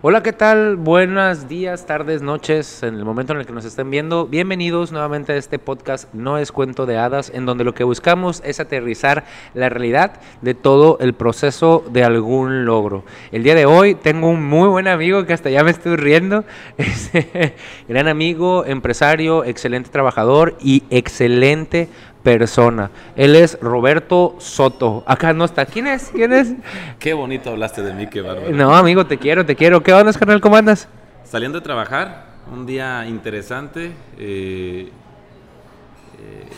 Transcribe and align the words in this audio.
Hola, 0.00 0.22
¿qué 0.22 0.32
tal? 0.32 0.76
Buenos 0.76 1.48
días, 1.48 1.84
tardes, 1.84 2.22
noches, 2.22 2.84
en 2.84 2.94
el 2.94 3.04
momento 3.04 3.32
en 3.32 3.40
el 3.40 3.46
que 3.46 3.52
nos 3.52 3.64
estén 3.64 3.90
viendo. 3.90 4.28
Bienvenidos 4.28 4.92
nuevamente 4.92 5.32
a 5.32 5.36
este 5.36 5.58
podcast 5.58 6.14
No 6.14 6.38
es 6.38 6.52
cuento 6.52 6.86
de 6.86 6.96
hadas, 6.96 7.32
en 7.34 7.46
donde 7.46 7.64
lo 7.64 7.74
que 7.74 7.82
buscamos 7.82 8.40
es 8.44 8.60
aterrizar 8.60 9.24
la 9.54 9.70
realidad 9.70 10.20
de 10.40 10.54
todo 10.54 10.98
el 11.00 11.14
proceso 11.14 11.82
de 11.90 12.04
algún 12.04 12.64
logro. 12.64 13.02
El 13.32 13.42
día 13.42 13.56
de 13.56 13.66
hoy 13.66 13.96
tengo 13.96 14.28
un 14.28 14.48
muy 14.48 14.68
buen 14.68 14.86
amigo 14.86 15.26
que 15.26 15.32
hasta 15.32 15.50
ya 15.50 15.64
me 15.64 15.72
estoy 15.72 15.96
riendo. 15.96 16.44
gran 17.88 18.06
amigo, 18.06 18.64
empresario, 18.66 19.44
excelente 19.44 19.90
trabajador 19.90 20.56
y 20.60 20.84
excelente 20.90 21.88
persona. 22.22 22.90
Él 23.16 23.36
es 23.36 23.58
Roberto 23.60 24.36
Soto. 24.38 25.04
Acá 25.06 25.32
no 25.32 25.44
está. 25.44 25.66
¿Quién 25.66 25.86
es? 25.86 26.10
¿Quién 26.12 26.32
es? 26.32 26.52
Qué 26.98 27.14
bonito 27.14 27.50
hablaste 27.50 27.82
de 27.82 27.94
mí, 27.94 28.06
qué 28.08 28.20
bárbaro. 28.20 28.50
No, 28.50 28.74
amigo, 28.74 29.06
te 29.06 29.18
quiero, 29.18 29.44
te 29.46 29.56
quiero. 29.56 29.82
¿Qué 29.82 29.92
onda, 29.92 30.12
carnal? 30.12 30.40
¿Cómo 30.40 30.56
andas? 30.56 30.88
Saliendo 31.24 31.58
de 31.58 31.64
trabajar, 31.64 32.26
un 32.52 32.66
día 32.66 33.06
interesante. 33.06 33.92
Eh, 34.18 34.90
eh, 36.20 36.48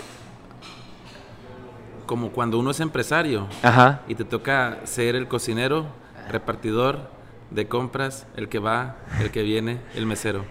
como 2.06 2.30
cuando 2.30 2.58
uno 2.58 2.72
es 2.72 2.80
empresario 2.80 3.46
Ajá. 3.62 4.00
y 4.08 4.16
te 4.16 4.24
toca 4.24 4.78
ser 4.82 5.14
el 5.14 5.28
cocinero, 5.28 5.86
repartidor 6.28 7.08
de 7.50 7.68
compras, 7.68 8.26
el 8.36 8.48
que 8.48 8.58
va, 8.58 8.96
el 9.20 9.30
que 9.30 9.42
viene, 9.42 9.78
el 9.94 10.06
mesero. 10.06 10.44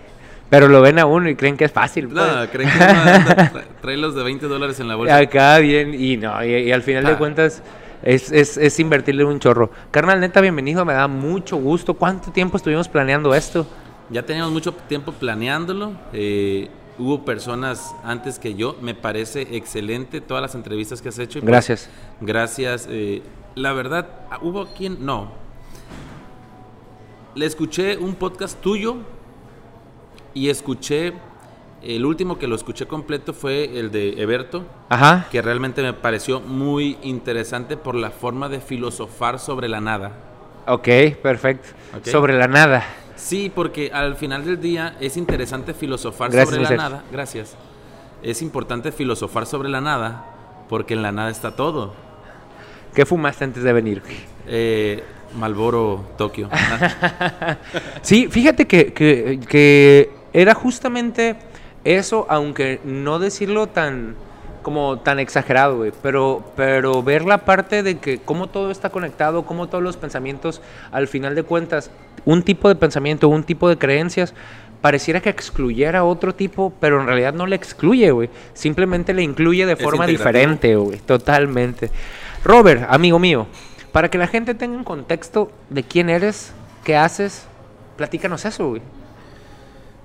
Pero 0.49 0.67
lo 0.67 0.81
ven 0.81 0.97
a 0.99 1.05
uno 1.05 1.29
y 1.29 1.35
creen 1.35 1.57
que 1.57 1.65
es 1.65 1.71
fácil. 1.71 2.11
No, 2.13 2.23
pues. 2.25 2.49
creen 2.49 2.69
que 2.69 2.83
anda- 2.83 3.51
tra- 3.53 3.63
trae 3.81 3.97
los 3.97 4.15
de 4.15 4.23
20 4.23 4.47
dólares 4.47 4.79
en 4.79 4.87
la 4.87 4.95
bolsa. 4.95 5.15
Acá 5.17 5.59
bien, 5.59 5.93
y 5.93 6.17
no, 6.17 6.43
y, 6.43 6.49
y 6.55 6.71
al 6.71 6.81
final 6.81 7.05
de 7.05 7.11
Ah. 7.11 7.17
cuentas 7.17 7.61
es, 8.01 8.31
es, 8.31 8.57
es 8.57 8.79
invertirle 8.79 9.23
un 9.25 9.39
chorro. 9.39 9.69
Carnal, 9.91 10.19
neta, 10.19 10.41
bienvenido, 10.41 10.83
me 10.85 10.93
da 10.93 11.07
mucho 11.07 11.57
gusto. 11.57 11.93
¿Cuánto 11.93 12.31
tiempo 12.31 12.57
estuvimos 12.57 12.87
planeando 12.87 13.33
esto? 13.35 13.67
Ya 14.09 14.23
teníamos 14.23 14.51
mucho 14.51 14.73
tiempo 14.73 15.11
planeándolo. 15.11 15.91
eh, 16.13 16.69
hubo 16.97 17.23
personas 17.23 17.93
antes 18.03 18.39
que 18.39 18.55
yo. 18.55 18.75
Me 18.81 18.95
parece 18.95 19.41
excelente 19.55 20.19
todas 20.19 20.41
las 20.41 20.55
entrevistas 20.55 21.01
que 21.01 21.09
has 21.09 21.19
hecho. 21.19 21.37
y 21.37 21.41
pues, 21.41 21.51
Gracias. 21.51 21.89
Gracias. 22.21 22.87
eh, 22.89 23.21
la 23.55 23.71
verdad, 23.73 24.07
hubo 24.41 24.65
quien. 24.73 25.05
No. 25.05 25.31
Le 27.35 27.45
escuché 27.45 27.97
un 27.97 28.15
podcast 28.15 28.59
tuyo 28.59 28.97
y 30.33 30.49
escuché. 30.49 31.13
El 31.81 32.05
último 32.05 32.37
que 32.37 32.45
lo 32.47 32.55
escuché 32.57 32.87
completo 32.87 33.31
fue 33.33 33.79
el 33.79 33.89
de 33.89 34.21
Eberto, 34.21 34.65
Ajá. 34.89 35.27
que 35.31 35.41
realmente 35.41 35.81
me 35.81 35.93
pareció 35.93 36.41
muy 36.41 36.97
interesante 37.03 37.77
por 37.77 37.95
la 37.95 38.11
forma 38.11 38.49
de 38.49 38.59
filosofar 38.59 39.39
sobre 39.39 39.69
la 39.69 39.79
nada. 39.79 40.11
Ok, 40.67 40.87
perfecto. 41.23 41.69
Sobre 42.03 42.37
la 42.37 42.49
nada. 42.49 42.83
Sí, 43.15 43.49
porque 43.53 43.91
al 43.93 44.17
final 44.17 44.43
del 44.43 44.59
día 44.59 44.97
es 44.99 45.15
interesante 45.15 45.73
filosofar 45.73 46.31
Gracias, 46.31 46.55
sobre 46.57 46.75
la 46.75 46.83
nada. 46.83 47.03
Gracias. 47.13 47.55
Es 48.23 48.41
importante 48.41 48.91
filosofar 48.91 49.45
sobre 49.45 49.69
la 49.69 49.79
nada 49.79 50.25
porque 50.67 50.95
en 50.95 51.01
la 51.01 51.13
nada 51.13 51.29
está 51.29 51.55
todo. 51.55 51.93
¿Qué 52.93 53.05
fumaste 53.05 53.45
antes 53.45 53.63
de 53.63 53.71
venir? 53.71 54.03
Eh, 54.47 55.01
Malboro, 55.37 56.03
Tokio. 56.17 56.49
Sí, 58.01 58.27
fíjate 58.29 58.67
que, 58.67 58.91
que- 58.93 59.39
que 59.47 60.18
era 60.33 60.53
justamente 60.53 61.35
eso, 61.83 62.25
aunque 62.29 62.79
no 62.83 63.19
decirlo 63.19 63.67
tan 63.67 64.15
como 64.61 64.99
tan 64.99 65.19
exagerado, 65.19 65.77
güey, 65.77 65.93
pero, 66.03 66.43
pero 66.55 67.01
ver 67.01 67.23
la 67.23 67.39
parte 67.39 67.81
de 67.81 67.97
que 67.97 68.19
cómo 68.19 68.47
todo 68.47 68.71
está 68.71 68.89
conectado, 68.89 69.45
cómo 69.45 69.67
todos 69.67 69.83
los 69.83 69.97
pensamientos, 69.97 70.61
al 70.91 71.07
final 71.07 71.33
de 71.33 71.43
cuentas, 71.43 71.91
un 72.25 72.43
tipo 72.43 72.67
de 72.67 72.75
pensamiento, 72.75 73.29
un 73.29 73.43
tipo 73.43 73.69
de 73.69 73.77
creencias, 73.77 74.33
pareciera 74.81 75.21
que 75.21 75.29
excluyera 75.29 76.03
otro 76.03 76.35
tipo, 76.35 76.73
pero 76.79 77.01
en 77.01 77.07
realidad 77.07 77.33
no 77.33 77.47
le 77.47 77.55
excluye, 77.55 78.11
güey. 78.11 78.29
Simplemente 78.53 79.13
le 79.13 79.23
incluye 79.23 79.65
de 79.65 79.75
forma 79.75 80.05
diferente, 80.05 80.75
güey, 80.75 80.99
totalmente. 80.99 81.89
Robert, 82.43 82.85
amigo 82.89 83.17
mío, 83.17 83.47
para 83.91 84.09
que 84.09 84.17
la 84.17 84.27
gente 84.27 84.55
tenga 84.55 84.77
un 84.77 84.83
contexto 84.83 85.51
de 85.69 85.83
quién 85.83 86.09
eres, 86.09 86.53
qué 86.83 86.95
haces, 86.95 87.45
platícanos 87.97 88.45
eso, 88.45 88.69
güey. 88.69 88.81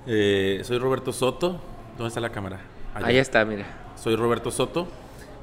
Eh, 0.07 0.61
soy 0.63 0.77
Roberto 0.77 1.11
Soto. 1.13 1.59
¿Dónde 1.97 2.09
está 2.09 2.19
la 2.19 2.29
cámara? 2.31 2.59
Allá. 2.93 3.07
Ahí 3.07 3.17
está, 3.17 3.43
mira. 3.45 3.65
Soy 3.95 4.15
Roberto 4.15 4.51
Soto. 4.51 4.87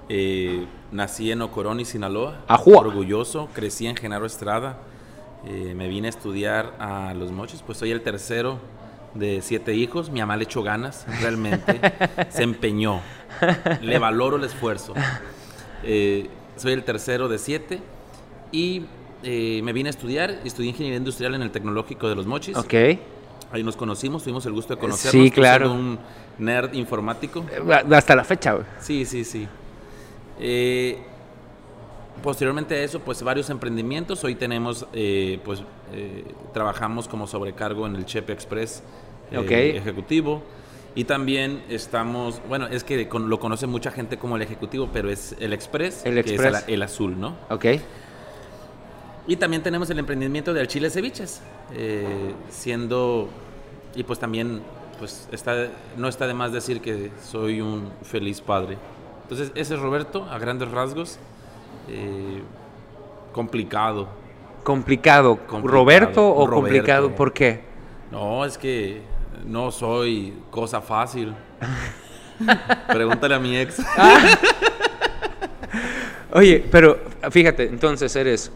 eh, 0.08 0.66
nací 0.90 1.30
en 1.32 1.42
Ocoroni, 1.42 1.84
Sinaloa. 1.84 2.42
Ajúa. 2.48 2.78
Orgulloso. 2.80 3.48
Crecí 3.54 3.86
en 3.86 3.96
Genaro 3.96 4.26
Estrada. 4.26 4.78
eh, 5.46 5.74
me 5.76 5.88
vine 5.88 6.08
a 6.08 6.10
estudiar 6.10 6.74
a 6.78 7.14
Los 7.14 7.32
Mochis. 7.32 7.62
Pues 7.62 7.78
soy 7.78 7.90
el 7.90 8.02
tercero 8.02 8.58
de 9.14 9.40
siete 9.42 9.74
hijos. 9.74 10.10
Mi 10.10 10.20
mamá 10.20 10.36
le 10.36 10.44
echó 10.44 10.62
ganas, 10.62 11.06
realmente. 11.20 11.80
Se 12.30 12.42
empeñó. 12.42 13.00
Le 13.80 13.98
valoro 13.98 14.36
el 14.36 14.44
esfuerzo. 14.44 14.94
Eh, 15.82 16.28
soy 16.56 16.72
el 16.74 16.84
tercero 16.84 17.28
de 17.28 17.38
siete. 17.38 17.80
Y 18.52 18.84
me 19.22 19.72
vine 19.72 19.88
a 19.88 19.90
estudiar. 19.90 20.30
Estudié 20.44 20.70
ingeniería 20.70 20.98
industrial 20.98 21.34
en 21.34 21.42
el 21.42 21.50
Tecnológico 21.50 22.08
de 22.08 22.14
Los 22.14 22.26
Mochis. 22.26 22.56
Ok. 22.56 22.74
Ahí 23.52 23.62
nos 23.62 23.76
conocimos, 23.76 24.22
tuvimos 24.22 24.46
el 24.46 24.52
gusto 24.52 24.74
de 24.74 24.80
conocernos. 24.80 25.24
Sí, 25.24 25.30
claro. 25.30 25.72
un 25.72 25.98
nerd 26.38 26.72
informático. 26.74 27.44
Eh, 27.52 27.94
Hasta 27.94 28.16
la 28.16 28.24
fecha, 28.24 28.52
güey. 28.54 28.64
Sí, 28.80 29.04
sí, 29.04 29.24
sí. 29.24 29.46
Eh, 30.40 30.98
posteriormente 32.22 32.74
a 32.76 32.82
eso, 32.82 33.00
pues 33.00 33.22
varios 33.22 33.50
emprendimientos. 33.50 34.22
Hoy 34.24 34.34
tenemos, 34.36 34.86
eh, 34.92 35.38
pues, 35.44 35.62
eh, 35.92 36.24
trabajamos 36.54 37.08
como 37.08 37.26
sobrecargo 37.26 37.86
en 37.86 37.96
el 37.96 38.06
Chepe 38.06 38.32
Express 38.32 38.82
eh, 39.30 39.38
Ok. 39.38 39.50
ejecutivo. 39.50 40.42
Y 40.94 41.04
también 41.04 41.62
estamos, 41.70 42.40
bueno, 42.48 42.66
es 42.66 42.84
que 42.84 43.08
con- 43.08 43.30
lo 43.30 43.40
conoce 43.40 43.66
mucha 43.66 43.90
gente 43.90 44.18
como 44.18 44.36
el 44.36 44.42
ejecutivo, 44.42 44.90
pero 44.92 45.10
es 45.10 45.34
el 45.40 45.54
Express, 45.54 46.02
El 46.04 46.14
que 46.14 46.20
Express. 46.20 46.54
es 46.58 46.68
el, 46.68 46.74
el 46.74 46.82
azul, 46.82 47.18
¿no? 47.18 47.36
Ok. 47.48 47.64
Y 49.26 49.36
también 49.36 49.62
tenemos 49.62 49.88
el 49.90 49.98
emprendimiento 49.98 50.52
del 50.52 50.66
Chile 50.66 50.90
Ceviches, 50.90 51.40
eh, 51.74 52.34
siendo, 52.50 53.28
y 53.94 54.02
pues 54.02 54.18
también, 54.18 54.62
pues 54.98 55.28
está, 55.30 55.68
no 55.96 56.08
está 56.08 56.26
de 56.26 56.34
más 56.34 56.52
decir 56.52 56.80
que 56.80 57.10
soy 57.22 57.60
un 57.60 57.92
feliz 58.02 58.40
padre. 58.40 58.78
Entonces, 59.22 59.52
ese 59.54 59.74
es 59.74 59.80
Roberto, 59.80 60.26
a 60.28 60.38
grandes 60.38 60.70
rasgos, 60.70 61.18
eh, 61.88 62.42
complicado. 63.32 64.08
Complicado. 64.64 65.36
Complicado. 65.46 65.68
¿Roberto 65.68 66.28
o 66.28 66.46
Roberto. 66.46 66.54
complicado? 66.54 67.14
¿Por 67.14 67.32
qué? 67.32 67.60
No, 68.10 68.44
es 68.44 68.58
que 68.58 69.02
no 69.46 69.70
soy 69.70 70.34
cosa 70.50 70.80
fácil. 70.80 71.32
Pregúntale 72.88 73.34
a 73.34 73.38
mi 73.38 73.56
ex. 73.56 73.80
Oye, 76.32 76.64
pero 76.70 76.98
fíjate, 77.30 77.64
entonces 77.64 78.14
eres 78.16 78.50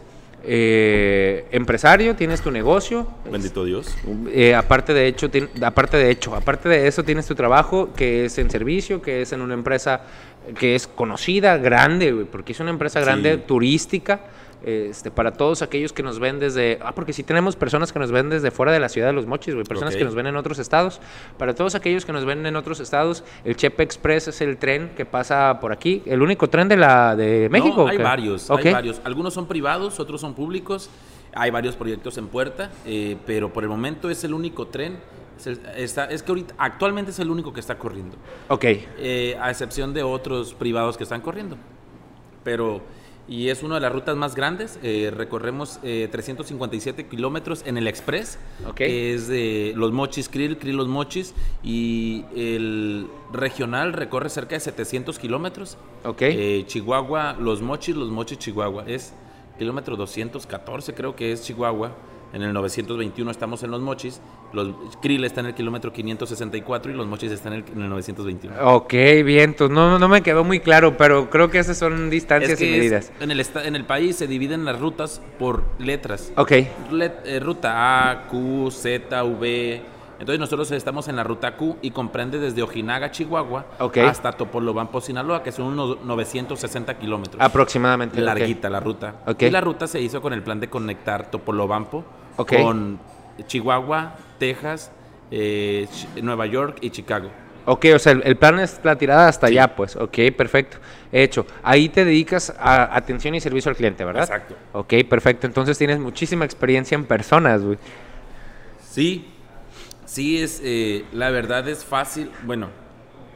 eh, 0.49 1.45
empresario, 1.51 2.15
tienes 2.15 2.41
tu 2.41 2.51
negocio. 2.51 3.05
Bendito 3.29 3.65
Dios. 3.65 3.93
eh, 4.31 4.55
aparte 4.55 4.93
de 4.93 5.07
hecho, 5.07 5.29
aparte 5.61 5.97
de 5.97 6.09
hecho, 6.09 6.33
aparte 6.35 6.69
de 6.69 6.87
eso 6.87 7.03
tienes 7.03 7.25
tu 7.27 7.35
trabajo 7.35 7.89
que 7.95 8.25
es 8.25 8.37
en 8.37 8.49
servicio, 8.49 9.01
que 9.01 9.21
es 9.23 9.33
en 9.33 9.41
una 9.41 9.53
empresa 9.53 10.01
que 10.57 10.75
es 10.75 10.87
conocida, 10.87 11.57
grande, 11.57 12.25
porque 12.31 12.53
es 12.53 12.59
una 12.61 12.69
empresa 12.69 13.01
grande 13.01 13.35
Sí. 13.35 13.41
turística. 13.45 14.21
Este, 14.63 15.11
para 15.11 15.33
todos 15.33 15.61
aquellos 15.61 15.93
que 15.93 16.01
nos 16.03 16.19
ven 16.19 16.39
desde. 16.39 16.79
Ah, 16.81 16.93
porque 16.95 17.13
sí 17.13 17.23
tenemos 17.23 17.55
personas 17.55 17.93
que 17.93 17.99
nos 17.99 18.11
ven 18.11 18.29
desde 18.29 18.49
fuera 18.51 18.71
de 18.71 18.79
la 18.79 18.89
ciudad 18.89 19.07
de 19.07 19.13
los 19.13 19.27
mochis, 19.27 19.53
güey. 19.53 19.65
Personas 19.65 19.95
que 19.95 20.03
nos 20.03 20.15
ven 20.15 20.25
en 20.27 20.35
otros 20.35 20.57
estados. 20.59 20.99
Para 21.37 21.53
todos 21.53 21.75
aquellos 21.75 22.05
que 22.05 22.11
nos 22.11 22.25
ven 22.25 22.45
en 22.45 22.55
otros 22.55 22.79
estados, 22.79 23.23
el 23.45 23.55
Chepe 23.55 23.83
Express 23.83 24.27
es 24.29 24.41
el 24.41 24.57
tren 24.57 24.91
que 24.97 25.05
pasa 25.05 25.59
por 25.61 25.71
aquí. 25.71 26.01
El 26.07 26.21
único 26.23 26.49
tren 26.49 26.67
de 26.67 26.75
la 26.77 27.15
de 27.15 27.49
México. 27.51 27.83
No, 27.83 27.87
hay 27.87 27.97
varios, 27.97 28.49
hay 28.49 28.71
varios. 28.73 28.99
Algunos 29.03 29.33
son 29.35 29.47
privados, 29.47 29.99
otros 29.99 30.21
son 30.21 30.33
públicos. 30.33 30.89
Hay 31.33 31.51
varios 31.51 31.75
proyectos 31.75 32.17
en 32.17 32.27
puerta, 32.27 32.71
eh, 32.85 33.15
pero 33.27 33.53
por 33.53 33.63
el 33.63 33.69
momento 33.69 34.09
es 34.09 34.23
el 34.23 34.33
único 34.33 34.67
tren. 34.67 34.97
Es, 35.37 35.45
el- 35.45 35.59
está- 35.75 36.05
es 36.05 36.23
que 36.23 36.31
ahorita, 36.31 36.55
actualmente 36.57 37.11
es 37.11 37.19
el 37.19 37.29
único 37.29 37.53
que 37.53 37.59
está 37.59 37.77
corriendo, 37.77 38.15
Ok. 38.49 38.63
eh, 38.65 39.37
a 39.39 39.51
excepción 39.51 39.93
de 39.93 40.01
otros 40.01 40.55
privados 40.55 40.97
que 40.97 41.03
están 41.03 41.21
corriendo. 41.21 41.57
Pero 42.43 42.81
y 43.27 43.49
es 43.49 43.61
una 43.63 43.75
de 43.75 43.81
las 43.81 43.91
rutas 43.91 44.15
más 44.15 44.35
grandes. 44.35 44.79
Eh, 44.83 45.11
recorremos 45.15 45.79
eh, 45.83 46.07
357 46.11 47.07
kilómetros 47.07 47.63
en 47.65 47.77
el 47.77 47.87
Express, 47.87 48.37
Ok. 48.67 48.75
que 48.75 49.13
es 49.13 49.27
de 49.27 49.73
Los 49.75 49.91
Mochis 49.91 50.29
Krill, 50.29 50.57
Krill 50.57 50.77
Los 50.77 50.87
Mochis, 50.87 51.33
y 51.63 52.23
el 52.35 53.07
regional 53.33 53.93
recorre 53.93 54.29
cerca 54.29 54.55
de 54.55 54.61
700 54.61 55.19
kilómetros. 55.19 55.77
Ok. 56.05 56.21
Eh, 56.21 56.63
Chihuahua, 56.67 57.33
Los 57.39 57.61
Mochis, 57.61 57.95
Los 57.95 58.09
Mochis, 58.09 58.39
Chihuahua. 58.39 58.85
Es 58.87 59.13
kilómetro 59.59 59.95
214, 59.95 60.93
creo 60.93 61.15
que 61.15 61.31
es 61.31 61.43
Chihuahua. 61.43 61.91
En 62.37 62.43
el 62.43 62.53
921 62.53 63.31
estamos 63.31 63.63
en 63.63 63.71
Los 63.71 63.81
Mochis. 63.81 64.21
Los 64.53 64.69
Krill 65.01 65.23
está 65.25 65.39
en 65.39 65.47
el 65.47 65.55
kilómetro 65.55 65.91
564 65.91 66.91
y 66.91 66.93
Los 66.95 67.07
Mochis 67.07 67.31
están 67.31 67.53
en 67.53 67.63
el, 67.65 67.71
en 67.73 67.81
el 67.81 67.89
921. 67.89 68.55
Ok, 68.75 68.91
bien, 69.25 69.49
entonces 69.49 69.73
no, 69.73 69.97
no 69.97 70.07
me 70.07 70.21
quedó 70.21 70.43
muy 70.43 70.59
claro, 70.59 70.95
pero 70.97 71.31
creo 71.31 71.49
que 71.49 71.57
esas 71.57 71.79
son 71.79 72.11
distancias 72.11 72.51
Es 72.53 72.59
que 72.59 72.65
y 72.65 72.69
es- 72.73 72.77
medidas. 72.77 73.11
en, 73.19 73.31
el 73.31 73.43
en 73.65 73.75
el 73.75 73.85
país 73.85 74.17
se 74.17 74.27
dividen 74.27 74.65
las 74.65 74.79
rutas 74.79 75.19
por 75.39 75.63
letras. 75.79 76.31
Ok, 76.37 76.51
Let- 76.91 77.21
eh, 77.25 77.39
ruta 77.39 78.11
A, 78.11 78.27
Q, 78.27 78.69
Z, 78.69 79.23
V. 79.23 79.81
Entonces 80.19 80.39
nosotros 80.39 80.71
estamos 80.71 81.07
en 81.07 81.15
la 81.15 81.23
ruta 81.23 81.55
Q 81.57 81.77
y 81.81 81.89
comprende 81.89 82.37
desde 82.37 82.61
Ojinaga, 82.61 83.09
Chihuahua, 83.09 83.65
hasta 84.07 84.31
Topolobampo, 84.31 85.01
Sinaloa, 85.01 85.41
que 85.41 85.51
son 85.51 85.65
unos 85.67 86.03
960 86.03 86.99
kilómetros. 86.99 87.41
aproximadamente. 87.41 88.21
Larguita 88.21 88.69
la 88.69 88.79
ruta. 88.79 89.15
Ok. 89.25 89.41
Y 89.43 89.49
la 89.49 89.61
ruta 89.61 89.87
se 89.87 89.99
hizo 90.01 90.21
con 90.21 90.33
el 90.33 90.43
plan 90.43 90.59
de 90.59 90.69
conectar 90.69 91.31
Topolobampo 91.31 92.03
Ok. 92.37 92.53
con 92.61 92.99
Chihuahua, 93.45 94.15
Texas, 94.39 94.91
eh, 95.31 95.87
Nueva 96.21 96.45
York 96.45 96.77
y 96.81 96.89
Chicago. 96.89 97.29
Ok, 97.65 97.85
o 97.93 97.99
sea, 97.99 98.13
el, 98.13 98.21
el 98.23 98.37
plan 98.37 98.59
es 98.59 98.79
la 98.83 98.97
tirada 98.97 99.27
hasta 99.27 99.47
allá, 99.47 99.75
pues. 99.75 99.97
Ok, 99.97 100.17
perfecto. 100.37 100.77
Hecho. 101.11 101.45
Ahí 101.63 101.89
te 101.89 102.05
dedicas 102.05 102.55
a 102.57 102.95
atención 102.95 103.35
y 103.35 103.41
servicio 103.41 103.69
al 103.69 103.75
cliente, 103.75 104.05
¿verdad? 104.05 104.23
Exacto. 104.23 104.55
Ok, 104.71 104.93
perfecto. 105.09 105.47
Entonces 105.47 105.77
tienes 105.77 105.99
muchísima 105.99 106.45
experiencia 106.45 106.95
en 106.95 107.03
personas, 107.03 107.61
güey. 107.63 107.77
Sí, 108.89 109.27
sí 110.05 110.41
es, 110.41 110.61
eh, 110.63 111.03
la 111.11 111.29
verdad 111.29 111.67
es 111.67 111.83
fácil. 111.83 112.31
Bueno, 112.45 112.69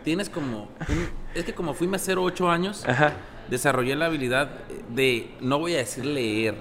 tienes 0.05 0.29
como, 0.29 0.69
un- 0.87 1.09
es 1.35 1.43
que 1.43 1.53
como 1.53 1.73
fui 1.73 1.87
mesero 1.87 2.23
ocho 2.23 2.49
años, 2.49 2.85
Ajá. 2.87 3.13
desarrollé 3.49 3.95
la 3.97 4.05
habilidad 4.05 4.49
de, 4.89 5.31
no 5.41 5.59
voy 5.59 5.75
a 5.75 5.79
decir 5.79 6.05
leer, 6.05 6.55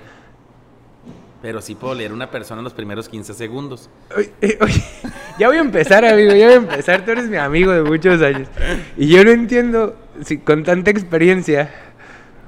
pero 1.43 1.61
sí 1.63 1.75
puedo 1.75 1.95
leer 1.95 2.13
una 2.13 2.31
persona 2.31 2.61
en 2.61 2.65
los 2.65 2.75
primeros 2.75 3.09
15 3.09 3.35
segundos. 3.35 3.89
Oye, 4.17 4.31
eh, 4.43 4.59
oye, 4.61 4.83
ya 5.39 5.49
voy 5.49 5.57
a 5.57 5.61
empezar, 5.61 6.05
amigo, 6.05 6.35
ya 6.35 6.47
voy 6.47 6.55
a 6.55 6.59
empezar. 6.59 7.05
Tú 7.05 7.13
eres 7.13 7.27
mi 7.29 7.37
amigo 7.39 7.73
de 7.73 7.83
muchos 7.83 8.21
años. 8.23 8.49
Y 8.97 9.09
yo 9.09 9.25
no 9.25 9.31
entiendo, 9.31 9.97
si 10.25 10.39
con 10.39 10.65
tanta 10.65 10.91
experiencia, 10.91 11.71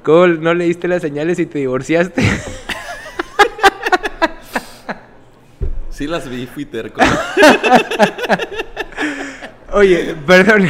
¿cómo 0.02 0.26
no 0.26 0.52
leíste 0.54 0.88
las 0.88 1.00
señales 1.02 1.38
y 1.38 1.46
te 1.46 1.58
divorciaste? 1.60 2.22
Sí 5.90 6.06
las 6.06 6.28
vi, 6.28 6.46
fui 6.46 6.64
terco. 6.64 7.00
Oye, 9.72 10.14
perdón. 10.26 10.66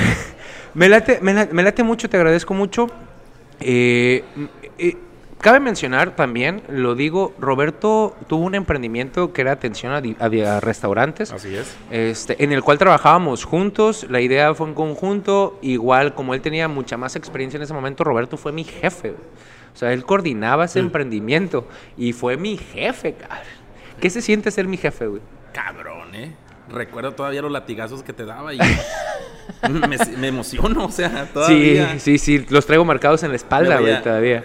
Me 0.75 0.89
late, 0.89 1.21
me 1.23 1.33
la- 1.33 1.49
me 1.53 1.63
late 1.63 1.83
mucho, 1.83 2.11
te 2.11 2.17
agradezco 2.17 2.55
mucho. 2.55 2.89
Eh, 3.61 4.25
eh, 4.79 4.97
cabe 5.43 5.61
mencionar 5.61 6.17
también, 6.17 6.63
lo 6.69 6.95
digo, 6.95 7.35
Roberto 7.39 8.17
tuvo 8.29 8.47
un 8.47 8.55
emprendimiento 8.55 9.33
que 9.33 9.43
era 9.43 9.53
atención 9.53 9.93
a, 9.93 10.61
restaurantes. 10.61 11.33
Así 11.33 11.55
es. 11.55 11.77
Este, 11.91 12.43
en 12.43 12.53
el 12.53 12.63
cual 12.63 12.79
trabajábamos 12.79 13.45
juntos, 13.45 14.07
la 14.09 14.21
idea 14.21 14.55
fue 14.55 14.69
en 14.69 14.75
conjunto, 14.75 15.59
igual 15.61 16.15
como 16.15 16.33
él 16.33 16.41
tenía 16.41 16.69
mucha 16.69 16.97
más 16.97 17.17
experiencia 17.17 17.59
en 17.59 17.65
ese 17.65 17.75
momento, 17.75 18.05
Roberto 18.05 18.37
fue 18.37 18.53
mi 18.53 18.65
jefe. 18.65 19.11
O 19.75 19.77
sea, 19.77 19.93
él 19.93 20.05
coordinaba 20.05 20.65
ese 20.65 20.79
emprendimiento 20.79 21.67
y 21.97 22.13
fue 22.13 22.37
mi 22.37 22.57
jefe, 22.57 23.15
cabrón. 23.15 23.63
¿Qué 24.01 24.11
se 24.11 24.23
siente 24.23 24.51
ser 24.51 24.69
mi 24.69 24.77
jefe, 24.77 25.07
güey? 25.07 25.23
Cabrón, 25.53 26.15
¿eh? 26.15 26.35
Recuerdo 26.71 27.13
todavía 27.13 27.43
los 27.43 27.51
latigazos 27.51 28.03
que 28.05 28.13
te 28.13 28.25
daba 28.25 28.55
y 28.55 28.59
me, 29.69 29.99
me 30.19 30.29
emociono, 30.29 30.87
o 30.87 30.91
sea, 30.91 31.29
todavía. 31.33 31.99
Sí, 31.99 32.19
sí, 32.19 32.39
sí, 32.39 32.47
los 32.49 32.65
traigo 32.65 32.85
marcados 32.85 33.25
en 33.25 33.31
la 33.31 33.37
espalda, 33.37 33.81
güey, 33.81 34.01
todavía. 34.03 34.45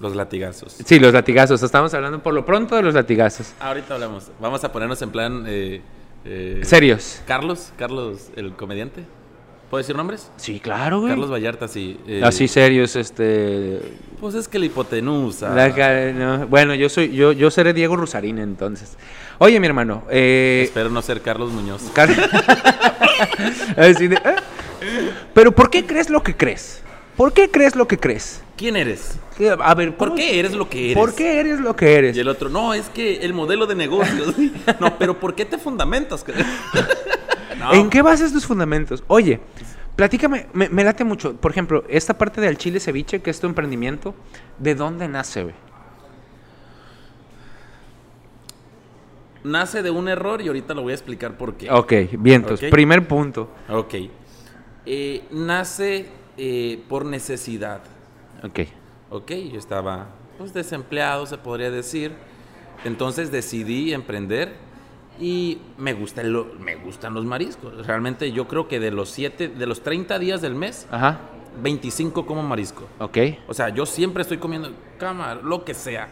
Los 0.00 0.14
latigazos. 0.14 0.76
Sí, 0.84 0.98
los 1.00 1.12
latigazos, 1.12 1.62
estamos 1.62 1.92
hablando 1.94 2.22
por 2.22 2.32
lo 2.34 2.44
pronto 2.44 2.76
de 2.76 2.82
los 2.82 2.94
latigazos. 2.94 3.52
Ahorita 3.60 3.94
hablamos. 3.94 4.30
Vamos 4.40 4.62
a 4.64 4.70
ponernos 4.72 5.00
en 5.02 5.10
plan... 5.10 5.44
eh, 5.46 5.80
eh, 6.24 6.60
Serios. 6.62 7.22
Carlos, 7.26 7.72
Carlos, 7.76 8.28
el 8.36 8.52
comediante. 8.54 9.04
¿Puedo 9.70 9.82
decir 9.82 9.96
nombres? 9.96 10.30
Sí, 10.36 10.60
claro, 10.60 11.00
güey. 11.00 11.10
Carlos 11.12 11.30
Vallarta, 11.30 11.68
sí. 11.68 12.00
eh, 12.06 12.22
Así 12.24 12.48
serios, 12.48 12.96
este... 12.96 13.80
Pues 14.18 14.34
es 14.34 14.48
que 14.48 14.58
la 14.58 14.64
hipotenusa. 14.66 15.54
la 15.54 15.74
ca- 15.74 16.10
no, 16.12 16.46
Bueno, 16.46 16.74
yo 16.74 16.88
soy, 16.88 17.14
yo, 17.14 17.32
yo 17.32 17.50
seré 17.50 17.74
Diego 17.74 17.94
Rusarín 17.96 18.38
entonces. 18.38 18.96
Oye, 19.38 19.60
mi 19.60 19.66
hermano, 19.66 20.04
eh... 20.10 20.62
Espero 20.64 20.88
no 20.90 21.02
ser 21.02 21.20
Carlos 21.20 21.52
Muñoz. 21.52 21.82
Car- 21.92 22.08
¿eh? 23.76 24.36
Pero 25.34 25.52
¿por 25.52 25.70
qué 25.70 25.84
crees 25.84 26.08
lo 26.10 26.22
que 26.22 26.36
crees? 26.36 26.82
¿Por 27.18 27.32
qué 27.32 27.50
crees 27.50 27.74
lo 27.74 27.88
que 27.88 27.98
crees? 27.98 28.40
¿Quién 28.56 28.76
eres? 28.76 29.18
A 29.60 29.74
ver, 29.74 29.96
¿Por 29.96 30.08
¿cómo- 30.10 30.16
qué 30.16 30.38
eres 30.38 30.54
lo 30.54 30.70
que 30.70 30.92
eres? 30.92 30.96
¿Por 30.96 31.14
qué 31.16 31.40
eres 31.40 31.58
lo 31.58 31.74
que 31.74 31.96
eres? 31.96 32.16
Y 32.16 32.20
el 32.20 32.28
otro, 32.28 32.48
no, 32.48 32.74
es 32.74 32.88
que 32.90 33.16
el 33.16 33.34
modelo 33.34 33.66
de 33.66 33.74
negocios. 33.74 34.36
no, 34.80 34.96
pero 34.98 35.18
¿por 35.18 35.34
qué 35.34 35.44
te 35.44 35.58
fundamentas? 35.58 36.24
no. 37.58 37.72
¿En 37.74 37.90
qué 37.90 38.02
basas 38.02 38.32
tus 38.32 38.46
fundamentos? 38.46 39.02
Oye, 39.08 39.40
platícame, 39.96 40.46
me, 40.52 40.68
me 40.68 40.84
late 40.84 41.02
mucho. 41.02 41.34
Por 41.34 41.50
ejemplo, 41.50 41.82
esta 41.88 42.16
parte 42.16 42.40
del 42.40 42.56
chile 42.56 42.78
ceviche, 42.78 43.20
que 43.20 43.30
es 43.30 43.40
tu 43.40 43.48
emprendimiento, 43.48 44.14
¿de 44.60 44.76
dónde 44.76 45.08
nace, 45.08 45.42
güey? 45.42 45.54
Nace 49.42 49.82
de 49.82 49.90
un 49.90 50.08
error 50.08 50.40
y 50.40 50.46
ahorita 50.46 50.72
lo 50.72 50.82
voy 50.82 50.92
a 50.92 50.94
explicar 50.94 51.36
por 51.36 51.54
qué. 51.54 51.68
Ok, 51.68 51.92
vientos. 52.12 52.60
Primer 52.70 53.08
punto. 53.08 53.48
Ok. 53.68 53.94
Eh, 54.86 55.24
nace 55.32 56.06
eh, 56.38 56.82
por 56.88 57.04
necesidad. 57.04 57.82
Ok. 58.42 58.60
Ok, 59.10 59.32
yo 59.52 59.58
estaba 59.58 60.06
pues 60.38 60.54
desempleado, 60.54 61.26
se 61.26 61.36
podría 61.38 61.70
decir. 61.70 62.12
Entonces 62.84 63.32
decidí 63.32 63.92
emprender 63.92 64.54
y 65.20 65.58
me, 65.78 65.94
gusta 65.94 66.20
el- 66.20 66.44
me 66.60 66.76
gustan 66.76 67.12
los 67.14 67.24
mariscos. 67.24 67.86
Realmente 67.86 68.30
yo 68.32 68.46
creo 68.46 68.68
que 68.68 68.78
de 68.78 68.90
los 68.92 69.10
siete, 69.10 69.48
de 69.48 69.66
los 69.66 69.82
30 69.82 70.18
días 70.20 70.40
del 70.40 70.54
mes, 70.54 70.86
Ajá. 70.90 71.18
25 71.60 72.24
como 72.24 72.42
marisco. 72.42 72.86
Ok. 73.00 73.18
O 73.48 73.54
sea, 73.54 73.70
yo 73.70 73.84
siempre 73.84 74.22
estoy 74.22 74.38
comiendo 74.38 74.70
cama, 74.98 75.34
lo 75.42 75.64
que 75.64 75.74
sea. 75.74 76.08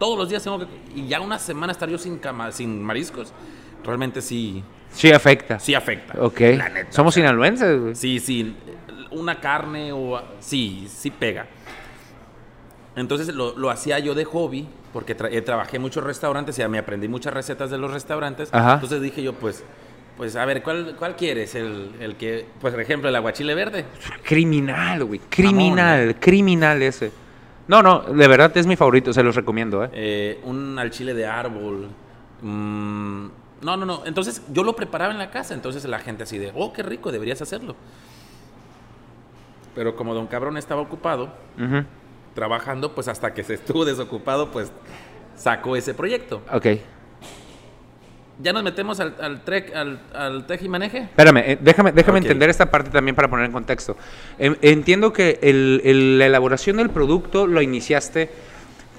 Todos 0.00 0.18
los 0.18 0.28
días 0.28 0.42
tengo 0.42 0.58
que... 0.60 0.66
Y 0.96 1.06
ya 1.06 1.20
una 1.20 1.38
semana 1.38 1.70
estar 1.72 1.88
yo 1.88 1.98
sin 1.98 2.18
cama, 2.18 2.50
sin 2.50 2.82
mariscos, 2.82 3.32
realmente 3.84 4.20
sí, 4.20 4.64
Sí 4.90 5.12
afecta. 5.12 5.58
sí 5.60 5.74
afecta. 5.74 6.14
Ok. 6.20 6.40
La 6.56 6.68
neta. 6.70 6.90
Somos 6.90 7.14
sinaloenses, 7.14 7.80
güey. 7.80 7.94
Sí, 7.94 8.18
sí. 8.18 8.56
Una 9.10 9.40
carne 9.40 9.92
o... 9.92 10.20
Sí, 10.40 10.86
sí 10.88 11.10
pega. 11.10 11.46
Entonces 12.96 13.32
lo, 13.34 13.56
lo 13.56 13.70
hacía 13.70 13.98
yo 14.00 14.14
de 14.14 14.24
hobby, 14.24 14.66
porque 14.92 15.16
tra- 15.16 15.28
eh, 15.32 15.40
trabajé 15.42 15.76
en 15.76 15.82
muchos 15.82 16.02
restaurantes 16.02 16.58
y 16.58 16.66
me 16.68 16.78
aprendí 16.78 17.06
muchas 17.08 17.32
recetas 17.32 17.70
de 17.70 17.78
los 17.78 17.92
restaurantes. 17.92 18.48
Ajá. 18.52 18.74
Entonces 18.74 19.00
dije 19.00 19.22
yo, 19.22 19.34
pues, 19.34 19.62
pues 20.16 20.34
a 20.34 20.44
ver, 20.44 20.62
¿cuál, 20.64 20.96
cuál 20.98 21.14
quieres? 21.14 21.54
El, 21.54 21.92
el 22.00 22.16
que, 22.16 22.46
pues, 22.60 22.74
por 22.74 22.80
ejemplo, 22.82 23.08
el 23.08 23.14
aguachile 23.14 23.54
verde. 23.54 23.84
Criminal, 24.24 25.04
güey. 25.04 25.20
Criminal, 25.28 26.16
criminal 26.18 26.82
ese. 26.82 27.12
No, 27.68 27.82
no, 27.82 28.00
de 28.00 28.26
verdad 28.26 28.56
es 28.56 28.66
mi 28.66 28.74
favorito, 28.76 29.12
se 29.12 29.22
los 29.22 29.36
recomiendo, 29.36 29.84
¿eh? 29.84 29.90
eh, 29.92 30.40
un 30.44 30.76
al 30.78 30.90
chile 30.90 31.14
de 31.14 31.26
árbol. 31.26 31.88
mm, 32.42 33.26
no, 33.60 33.76
no, 33.76 33.84
no. 33.84 34.02
Entonces 34.06 34.42
yo 34.52 34.64
lo 34.64 34.74
preparaba 34.74 35.12
en 35.12 35.18
la 35.18 35.30
casa. 35.30 35.52
Entonces 35.54 35.84
la 35.84 35.98
gente 35.98 36.22
así 36.24 36.38
de, 36.38 36.50
oh, 36.54 36.72
qué 36.72 36.82
rico, 36.82 37.12
deberías 37.12 37.40
hacerlo. 37.42 37.76
Pero 39.74 39.94
como 39.96 40.14
don 40.14 40.26
cabrón 40.26 40.56
estaba 40.56 40.80
ocupado, 40.80 41.32
trabajando, 42.34 42.94
pues 42.94 43.08
hasta 43.08 43.34
que 43.34 43.42
se 43.44 43.54
estuvo 43.54 43.84
desocupado, 43.84 44.50
pues 44.50 44.70
sacó 45.36 45.76
ese 45.76 45.94
proyecto. 45.94 46.42
Ok. 46.52 46.66
Ya 48.40 48.52
nos 48.52 48.62
metemos 48.62 49.00
al, 49.00 49.16
al, 49.20 49.42
trek, 49.42 49.74
al, 49.74 50.00
al 50.14 50.46
tej 50.46 50.62
y 50.62 50.68
maneje. 50.68 50.98
Espérame, 50.98 51.38
eh, 51.38 51.58
déjame, 51.60 51.90
déjame 51.90 52.18
entender 52.18 52.48
esta 52.48 52.70
parte 52.70 52.88
también 52.90 53.16
para 53.16 53.28
poner 53.28 53.46
en 53.46 53.52
contexto. 53.52 53.96
Entiendo 54.38 55.12
que 55.12 55.40
el- 55.42 55.80
el- 55.84 56.18
la 56.20 56.26
elaboración 56.26 56.76
del 56.76 56.88
producto 56.90 57.48
lo 57.48 57.60
iniciaste 57.62 58.30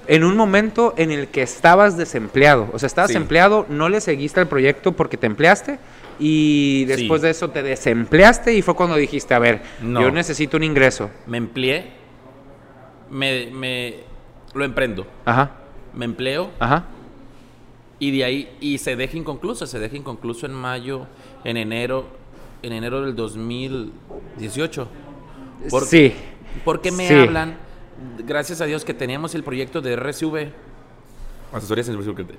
en 0.08 0.24
un 0.24 0.36
momento 0.36 0.92
en 0.98 1.10
el 1.10 1.28
que 1.28 1.40
estabas 1.40 1.96
desempleado. 1.96 2.68
O 2.74 2.78
sea, 2.78 2.86
estabas 2.86 3.12
Sí. 3.12 3.16
empleado, 3.16 3.64
no 3.70 3.88
le 3.88 4.02
seguiste 4.02 4.40
al 4.40 4.46
proyecto 4.46 4.92
porque 4.92 5.16
te 5.16 5.26
empleaste 5.26 5.78
y 6.20 6.84
después 6.84 7.20
Sí. 7.20 7.24
de 7.26 7.30
eso 7.30 7.50
te 7.50 7.62
desempleaste 7.62 8.54
y 8.54 8.62
fue 8.62 8.74
cuando 8.76 8.94
dijiste, 8.96 9.32
a 9.34 9.38
ver, 9.38 9.62
No. 9.82 10.00
yo 10.02 10.10
necesito 10.10 10.56
un 10.58 10.62
ingreso. 10.64 11.10
Me 11.26 11.38
empleé, 11.38 11.90
me, 13.10 13.50
me 13.52 13.94
lo 14.54 14.64
emprendo, 14.64 15.06
Ajá, 15.24 15.56
me 15.94 16.04
empleo 16.04 16.50
ajá. 16.58 16.84
y 17.98 18.10
de 18.16 18.24
ahí 18.24 18.56
y 18.60 18.78
se 18.78 18.96
deja 18.96 19.16
inconcluso, 19.16 19.66
se 19.66 19.78
deja 19.78 19.96
inconcluso 19.96 20.46
en 20.46 20.52
mayo, 20.52 21.06
en 21.44 21.56
enero, 21.56 22.06
en 22.62 22.72
enero 22.72 23.02
del 23.02 23.16
2018. 23.16 24.88
Por- 25.70 25.84
sí. 25.84 26.12
Porque 26.64 26.90
me 26.92 27.06
Sí. 27.08 27.14
hablan 27.14 27.56
gracias 28.26 28.60
a 28.60 28.64
Dios 28.66 28.84
que 28.84 28.92
teníamos 28.94 29.34
el 29.34 29.42
proyecto 29.44 29.80
de 29.80 29.92
RSV. 29.94 30.52
Asesorías 31.52 31.88
en 31.88 31.96
cliente. 32.14 32.34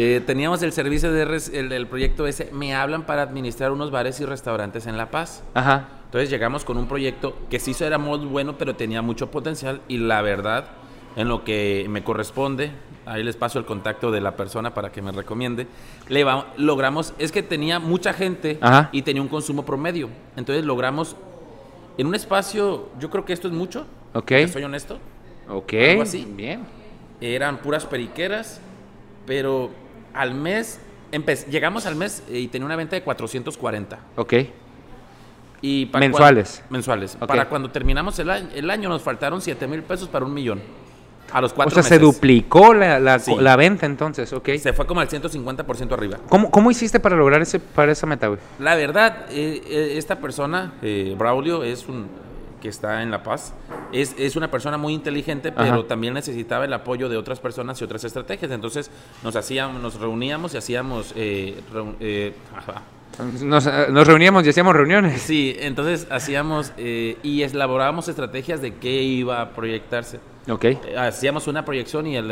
Eh, 0.00 0.22
teníamos 0.24 0.62
el 0.62 0.70
servicio 0.70 1.10
de 1.12 1.22
el, 1.54 1.72
el 1.72 1.86
proyecto 1.88 2.28
ese. 2.28 2.50
Me 2.52 2.72
hablan 2.72 3.02
para 3.04 3.22
administrar 3.22 3.72
unos 3.72 3.90
bares 3.90 4.20
y 4.20 4.24
restaurantes 4.24 4.86
en 4.86 4.96
La 4.96 5.10
Paz. 5.10 5.42
Ajá. 5.54 5.88
Entonces 6.04 6.30
llegamos 6.30 6.64
con 6.64 6.76
un 6.78 6.86
proyecto 6.86 7.36
que 7.50 7.58
sí 7.58 7.74
era 7.80 7.98
muy 7.98 8.18
bueno, 8.20 8.56
pero 8.56 8.76
tenía 8.76 9.02
mucho 9.02 9.28
potencial. 9.32 9.80
Y 9.88 9.98
la 9.98 10.22
verdad, 10.22 10.66
en 11.16 11.26
lo 11.26 11.42
que 11.42 11.84
me 11.90 12.04
corresponde, 12.04 12.70
ahí 13.06 13.24
les 13.24 13.34
paso 13.34 13.58
el 13.58 13.64
contacto 13.64 14.12
de 14.12 14.20
la 14.20 14.36
persona 14.36 14.72
para 14.72 14.92
que 14.92 15.02
me 15.02 15.10
recomiende. 15.10 15.66
Le 16.08 16.22
va- 16.22 16.46
logramos, 16.56 17.12
es 17.18 17.32
que 17.32 17.42
tenía 17.42 17.80
mucha 17.80 18.12
gente 18.12 18.56
Ajá. 18.60 18.90
y 18.92 19.02
tenía 19.02 19.20
un 19.20 19.26
consumo 19.28 19.64
promedio. 19.64 20.10
Entonces 20.36 20.64
logramos, 20.64 21.16
en 21.98 22.06
un 22.06 22.14
espacio, 22.14 22.88
yo 23.00 23.10
creo 23.10 23.24
que 23.24 23.32
esto 23.32 23.48
es 23.48 23.52
mucho. 23.52 23.84
Ok. 24.14 24.30
Soy 24.52 24.62
honesto. 24.62 25.00
Ok. 25.48 25.72
Algo 25.90 26.02
así. 26.02 26.24
Bien. 26.36 26.60
Eran 27.20 27.56
puras 27.58 27.84
periqueras, 27.84 28.60
pero 29.26 29.70
al 30.14 30.34
mes, 30.34 30.80
llegamos 31.50 31.86
al 31.86 31.96
mes 31.96 32.22
y 32.30 32.48
tenía 32.48 32.66
una 32.66 32.76
venta 32.76 32.96
de 32.96 33.02
440. 33.02 33.98
Ok. 34.16 34.34
Y 35.60 35.86
para 35.86 36.06
Mensuales. 36.06 36.62
mensuales. 36.70 37.16
Para 37.16 37.48
cuando 37.48 37.70
terminamos 37.70 38.18
el 38.20 38.30
año, 38.30 38.48
el 38.54 38.70
año 38.70 38.88
nos 38.88 39.02
faltaron 39.02 39.40
7 39.40 39.66
mil 39.66 39.82
pesos 39.82 40.08
para 40.08 40.24
un 40.24 40.32
millón. 40.32 40.60
A 41.32 41.42
los 41.42 41.52
O 41.52 41.56
cuatro 41.56 41.74
sea, 41.74 41.82
se 41.82 41.98
duplicó 41.98 42.72
la, 42.72 42.98
la, 42.98 43.18
Sí. 43.18 43.34
la 43.38 43.54
venta 43.56 43.84
entonces, 43.84 44.32
ok. 44.32 44.50
Se 44.58 44.72
fue 44.72 44.86
como 44.86 45.00
al 45.00 45.08
150% 45.08 45.92
arriba. 45.92 46.18
¿Cómo, 46.28 46.50
¿Cómo 46.50 46.70
hiciste 46.70 47.00
para 47.00 47.16
lograr 47.16 47.42
ese, 47.42 47.58
para 47.60 47.92
esa 47.92 48.06
meta, 48.06 48.28
güey? 48.28 48.40
La 48.58 48.76
verdad, 48.76 49.26
eh, 49.30 49.60
eh, 49.66 49.94
esta 49.98 50.20
persona, 50.20 50.74
eh, 50.80 51.14
Braulio, 51.18 51.64
es 51.64 51.86
un 51.86 52.06
que 52.60 52.68
está 52.68 53.02
en 53.02 53.10
La 53.10 53.22
Paz, 53.22 53.54
es, 53.92 54.14
es 54.18 54.36
una 54.36 54.50
persona 54.50 54.76
muy 54.76 54.92
inteligente, 54.94 55.52
pero 55.52 55.74
Ajá. 55.74 55.86
también 55.88 56.14
necesitaba 56.14 56.64
el 56.64 56.72
apoyo 56.72 57.08
de 57.08 57.16
otras 57.16 57.40
personas 57.40 57.80
y 57.80 57.84
otras 57.84 58.04
estrategias. 58.04 58.50
Entonces 58.50 58.90
nos 59.22 59.36
hacíamos, 59.36 59.80
nos 59.82 59.98
reuníamos 60.00 60.54
y 60.54 60.58
hacíamos 60.58 61.12
eh, 61.16 61.60
reun- 61.72 61.96
eh. 62.00 62.34
Nos, 63.42 63.66
eh, 63.66 63.86
nos 63.90 64.06
reuníamos 64.06 64.46
y 64.46 64.50
hacíamos 64.50 64.74
reuniones. 64.76 65.20
Sí, 65.22 65.56
entonces 65.58 66.06
hacíamos 66.10 66.72
eh, 66.76 67.16
y 67.22 67.42
elaborábamos 67.42 68.08
estrategias 68.08 68.60
de 68.60 68.74
qué 68.74 69.02
iba 69.02 69.40
a 69.40 69.50
proyectarse. 69.50 70.20
Ok. 70.48 70.66
Hacíamos 70.96 71.46
una 71.48 71.64
proyección 71.64 72.06
y 72.06 72.16
el, 72.16 72.30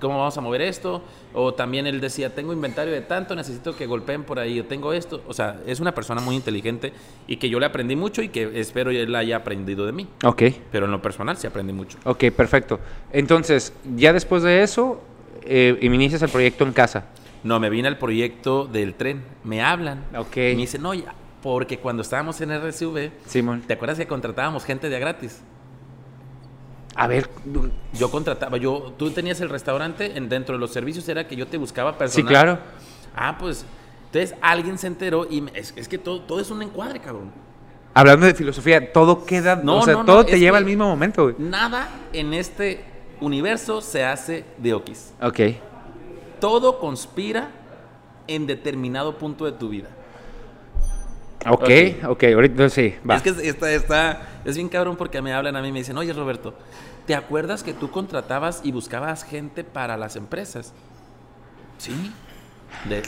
cómo 0.00 0.18
vamos 0.18 0.36
a 0.36 0.40
mover 0.40 0.60
esto, 0.62 1.02
o 1.34 1.54
también 1.54 1.86
él 1.86 2.00
decía, 2.00 2.34
tengo 2.34 2.52
inventario 2.52 2.92
de 2.92 3.00
tanto, 3.00 3.34
necesito 3.34 3.76
que 3.76 3.86
golpeen 3.86 4.24
por 4.24 4.38
ahí, 4.38 4.60
o 4.60 4.64
tengo 4.64 4.92
esto, 4.92 5.22
o 5.26 5.34
sea, 5.34 5.60
es 5.66 5.80
una 5.80 5.92
persona 5.94 6.20
muy 6.20 6.36
inteligente 6.36 6.92
y 7.26 7.36
que 7.36 7.48
yo 7.48 7.58
le 7.60 7.66
aprendí 7.66 7.96
mucho 7.96 8.22
y 8.22 8.28
que 8.28 8.58
espero 8.60 8.90
él 8.90 9.14
haya 9.14 9.36
aprendido 9.36 9.86
de 9.86 9.92
mí, 9.92 10.06
Ok. 10.24 10.42
pero 10.72 10.86
en 10.86 10.92
lo 10.92 11.02
personal 11.02 11.36
sí 11.36 11.46
aprendí 11.46 11.72
mucho. 11.72 11.98
Ok, 12.04 12.24
perfecto. 12.36 12.80
Entonces, 13.12 13.72
ya 13.96 14.12
después 14.12 14.42
de 14.42 14.62
eso, 14.62 15.02
eh, 15.42 15.78
inicias 15.82 16.22
el 16.22 16.28
proyecto 16.30 16.64
en 16.64 16.72
casa. 16.72 17.06
No, 17.44 17.60
me 17.60 17.70
vine 17.70 17.86
al 17.88 17.98
proyecto 17.98 18.66
del 18.66 18.94
tren, 18.94 19.22
me 19.44 19.62
hablan, 19.62 20.04
Ok. 20.16 20.36
y 20.36 20.40
me 20.40 20.54
dicen, 20.56 20.82
no, 20.82 20.94
ya, 20.94 21.14
porque 21.42 21.78
cuando 21.78 22.02
estábamos 22.02 22.40
en 22.40 22.50
RSV, 22.50 23.10
Simón. 23.26 23.62
¿te 23.66 23.74
acuerdas 23.74 23.98
que 23.98 24.06
contratábamos 24.06 24.64
gente 24.64 24.88
de 24.88 24.96
a 24.96 24.98
gratis? 24.98 25.42
A 26.96 27.06
ver. 27.06 27.28
Yo 27.92 28.10
contrataba, 28.10 28.56
yo, 28.56 28.94
tú 28.96 29.10
tenías 29.10 29.40
el 29.40 29.48
restaurante, 29.50 30.16
en, 30.16 30.28
dentro 30.28 30.54
de 30.54 30.58
los 30.60 30.72
servicios 30.72 31.08
era 31.08 31.28
que 31.28 31.36
yo 31.36 31.46
te 31.46 31.58
buscaba 31.58 31.92
Sí, 31.92 31.98
personal. 31.98 32.28
claro. 32.28 32.58
Ah, 33.14 33.36
pues, 33.38 33.64
entonces 34.06 34.34
alguien 34.40 34.78
se 34.78 34.86
enteró 34.86 35.26
y 35.30 35.42
me- 35.42 35.52
es, 35.54 35.72
es 35.76 35.88
que 35.88 35.98
todo, 35.98 36.22
todo 36.22 36.40
es 36.40 36.50
un 36.50 36.62
encuadre, 36.62 37.00
cabrón. 37.00 37.30
Hablando 37.94 38.26
de 38.26 38.34
filosofía, 38.34 38.92
todo 38.92 39.24
queda. 39.24 39.56
No, 39.56 39.78
o 39.78 39.82
sea, 39.82 39.94
no, 39.94 40.00
no, 40.00 40.04
todo 40.06 40.24
te 40.26 40.38
lleva 40.38 40.58
al 40.58 40.64
mismo 40.66 40.86
momento, 40.86 41.24
güey. 41.24 41.34
Nada 41.38 41.88
en 42.12 42.34
este 42.34 42.84
universo 43.20 43.80
se 43.80 44.04
hace 44.04 44.44
de 44.58 44.74
okis. 44.74 45.12
Ok. 45.22 45.40
Todo 46.40 46.78
conspira 46.78 47.50
en 48.26 48.46
determinado 48.46 49.16
punto 49.16 49.44
de 49.46 49.52
tu 49.52 49.70
vida. 49.70 49.88
Ok, 51.50 51.62
Ok. 51.62 52.08
ok, 52.10 52.24
ahorita 52.34 52.68
sí, 52.70 52.94
va. 53.08 53.16
Es 53.16 53.22
que 53.22 53.30
está, 53.30 53.70
está, 53.72 54.22
es 54.44 54.56
bien 54.56 54.68
cabrón 54.68 54.96
porque 54.96 55.20
me 55.22 55.32
hablan 55.32 55.56
a 55.56 55.62
mí 55.62 55.68
y 55.68 55.72
me 55.72 55.78
dicen, 55.80 55.96
oye 55.98 56.12
Roberto, 56.12 56.54
¿te 57.06 57.14
acuerdas 57.14 57.62
que 57.62 57.72
tú 57.72 57.90
contratabas 57.90 58.60
y 58.64 58.72
buscabas 58.72 59.24
gente 59.24 59.64
para 59.64 59.96
las 59.96 60.16
empresas? 60.16 60.72
Sí. 61.78 62.12
De- 62.88 63.02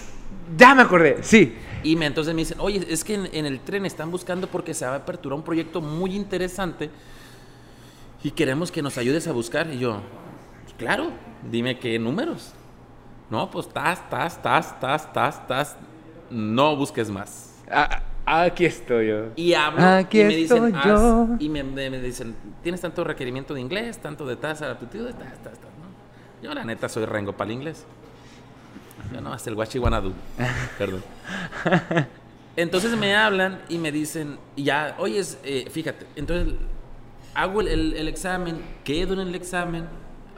Ya 0.57 0.75
me 0.75 0.83
acordé, 0.83 1.19
sí. 1.23 1.57
Y 1.83 1.97
me, 1.97 2.07
entonces 2.07 2.35
me 2.35 2.41
dicen, 2.43 2.59
oye, 2.61 2.85
es 2.89 3.05
que 3.05 3.15
en, 3.15 3.29
en 3.33 3.47
el 3.47 3.61
tren 3.61 3.87
están 3.87 4.11
buscando 4.11 4.47
porque 4.49 4.75
se 4.75 4.85
va 4.87 4.93
a 4.93 4.97
aperturar 4.97 5.37
un 5.37 5.45
proyecto 5.45 5.81
muy 5.81 6.15
interesante 6.17 6.91
y 8.23 8.31
queremos 8.33 8.71
que 8.73 8.83
nos 8.83 8.99
ayudes 8.99 9.27
a 9.29 9.33
buscar. 9.33 9.69
Y 9.73 9.79
yo, 9.79 10.01
"Pues 10.65 10.75
claro, 10.77 11.11
dime 11.51 11.79
qué 11.79 11.99
números. 11.99 12.53
No, 13.31 13.51
pues 13.51 13.69
tas, 13.69 14.09
tas, 14.11 14.41
tas, 14.43 14.79
tas, 14.81 15.13
tas, 15.13 15.47
tas. 15.47 15.77
No 16.31 16.75
busques 16.77 17.11
más. 17.11 17.55
Ah, 17.71 18.03
aquí 18.29 18.65
estoy 18.67 19.09
yo. 19.09 19.27
Y 19.37 19.55
hablo 19.55 19.83
Aquí 19.83 20.21
y 20.21 20.25
me 20.25 20.37
dicen, 20.37 20.65
estoy 20.67 20.91
yo. 20.91 21.29
y 21.39 21.49
me, 21.49 21.63
me- 21.65 21.91
me 21.91 22.01
dicen, 22.01 22.35
tienes 22.63 22.81
tanto 22.81 23.05
requerimiento 23.05 23.55
de 23.55 23.61
inglés, 23.61 23.99
tanto 23.99 24.27
de 24.27 24.37
tasa 24.37 24.67
de 24.67 24.73
aptitud, 24.73 25.07
de 25.07 25.13
tas, 25.13 25.33
tas, 25.43 25.53
tas", 25.59 25.61
¿no? 25.61 26.43
Yo 26.49 26.55
la 26.55 26.65
neta 26.65 26.89
soy 26.89 27.05
rengo 27.05 27.33
para 27.33 27.51
el 27.51 27.57
inglés. 27.57 27.85
Yo 29.13 29.21
no, 29.21 29.33
hasta 29.33 29.49
el 29.51 29.57
guachiguanadu. 29.57 30.13
Perdón. 30.79 31.03
Entonces 32.57 32.97
me 32.97 33.15
hablan 33.15 33.61
y 33.69 33.79
me 33.79 33.93
dicen, 33.93 34.39
y 34.57 34.65
ya, 34.65 34.97
oye, 34.99 35.21
es, 35.21 35.39
eh, 35.45 35.69
fíjate, 35.71 36.07
entonces 36.17 36.55
hago 37.35 37.61
el, 37.61 37.69
el- 37.69 37.95
el 37.95 38.09
examen, 38.09 38.61
quedo 38.83 39.13
en 39.15 39.21
el 39.29 39.35
examen, 39.37 39.85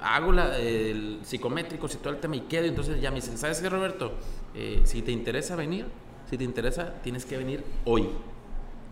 hago 0.03 0.31
la- 0.33 0.59
el 0.59 1.21
psicométrico 1.23 1.87
y 1.91 1.97
todo 1.97 2.13
el 2.13 2.21
tema 2.21 2.37
y 2.37 2.41
quedo, 2.43 2.67
entonces 2.67 3.01
ya 3.01 3.11
me 3.11 3.17
dicen, 3.17 3.39
¿sabes 3.39 3.61
qué, 3.61 3.71
Roberto? 3.71 4.13
Eh, 4.55 4.83
si 4.85 5.01
te 5.01 5.13
interesa 5.13 5.57
venir, 5.57 5.87
si 6.31 6.39
te 6.39 6.45
interesa, 6.45 6.95
tienes 7.03 7.25
que 7.27 7.37
venir 7.37 7.65
hoy. 7.85 8.09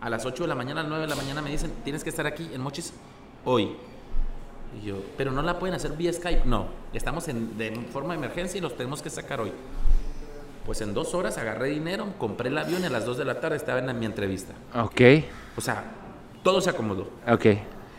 A 0.01 0.09
las 0.09 0.25
8 0.25 0.43
de 0.43 0.49
la 0.49 0.55
mañana, 0.55 0.81
a 0.81 0.83
las 0.83 0.89
9 0.89 1.03
de 1.05 1.09
la 1.09 1.15
mañana 1.15 1.41
me 1.41 1.49
dicen, 1.49 1.71
tienes 1.85 2.03
que 2.03 2.09
estar 2.09 2.27
aquí 2.27 2.49
en 2.53 2.61
Mochis 2.61 2.93
hoy. 3.45 3.75
Y 4.77 4.85
yo, 4.85 4.97
pero 5.17 5.31
no 5.31 5.41
la 5.41 5.57
pueden 5.57 5.75
hacer 5.75 5.93
vía 5.93 6.11
Skype. 6.11 6.43
No, 6.45 6.67
estamos 6.93 7.27
en, 7.29 7.57
de 7.57 7.71
forma 7.91 8.13
de 8.13 8.19
emergencia 8.19 8.57
y 8.57 8.61
los 8.61 8.75
tenemos 8.75 9.01
que 9.01 9.09
sacar 9.09 9.39
hoy. 9.39 9.51
Pues 10.65 10.81
en 10.81 10.93
dos 10.93 11.15
horas 11.15 11.37
agarré 11.37 11.69
dinero, 11.69 12.13
compré 12.17 12.49
el 12.49 12.57
avión 12.57 12.83
y 12.83 12.85
a 12.85 12.89
las 12.89 13.05
2 13.05 13.17
de 13.17 13.25
la 13.25 13.39
tarde 13.39 13.55
estaba 13.55 13.79
en 13.79 13.97
mi 13.99 14.05
entrevista. 14.05 14.53
Ok, 14.75 15.01
O 15.57 15.61
sea, 15.61 15.83
todo 16.43 16.59
se 16.61 16.69
acomodó. 16.69 17.09
ok. 17.27 17.45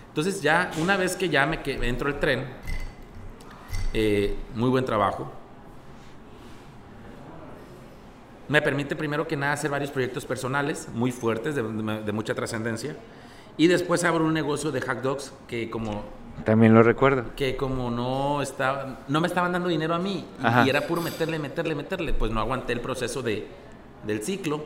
Entonces 0.09 0.43
ya, 0.43 0.71
una 0.81 0.97
vez 0.97 1.17
que 1.17 1.29
ya 1.29 1.47
me 1.47 1.63
que 1.63 1.75
entro 1.89 2.09
el 2.09 2.19
tren, 2.21 2.45
eh, 3.95 4.37
muy 4.55 4.69
buen 4.69 4.85
trabajo. 4.85 5.33
Me 8.51 8.61
permite 8.61 8.97
primero 8.97 9.27
que 9.27 9.37
nada 9.37 9.53
hacer 9.55 9.71
varios 9.71 9.91
proyectos 9.91 10.27
personales 10.27 10.89
muy 10.93 11.13
fuertes, 11.13 11.55
de, 11.55 11.63
de- 11.63 12.03
de 12.03 12.13
mucha 12.13 12.35
trascendencia. 12.35 12.97
Y 13.57 13.69
después 13.69 14.03
abro 14.05 14.25
un 14.25 14.35
negocio 14.35 14.73
de 14.73 14.81
hack 14.81 15.03
dogs 15.03 15.33
que 15.47 15.71
como, 15.71 16.03
También 16.45 16.75
lo 16.75 16.83
recuerdo. 16.83 17.25
que 17.37 17.57
como 17.57 17.91
no, 17.91 18.43
estaba, 18.43 19.01
no 19.09 19.21
me 19.21 19.27
estaban 19.29 19.53
dando 19.53 19.69
dinero 19.69 19.95
a 19.95 19.99
mí 19.99 20.25
y, 20.43 20.47
Ajá. 20.47 20.67
y 20.67 20.71
era 20.71 20.81
puro 20.83 21.01
meterle, 21.01 21.39
meterle, 21.39 21.75
meterle, 21.75 22.13
pues 22.13 22.33
no 22.33 22.41
aguanté 22.41 22.73
el 22.73 22.81
proceso 22.81 23.23
de, 23.23 23.47
del 24.05 24.23
ciclo 24.23 24.65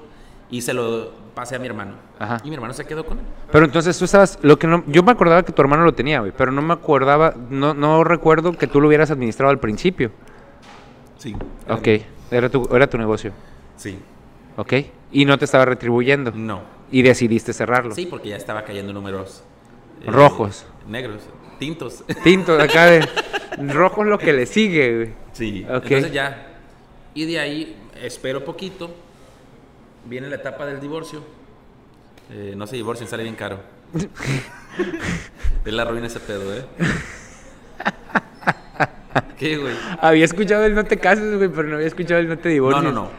y 0.50 0.62
se 0.62 0.72
lo 0.72 1.10
pasé 1.34 1.56
a 1.56 1.58
mi 1.58 1.66
hermano. 1.66 1.92
Ajá. 2.18 2.38
Y 2.44 2.48
mi 2.48 2.54
hermano 2.54 2.72
se 2.72 2.84
quedó 2.86 3.04
con 3.04 3.18
él. 3.18 3.24
Pero 3.52 3.64
entonces 3.66 3.98
tú 3.98 4.04
estabas, 4.06 4.38
lo 4.42 4.58
que 4.58 4.66
no, 4.66 4.82
yo 4.86 5.02
me 5.02 5.12
acordaba 5.12 5.42
que 5.42 5.52
tu 5.52 5.60
hermano 5.60 5.82
lo 5.84 5.92
tenía, 5.92 6.20
güey, 6.20 6.32
pero 6.34 6.52
no 6.52 6.62
me 6.62 6.72
acordaba, 6.72 7.34
no, 7.50 7.74
no 7.74 8.02
recuerdo 8.04 8.52
que 8.52 8.66
tú 8.66 8.80
lo 8.80 8.88
hubieras 8.88 9.10
administrado 9.10 9.50
al 9.50 9.58
principio. 9.58 10.10
Sí. 11.18 11.34
Ok, 11.68 11.88
era 12.30 12.48
tu, 12.48 12.68
era 12.74 12.86
tu 12.88 12.98
negocio, 12.98 13.32
Sí. 13.76 13.98
ok, 14.56 14.72
y 15.12 15.24
no 15.24 15.38
te 15.38 15.44
estaba 15.44 15.64
retribuyendo 15.64 16.32
No. 16.32 16.62
y 16.90 17.02
decidiste 17.02 17.52
cerrarlo. 17.52 17.94
Sí, 17.94 18.06
porque 18.06 18.30
ya 18.30 18.36
estaba 18.36 18.64
cayendo 18.64 18.92
números 18.92 19.42
eh, 20.02 20.10
Rojos. 20.10 20.66
negros, 20.88 21.22
tintos. 21.58 22.04
Tinto 22.22 22.56
de 22.56 22.62
acá 22.64 22.86
de 22.86 23.08
rojo 23.72 24.02
es 24.02 24.08
lo 24.08 24.18
que 24.18 24.32
le 24.32 24.46
sigue, 24.46 24.96
güey. 24.96 25.12
Sí. 25.32 25.64
Ok. 25.68 25.84
Entonces 25.84 26.12
ya. 26.12 26.48
Y 27.14 27.26
de 27.26 27.38
ahí 27.38 27.76
espero 28.02 28.44
poquito. 28.44 28.90
Viene 30.06 30.28
la 30.28 30.36
etapa 30.36 30.66
del 30.66 30.80
divorcio. 30.80 31.22
Eh, 32.30 32.54
no 32.56 32.66
se 32.66 32.76
divorcien, 32.76 33.08
sale 33.08 33.22
bien 33.22 33.36
caro. 33.36 33.60
es 35.64 35.72
la 35.72 35.84
ruina 35.84 36.06
ese 36.08 36.20
pedo, 36.20 36.52
¿eh? 36.54 36.64
¿Qué, 39.38 39.56
güey? 39.58 39.74
Había 40.00 40.24
escuchado 40.24 40.64
el 40.64 40.74
no 40.74 40.84
te 40.84 40.98
cases, 40.98 41.36
güey, 41.36 41.48
pero 41.48 41.68
no 41.68 41.74
había 41.76 41.86
escuchado 41.86 42.20
el 42.20 42.28
no 42.28 42.38
te 42.38 42.48
No, 42.48 42.52
divorcies. 42.54 42.84
no, 42.84 42.92
no. 42.92 43.10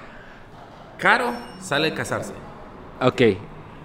Caro 0.97 1.33
sale 1.61 1.93
casarse. 1.93 2.33
Ok, 3.01 3.21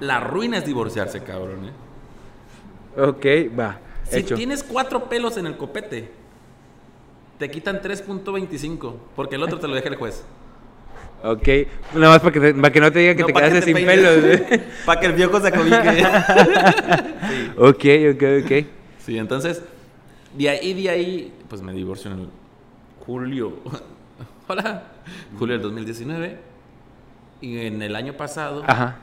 La 0.00 0.20
ruina 0.20 0.58
es 0.58 0.64
divorciarse, 0.66 1.22
cabrón, 1.22 1.66
¿eh? 1.66 3.00
ok, 3.00 3.58
va, 3.58 3.78
Si 4.04 4.18
hecho. 4.20 4.34
tienes 4.34 4.62
cuatro 4.62 5.08
pelos 5.08 5.36
en 5.36 5.46
el 5.46 5.56
copete, 5.56 6.10
te 7.38 7.50
quitan 7.50 7.80
3.25, 7.80 8.94
porque 9.16 9.34
el 9.36 9.42
otro 9.42 9.58
te 9.58 9.66
lo 9.68 9.74
deja 9.74 9.88
el 9.88 9.96
juez. 9.96 10.24
Ok, 11.22 11.48
nada 11.94 12.08
más 12.14 12.20
para 12.20 12.32
que, 12.32 12.40
te- 12.40 12.54
para 12.54 12.72
que 12.72 12.80
no 12.80 12.90
te 12.92 12.98
diga 13.00 13.14
que 13.14 13.24
te 13.24 13.32
quedaste 13.32 13.62
sin 13.62 13.74
pelos, 13.74 14.20
güey. 14.22 14.62
Para 14.86 15.00
que 15.00 15.06
el 15.06 15.12
viejo 15.12 15.38
se 15.40 15.48
acobije. 15.48 16.02
Ok, 17.58 17.84
ok, 18.14 18.22
ok. 18.44 18.66
Sí, 19.04 19.18
entonces, 19.18 19.62
de 20.34 20.48
ahí, 20.48 20.72
de 20.72 20.88
ahí, 20.90 21.32
pues 21.48 21.60
me 21.60 21.72
divorcio 21.74 22.10
en 22.10 22.20
el 22.20 22.28
julio. 23.04 23.52
Hola. 24.48 24.82
Julio 25.38 25.54
del 25.56 25.62
2019. 25.62 26.38
Y 27.40 27.58
en 27.66 27.80
el 27.82 27.96
año 27.96 28.12
pasado 28.14 28.62
Ajá. 28.66 28.98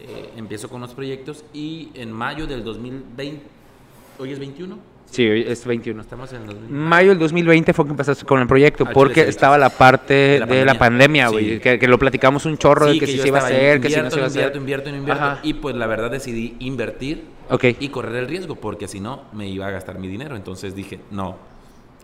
eh, 0.00 0.30
empiezo 0.36 0.68
con 0.68 0.80
los 0.80 0.94
proyectos 0.94 1.44
y 1.52 1.90
en 1.94 2.12
mayo 2.12 2.46
del 2.46 2.62
2020, 2.64 3.42
hoy 4.18 4.32
es 4.32 4.38
21, 4.38 4.78
Sí, 5.10 5.26
hoy 5.28 5.42
es 5.42 5.66
21. 5.66 6.00
estamos 6.02 6.30
en 6.32 6.42
el 6.42 6.46
2020. 6.46 6.72
Mayo 6.72 7.08
del 7.08 7.18
2020 7.18 7.72
fue 7.72 7.84
que 7.84 7.90
empezaste 7.90 8.24
con 8.24 8.40
el 8.40 8.46
proyecto, 8.46 8.84
Ah, 8.86 8.90
porque 8.94 9.14
chile, 9.14 9.24
sí. 9.24 9.30
estaba 9.30 9.58
la 9.58 9.68
parte 9.70 10.14
De 10.14 10.46
de 10.46 10.64
la 10.64 10.74
la, 10.74 10.78
pandemia. 10.78 11.28
güey, 11.30 11.54
Sí. 11.54 11.58
que, 11.60 11.80
que 11.80 11.88
lo 11.88 11.98
platicamos 11.98 12.46
un 12.46 12.56
chorro 12.58 12.86
de 12.86 12.96
que, 12.96 13.08
si 13.08 13.16
yo 13.16 13.22
se 13.22 13.28
iba 13.28 13.40
a 13.40 13.42
hacer, 13.42 13.80
que 13.80 13.88
si 13.88 13.96
no 13.96 14.02
invierto, 14.02 14.10
se 14.14 14.18
iba 14.18 14.26
a 14.26 14.28
invierto, 14.28 14.48
hacer. 14.50 14.56
invierto, 14.60 14.90
invierto, 14.90 15.22
Ajá. 15.24 15.40
y 15.42 15.54
pues 15.54 15.74
la 15.74 15.86
verdad 15.88 16.12
decidí 16.12 16.54
invertir 16.60 17.24
Ok. 17.50 17.64
y 17.80 17.88
correr 17.88 18.14
el 18.14 18.28
riesgo 18.28 18.54
porque 18.54 18.86
si 18.86 19.00
no 19.00 19.24
me 19.32 19.48
iba 19.48 19.66
a 19.66 19.70
gastar 19.72 19.98
mi 19.98 20.06
dinero. 20.06 20.36
Entonces 20.36 20.76
dije, 20.76 21.00
no, 21.10 21.38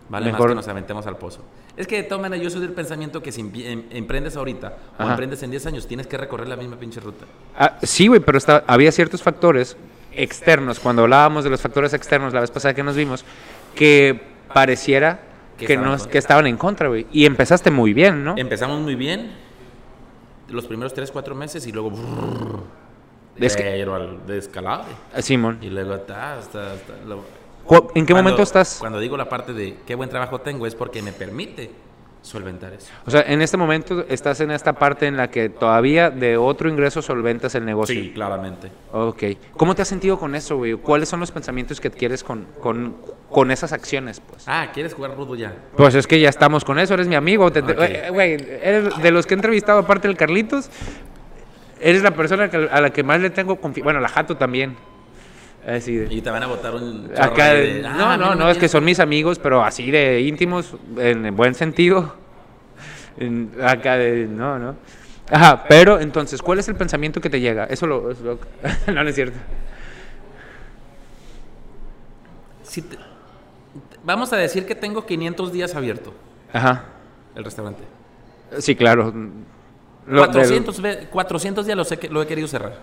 vale 0.09 0.27
Mejor- 0.31 0.41
más 0.47 0.51
que 0.51 0.55
nos 0.55 0.67
aventemos 0.67 1.05
al 1.07 1.17
pozo. 1.17 1.41
Es 1.75 1.85
que 1.87 1.97
de 1.97 2.03
todas 2.03 2.21
maneras 2.21 2.43
yo 2.43 2.49
soy 2.49 2.61
del 2.61 2.71
pensamiento 2.73 3.21
que 3.21 3.31
si 3.31 3.41
em- 3.41 3.83
emprendes 3.91 4.35
ahorita 4.35 4.77
o 4.97 5.01
Ajá. 5.03 5.11
emprendes 5.11 5.43
en 5.43 5.51
10 5.51 5.65
años 5.67 5.87
tienes 5.87 6.07
que 6.07 6.17
recorrer 6.17 6.47
la 6.47 6.55
misma 6.55 6.75
pinche 6.77 6.99
ruta. 6.99 7.25
Ah, 7.57 7.77
sí, 7.83 8.07
güey, 8.07 8.19
pero 8.19 8.37
está- 8.37 8.63
había 8.67 8.91
ciertos 8.91 9.21
factores 9.21 9.77
externos, 10.13 10.79
cuando 10.79 11.03
hablábamos 11.03 11.43
de 11.43 11.49
los 11.51 11.61
factores 11.61 11.93
externos 11.93 12.33
la 12.33 12.41
vez 12.41 12.49
pasada 12.49 12.73
que 12.73 12.81
nos 12.83 12.95
vimos, 12.95 13.23
que 13.75 14.19
pareciera 14.53 15.19
Que 15.57 15.65
que, 15.67 15.73
estaban 15.73 15.91
nos, 15.91 16.07
que 16.07 16.17
estaban 16.17 16.47
en 16.47 16.57
contra, 16.57 16.87
güey. 16.87 17.05
Y 17.11 17.25
empezaste 17.25 17.69
muy 17.69 17.93
bien, 17.93 18.23
¿no? 18.23 18.33
Empezamos 18.37 18.79
muy 18.81 18.95
bien 18.95 19.31
los 20.49 20.65
primeros 20.65 20.93
3, 20.93 21.11
4 21.11 21.35
meses 21.35 21.67
y 21.67 21.71
luego... 21.71 21.91
brrr, 21.91 22.59
Es 23.37 23.55
que- 23.55 23.63
pero 23.63 23.93
al 23.95 24.25
descalabro. 24.25 24.85
Simón. 25.19 25.59
Y 25.61 25.69
luego 25.69 25.93
hasta... 25.93 26.37
hasta, 26.39 26.73
hasta 26.73 26.93
lo- 27.05 27.17
Cu- 27.17 27.23
¿En 27.95 28.05
qué 28.05 28.13
Cuando- 28.13 28.15
momento 28.23 28.43
estás? 28.43 28.77
Cuando 28.79 28.99
digo 28.99 29.17
la 29.17 29.27
parte 29.29 29.53
de 29.53 29.77
qué 29.85 29.95
buen 29.95 30.09
trabajo 30.09 30.39
tengo 30.39 30.65
es 30.67 30.75
porque 30.75 31.01
me 31.01 31.11
permite 31.11 31.69
solventar 32.21 32.73
eso. 32.73 32.91
O 33.05 33.11
sea, 33.11 33.21
en 33.21 33.41
este 33.41 33.55
momento 33.55 34.03
estás 34.09 34.41
en 34.41 34.51
esta 34.51 34.73
parte 34.73 35.05
en 35.07 35.15
la 35.15 35.29
que 35.29 35.47
todavía 35.49 36.09
de 36.09 36.35
otro 36.35 36.67
ingreso 36.69 37.01
solventas 37.01 37.55
el 37.55 37.63
negocio. 37.63 37.95
Sí, 37.95 38.11
claramente. 38.13 38.69
Ok. 38.91 39.23
¿Cómo 39.55 39.75
te 39.75 39.81
has 39.83 39.87
sentido 39.87 40.19
con 40.19 40.35
eso, 40.35 40.57
güey? 40.57 40.73
¿Cuáles 40.73 41.07
son 41.07 41.19
los 41.21 41.31
pensamientos 41.31 41.79
que 41.79 41.87
adquieres 41.87 42.23
con, 42.25 42.45
con, 42.59 42.97
con 43.29 43.49
esas 43.51 43.71
acciones, 43.71 44.19
pues? 44.19 44.43
Ah, 44.47 44.71
¿quieres 44.73 44.93
jugar 44.93 45.15
rudo 45.15 45.35
ya? 45.35 45.53
Pues 45.77 45.95
es 45.95 46.05
que 46.05 46.19
ya 46.19 46.27
estamos 46.27 46.65
con 46.65 46.79
eso, 46.79 46.95
eres 46.95 47.07
mi 47.07 47.15
amigo. 47.15 47.49
te- 47.51 47.61
te- 47.61 47.71
Ok. 47.73 48.13
güey, 48.13 48.33
eres 48.61 49.01
de 49.01 49.11
los 49.11 49.25
que 49.25 49.33
he 49.33 49.37
entrevistado, 49.37 49.79
aparte 49.79 50.07
del 50.09 50.17
Carlitos, 50.17 50.69
eres 51.79 52.01
la 52.03 52.11
persona 52.11 52.49
a 52.71 52.81
la 52.81 52.89
que 52.89 53.03
más 53.03 53.21
le 53.21 53.29
tengo 53.29 53.55
confianza. 53.57 53.85
Bueno, 53.85 53.99
la 54.01 54.09
Jato 54.09 54.35
también. 54.35 54.75
Así 55.67 55.97
de- 55.97 56.13
Y 56.13 56.21
te 56.21 56.29
van 56.31 56.41
a 56.43 56.47
botar 56.47 56.73
un... 56.73 57.11
Acá, 57.17 57.53
de- 57.53 57.83
"Ah, 57.85 57.93
no, 57.97 58.17
no, 58.17 58.29
me 58.29 58.35
no, 58.37 58.49
es 58.49 58.57
que 58.57 58.69
son 58.69 58.85
mis 58.85 59.01
amigos, 59.01 59.37
pero 59.37 59.61
así 59.63 59.91
de 59.91 60.21
íntimos, 60.21 60.73
en 60.97 61.35
buen 61.35 61.53
sentido. 61.55 62.15
En- 63.17 63.51
acá 63.61 63.97
de, 63.97 64.27
no, 64.27 64.57
no. 64.57 64.75
Ajá, 65.29 65.65
pero 65.67 65.99
entonces, 65.99 66.41
¿cuál 66.41 66.59
es 66.59 66.69
el 66.69 66.75
pensamiento 66.75 67.19
que 67.19 67.29
te 67.29 67.41
llega? 67.41 67.65
Eso 67.65 67.85
lo... 67.85 68.09
eso 68.11 68.23
lo- 68.23 68.39
no, 68.93 69.03
no 69.03 69.09
es 69.09 69.15
cierto. 69.15 69.37
Si 72.63 72.81
te- 72.81 72.97
Vamos 74.03 74.31
a 74.31 74.37
decir 74.37 74.65
que 74.65 74.73
tengo 74.75 75.05
500 75.05 75.51
días 75.51 75.75
abierto 75.75 76.13
Ajá, 76.53 76.85
el 77.35 77.43
restaurante. 77.43 77.83
sí, 78.59 78.73
claro. 78.75 79.13
Lo 80.05 80.21
del- 80.21 80.31
400, 80.31 80.81
ve- 80.81 81.07
400 81.11 81.65
días 81.65 81.77
los 81.77 81.91
he 81.91 81.97
que- 81.97 82.07
lo 82.07 82.21
he 82.21 82.27
querido 82.27 82.47
cerrar. 82.47 82.77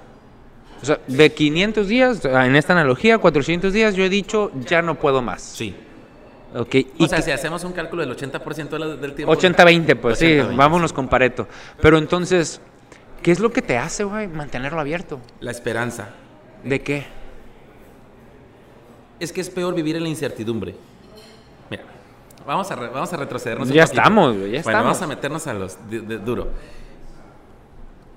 O 0.85 0.87
sea, 0.87 1.01
de 1.07 1.33
500 1.33 1.89
días, 1.89 2.25
en 2.25 2.57
esta 2.57 2.75
analogía, 2.75 3.17
400 3.19 3.73
días, 3.73 3.95
yo 3.95 4.05
he 4.05 4.09
dicho, 4.11 4.51
ya 4.67 4.83
no 4.83 4.97
puedo 4.97 5.23
más. 5.23 5.41
Sí. 5.43 5.75
Ok, 6.55 6.75
y 6.75 6.87
O 7.05 7.09
sea, 7.09 7.19
que- 7.19 7.25
si 7.25 7.31
hacemos 7.31 7.65
un 7.65 7.73
cálculo 7.73 8.03
del 8.03 8.11
80% 8.17 8.77
de 8.77 8.79
la- 8.79 8.97
del 8.97 9.15
tiempo... 9.15 9.33
80-20, 9.33 9.97
pues 9.97 10.19
sí, 10.19 10.27
80-20, 10.27 10.57
vámonos 10.57 10.93
con 10.93 11.09
Pareto. 11.09 11.49
Pero 11.81 11.99
entonces, 11.99 12.61
¿qué 13.23 13.33
es 13.33 13.41
lo 13.41 13.51
que 13.53 13.63
te 13.63 13.77
hace, 13.79 14.05
güey, 14.05 14.29
mantenerlo 14.29 14.79
abierto? 14.79 15.19
La 15.41 15.51
esperanza. 15.51 16.11
¿De 16.63 16.81
qué? 16.81 17.07
Es 19.19 19.33
que 19.33 19.41
es 19.41 19.51
peor 19.51 19.75
vivir 19.75 19.97
en 19.97 20.03
la 20.03 20.09
incertidumbre. 20.09 20.75
Mira, 21.71 21.83
vamos 22.47 22.71
a, 22.71 22.77
re- 22.77 22.89
vamos 22.89 23.13
a 23.13 23.17
retrocedernos 23.17 23.69
Ya 23.71 23.85
estamos, 23.85 24.37
güey, 24.37 24.53
ya 24.53 24.63
Bueno, 24.63 24.79
vamos 24.81 24.97
estamos. 24.97 25.03
a 25.13 25.17
meternos 25.17 25.47
a 25.47 25.55
los 25.55 25.91
de- 25.91 26.01
de- 26.01 26.19
duro. 26.19 26.49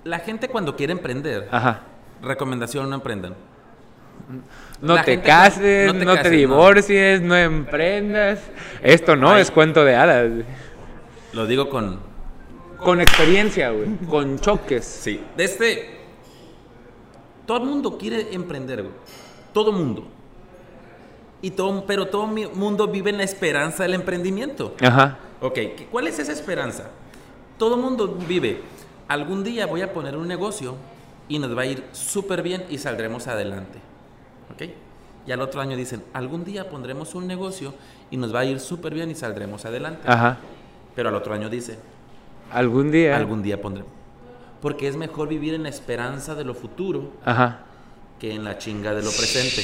La 0.04 0.20
gente 0.20 0.48
cuando 0.48 0.76
quiere 0.76 0.94
emprender, 0.94 1.48
Ajá. 1.52 1.82
Recomendación, 2.22 2.90
no 2.90 2.96
emprendan. 2.96 3.36
No 4.82 4.96
La 4.96 5.04
te 5.04 5.22
cases, 5.22 5.94
no 5.94 6.04
no 6.04 6.12
te 6.12 6.18
cases, 6.18 6.32
divorcies, 6.32 7.22
no. 7.22 7.36
emprendas. 7.36 8.40
Esto 8.84 9.16
no 9.16 9.32
Ay. 9.32 9.42
es 9.42 9.52
cuento 9.52 9.84
de 9.86 9.96
hadas. 9.96 10.32
Lo 11.34 11.46
digo 11.46 11.70
con... 11.70 12.00
Con 12.78 13.02
experiencia, 13.02 13.72
güey. 13.72 13.88
Con 14.10 14.40
choques. 14.40 14.86
Sí. 14.86 15.22
Desde... 15.36 15.98
Todo 17.46 17.58
el 17.58 17.64
mundo 17.70 17.98
quiere 17.98 18.34
emprender, 18.34 18.84
güey. 18.84 18.94
Todo 19.54 19.72
mundo. 19.72 20.06
Y 21.42 21.52
todo, 21.52 21.86
pero 21.86 22.08
todo 22.08 22.28
mi 22.28 22.46
mundo 22.48 22.88
vive 22.88 23.10
en 23.12 23.18
la 23.18 23.24
esperanza 23.24 23.84
del 23.84 23.94
emprendimiento. 23.94 24.76
Ajá. 24.82 25.18
Ok, 25.42 25.54
¿qué- 25.54 25.88
¿cuál 25.92 26.08
es 26.08 26.20
esa 26.20 26.32
esperanza? 26.34 26.90
Todo 27.58 27.76
el 27.76 27.82
mundo 27.82 28.18
vive, 28.28 28.62
algún 29.08 29.44
día 29.44 29.66
voy 29.68 29.82
a 29.82 29.94
poner 29.94 30.18
un 30.18 30.28
negocio 30.28 30.76
y 31.30 31.40
nos 31.40 31.56
va 31.58 31.63
a 31.63 31.66
ir 31.66 31.84
súper 31.92 32.42
bien 32.42 32.66
y 32.70 32.78
saldremos 32.78 33.28
adelante. 33.28 33.80
¿Ok? 34.54 34.70
Y 35.26 35.32
al 35.32 35.42
otro 35.42 35.60
año 35.60 35.76
dicen, 35.76 36.04
algún 36.13 36.46
día 36.46 36.70
pondremos 36.70 37.13
un 37.16 37.28
negocio 37.28 37.74
y 38.10 38.18
nos 38.18 38.34
va 38.34 38.40
a 38.42 38.46
ir 38.46 38.60
súper 38.60 38.94
bien 38.94 39.12
y 39.12 39.16
saldremos 39.16 39.66
adelante. 39.66 40.02
Ajá. 40.06 40.38
Pero 40.96 41.10
al 41.10 41.16
otro 41.16 41.34
año 41.34 41.50
dice, 41.50 41.78
Algún 42.52 42.92
día. 42.92 43.18
algún 43.18 43.44
día 43.44 43.62
pondremos. 43.62 43.92
Porque 44.62 44.88
es 44.88 44.96
mejor 44.96 45.28
vivir 45.28 45.54
en 45.54 45.63
la 45.63 45.70
esperanza 45.70 46.34
de 46.34 46.46
lo 46.46 46.54
futuro 46.56 47.12
Ajá. 47.26 47.60
que 48.20 48.34
en 48.34 48.44
la 48.46 48.58
chinga 48.58 48.94
de 48.94 49.04
lo 49.04 49.10
presente. 49.12 49.62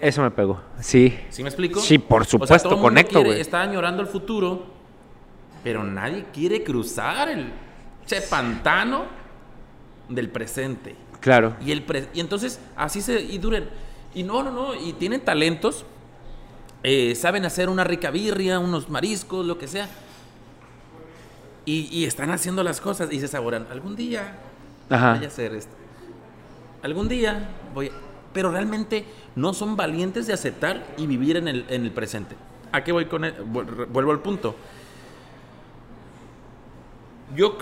Eso 0.00 0.22
me 0.22 0.30
pegó. 0.30 0.60
Sí. 0.80 1.16
¿Sí 1.28 1.42
me 1.42 1.48
explico? 1.48 1.80
Sí, 1.80 1.98
por 1.98 2.22
O 2.22 2.24
sea, 2.24 2.30
supuesto, 2.30 2.68
todo 2.70 2.80
conecto, 2.80 3.22
güey. 3.22 3.40
Está 3.40 3.60
añorando 3.62 4.00
el 4.00 4.08
futuro, 4.08 4.64
pero 5.62 5.84
nadie 5.84 6.26
quiere 6.32 6.62
cruzar 6.64 7.28
el 7.28 7.52
che 8.06 8.22
pantano 8.22 9.04
del 10.08 10.28
presente. 10.30 10.94
Claro. 11.20 11.56
Y, 11.64 11.72
el 11.72 11.82
pre- 11.82 12.08
y 12.14 12.20
entonces 12.20 12.60
así 12.76 13.00
se 13.02 13.20
y 13.20 13.38
duren. 13.38 13.68
Y 14.14 14.22
no, 14.22 14.42
no, 14.42 14.50
no, 14.50 14.74
y 14.74 14.92
tienen 14.94 15.20
talentos, 15.20 15.84
eh, 16.82 17.14
saben 17.14 17.44
hacer 17.44 17.68
una 17.68 17.84
rica 17.84 18.10
birria, 18.10 18.58
unos 18.58 18.88
mariscos, 18.88 19.44
lo 19.44 19.58
que 19.58 19.68
sea. 19.68 19.88
Y, 21.64 21.88
y 21.92 22.04
están 22.04 22.30
haciendo 22.30 22.62
las 22.62 22.80
cosas 22.80 23.12
y 23.12 23.20
se 23.20 23.28
saboran. 23.28 23.66
Algún 23.70 23.94
día 23.96 24.38
Ajá. 24.88 25.14
voy 25.16 25.24
a 25.24 25.28
hacer 25.28 25.54
esto. 25.54 25.72
Algún 26.82 27.08
día 27.08 27.48
voy 27.74 27.88
a... 27.88 27.92
Pero 28.32 28.50
realmente 28.52 29.04
no 29.36 29.52
son 29.52 29.76
valientes 29.76 30.26
de 30.26 30.32
aceptar 30.32 30.86
y 30.96 31.06
vivir 31.06 31.36
en 31.36 31.48
el, 31.48 31.64
en 31.68 31.84
el 31.84 31.90
presente. 31.90 32.36
¿A 32.72 32.84
qué 32.84 32.92
voy 32.92 33.06
con 33.06 33.24
el- 33.24 33.34
vuel- 33.44 33.86
Vuelvo 33.88 34.12
al 34.12 34.20
punto. 34.20 34.54
Yo, 37.36 37.58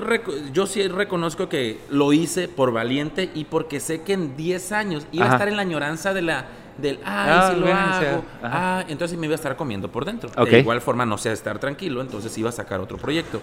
yo 0.53 0.67
sí 0.67 0.87
reconozco 0.87 1.49
que 1.49 1.81
lo 1.91 2.13
hice 2.13 2.47
por 2.49 2.73
valiente 2.73 3.31
y 3.35 3.45
porque 3.45 3.81
sé 3.81 4.03
que 4.03 4.13
en 4.13 4.37
10 4.37 4.73
años 4.73 5.07
iba 5.11 5.25
Ajá. 5.25 5.35
a 5.35 5.37
estar 5.37 5.49
en 5.49 5.57
la 5.57 5.63
añoranza 5.63 6.15
de 6.15 6.23
la, 6.23 6.47
del, 6.79 6.97
ay, 6.99 7.03
Ah, 7.05 7.51
si 7.53 7.61
lo 7.61 7.67
hago, 7.75 8.25
ah, 8.45 8.85
entonces 8.89 9.19
me 9.19 9.27
iba 9.27 9.35
a 9.35 9.37
estar 9.37 9.57
comiendo 9.57 9.91
por 9.91 10.05
dentro. 10.05 10.31
De 10.45 10.61
igual 10.61 10.81
forma 10.81 11.05
no 11.05 11.19
sé 11.19 11.33
estar 11.33 11.59
tranquilo, 11.59 12.01
entonces 12.01 12.37
iba 12.39 12.49
a 12.49 12.53
sacar 12.53 12.79
otro 12.81 12.97
proyecto. 12.97 13.41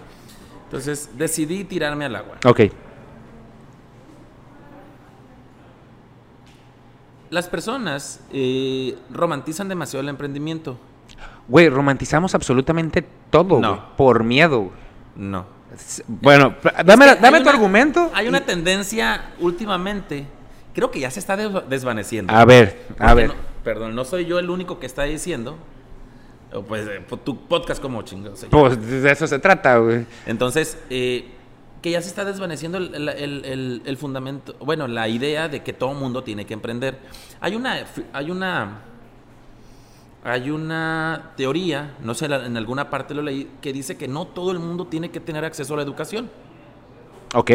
Entonces 0.66 1.10
decidí 1.18 1.66
tirarme 1.66 2.06
al 2.06 2.16
agua. 2.16 2.38
Ok. 2.46 2.62
Las 7.30 7.48
personas 7.48 8.22
eh, 8.32 8.96
romantizan 9.12 9.68
demasiado 9.68 10.02
el 10.02 10.10
emprendimiento. 10.10 10.78
Güey, 11.48 11.68
romantizamos 11.70 12.36
absolutamente 12.36 13.04
todo, 13.30 13.60
No. 13.60 13.96
Por 13.98 14.24
miedo. 14.24 14.72
No. 15.16 15.46
Bueno, 16.08 16.56
dame, 16.86 17.06
Es 17.08 17.16
que 17.16 17.22
dame 17.22 17.38
hay 17.38 17.44
tu 17.44 17.50
una- 17.50 17.52
argumento. 17.58 18.12
Hay 18.14 18.28
una 18.28 18.46
tendencia 18.46 19.32
últimamente, 19.40 20.26
creo 20.74 20.92
que 20.92 21.00
ya 21.00 21.10
se 21.12 21.20
está 21.20 21.36
des- 21.36 21.50
desvaneciendo. 21.70 22.34
A 22.34 22.46
ver, 22.46 22.86
a 23.00 23.14
ver. 23.14 23.30
no- 23.30 23.36
perdón, 23.64 23.96
no 23.96 24.06
soy 24.06 24.26
yo 24.26 24.40
el 24.40 24.50
único 24.50 24.80
que 24.80 24.86
está 24.86 25.04
diciendo. 25.04 25.58
Pues 26.68 26.86
eh, 26.88 27.04
tu 27.24 27.48
podcast 27.48 27.82
como 27.82 28.04
llama. 28.46 28.52
Pues 28.52 28.80
de 29.02 29.12
eso 29.12 29.26
se 29.26 29.40
trata, 29.40 29.78
güey. 29.78 30.06
Entonces, 30.28 30.78
eh, 30.92 31.32
que 31.82 31.90
ya 31.90 32.00
se 32.02 32.10
está 32.10 32.24
desvaneciendo 32.26 32.78
el, 32.78 32.94
el- 32.94 33.10
el- 33.10 33.82
el- 33.86 33.98
fundamento, 33.98 34.56
bueno, 34.60 34.88
la 34.88 35.08
idea 35.08 35.50
de 35.50 35.64
que 35.64 35.74
todo 35.74 35.90
mundo 36.00 36.24
tiene 36.24 36.46
que 36.46 36.54
emprender. 36.54 37.00
Hay 37.42 37.56
una, 37.56 37.84
hay 38.14 38.30
una, 38.30 38.82
hay 40.24 40.50
una 40.50 41.32
teoría, 41.36 41.96
no 42.02 42.14
sé, 42.14 42.26
en 42.26 42.56
alguna 42.58 42.90
parte 42.90 43.14
lo 43.14 43.22
leí, 43.22 43.50
que 43.62 43.74
dice 43.74 43.98
que 43.98 44.08
no 44.08 44.26
todo 44.28 44.52
el 44.52 44.60
mundo 44.60 44.88
tiene 44.88 45.12
que 45.12 45.20
tener 45.20 45.44
acceso 45.44 45.74
a 45.74 45.78
la 45.78 45.84
educación. 45.84 46.30
Ok. 47.34 47.52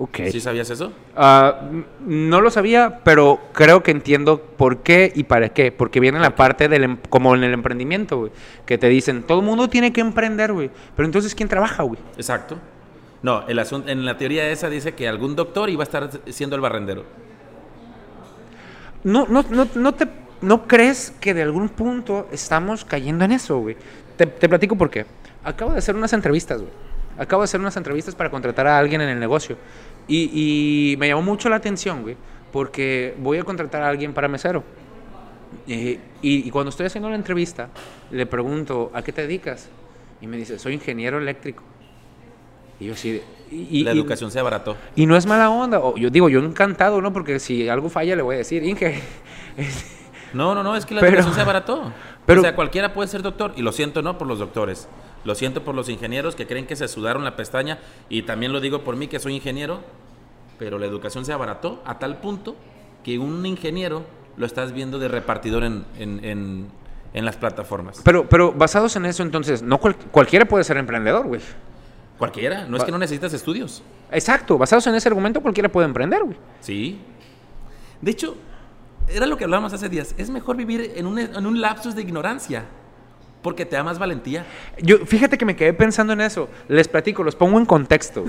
Ok. 0.00 0.20
¿Sí 0.30 0.40
sabías 0.40 0.70
eso? 0.70 0.92
Ah, 1.16 1.60
no 2.06 2.40
lo 2.40 2.50
sabía, 2.50 3.00
pero 3.02 3.40
creo 3.52 3.82
que 3.82 3.90
entiendo 3.90 4.40
por 4.40 4.78
qué 4.84 5.12
y 5.14 5.24
para 5.24 5.48
qué. 5.48 5.72
Porque 5.72 5.98
viene 5.98 6.20
la 6.20 6.36
parte 6.36 6.68
del, 6.68 6.84
em- 6.84 6.98
como 7.10 7.34
en 7.34 7.42
el 7.42 7.52
emprendimiento, 7.52 8.16
güey. 8.18 8.32
Que 8.64 8.78
te 8.78 8.88
dicen, 8.88 9.24
todo 9.24 9.40
el 9.40 9.44
mundo 9.44 9.68
tiene 9.68 9.92
que 9.92 10.00
emprender, 10.00 10.52
güey. 10.52 10.70
Pero 10.94 11.04
entonces, 11.04 11.34
¿quién 11.34 11.48
trabaja, 11.48 11.82
güey? 11.82 11.98
Exacto. 12.16 12.56
No, 13.22 13.44
el 13.48 13.58
asunto, 13.58 13.88
en 13.88 14.06
la 14.06 14.16
teoría 14.16 14.48
esa 14.48 14.70
dice 14.70 14.94
que 14.94 15.08
algún 15.08 15.34
doctor 15.34 15.68
iba 15.68 15.82
a 15.82 15.86
estar 15.86 16.08
siendo 16.28 16.54
el 16.54 16.62
barrendero. 16.62 17.04
No, 19.02 19.26
no, 19.28 19.44
no, 19.50 19.66
no, 19.74 19.94
te, 19.94 20.06
¿No 20.40 20.66
crees 20.66 21.12
que 21.20 21.34
de 21.34 21.42
algún 21.42 21.68
punto 21.68 22.28
estamos 22.32 22.84
cayendo 22.84 23.24
en 23.24 23.32
eso, 23.32 23.58
güey? 23.58 23.76
Te, 24.16 24.26
te 24.26 24.48
platico 24.48 24.76
por 24.76 24.90
qué. 24.90 25.04
Acabo 25.44 25.72
de 25.72 25.78
hacer 25.78 25.96
unas 25.96 26.12
entrevistas, 26.12 26.58
güey. 26.60 26.72
Acabo 27.18 27.42
de 27.42 27.44
hacer 27.46 27.60
unas 27.60 27.76
entrevistas 27.76 28.14
para 28.14 28.30
contratar 28.30 28.66
a 28.68 28.78
alguien 28.78 29.00
en 29.00 29.08
el 29.08 29.18
negocio. 29.18 29.56
Y, 30.06 30.92
y 30.92 30.96
me 30.96 31.08
llamó 31.08 31.22
mucho 31.22 31.48
la 31.48 31.56
atención, 31.56 32.02
güey, 32.02 32.16
porque 32.52 33.14
voy 33.18 33.38
a 33.38 33.44
contratar 33.44 33.82
a 33.82 33.88
alguien 33.88 34.12
para 34.14 34.28
mesero. 34.28 34.62
Eh, 35.66 35.98
y, 36.22 36.46
y 36.46 36.50
cuando 36.50 36.70
estoy 36.70 36.86
haciendo 36.86 37.08
la 37.10 37.16
entrevista, 37.16 37.68
le 38.10 38.24
pregunto, 38.26 38.90
¿a 38.94 39.02
qué 39.02 39.12
te 39.12 39.22
dedicas? 39.22 39.68
Y 40.20 40.26
me 40.26 40.36
dice, 40.36 40.58
soy 40.58 40.74
ingeniero 40.74 41.18
eléctrico. 41.18 41.62
Y 42.80 42.86
yo 42.86 42.94
de- 42.94 43.22
y, 43.50 43.80
y- 43.80 43.84
la 43.84 43.92
y- 43.94 43.98
educación 43.98 44.30
se 44.30 44.38
abarató. 44.38 44.76
y 44.94 45.06
no 45.06 45.16
es 45.16 45.26
mala 45.26 45.50
onda. 45.50 45.80
o 45.80 45.96
yo 45.96 46.10
digo, 46.10 46.28
yo 46.28 46.38
encantado, 46.40 47.00
¿no? 47.00 47.12
Porque 47.12 47.40
si 47.40 47.68
algo 47.68 47.88
falla, 47.90 48.14
le 48.14 48.22
voy 48.22 48.36
a 48.36 48.38
decir, 48.38 48.62
Inge. 48.62 49.00
No, 50.32 50.54
no, 50.54 50.62
no, 50.62 50.76
es 50.76 50.86
que 50.86 50.94
la 50.94 51.00
Pero- 51.00 51.12
educación 51.12 51.34
se 51.34 51.40
abarató. 51.40 51.92
pero- 52.26 52.40
o 52.40 52.42
sea, 52.44 52.54
cualquiera 52.54 52.92
puede 52.92 53.08
ser 53.08 53.22
doctor. 53.22 53.52
Y 53.56 53.62
lo 53.62 53.72
siento 53.72 54.02
no 54.02 54.18
por 54.18 54.26
los 54.26 54.38
doctores. 54.38 54.88
Lo 55.24 55.34
siento 55.34 55.62
por 55.64 55.74
los 55.74 55.88
ingenieros 55.88 56.34
que 56.36 56.46
creen 56.46 56.66
que 56.66 56.76
se 56.76 56.86
sudaron 56.88 57.24
la 57.24 57.36
pestaña. 57.36 57.78
Y 58.08 58.22
también 58.22 58.52
lo 58.52 58.60
digo 58.60 58.82
por 58.82 58.96
mí 58.96 59.08
que 59.08 59.18
soy 59.18 59.34
ingeniero. 59.34 59.80
Pero 60.58 60.78
la 60.78 60.86
educación 60.86 61.24
se 61.24 61.32
abarató 61.32 61.82
a 61.86 61.98
tal 61.98 62.18
punto 62.18 62.56
que 63.04 63.18
un 63.18 63.44
ingeniero 63.46 64.04
lo 64.36 64.46
estás 64.46 64.72
viendo 64.72 64.98
de 64.98 65.08
repartidor 65.08 65.64
en, 65.64 65.84
en, 65.98 66.24
en- 66.24 66.66
en 67.14 67.24
las 67.24 67.36
plataformas. 67.36 68.00
Pero, 68.04 68.28
pero 68.28 68.52
basados 68.52 68.94
en 68.96 69.06
eso, 69.06 69.22
entonces, 69.22 69.62
no 69.62 69.78
cual- 69.78 69.96
cualquiera 70.10 70.44
puede 70.46 70.62
ser 70.64 70.76
emprendedor, 70.76 71.26
güey. 71.26 71.40
Cualquiera. 72.18 72.66
No 72.66 72.76
es 72.76 72.84
que 72.84 72.90
no 72.92 72.98
necesitas 72.98 73.32
estudios. 73.32 73.82
Exacto, 74.10 74.58
basados 74.58 74.86
en 74.88 74.94
ese 74.96 75.08
argumento, 75.08 75.40
cualquiera 75.40 75.68
puede 75.68 75.86
emprender, 75.86 76.22
güey. 76.24 76.36
Sí. 76.60 76.98
De 78.00 78.10
hecho, 78.10 78.36
era 79.12 79.26
lo 79.26 79.36
que 79.36 79.44
hablábamos 79.44 79.72
hace 79.72 79.88
días. 79.88 80.14
Es 80.18 80.30
mejor 80.30 80.56
vivir 80.56 80.92
en 80.96 81.06
un, 81.06 81.18
en 81.18 81.46
un 81.46 81.60
lapsus 81.60 81.94
de 81.94 82.02
ignorancia. 82.02 82.64
Porque 83.42 83.64
te 83.64 83.76
da 83.76 83.84
más 83.84 84.00
valentía. 84.00 84.44
Yo, 84.82 84.98
fíjate 85.06 85.38
que 85.38 85.44
me 85.44 85.54
quedé 85.54 85.72
pensando 85.72 86.12
en 86.12 86.20
eso. 86.20 86.48
Les 86.66 86.88
platico, 86.88 87.22
los 87.22 87.36
pongo 87.36 87.58
en 87.58 87.66
contexto. 87.66 88.24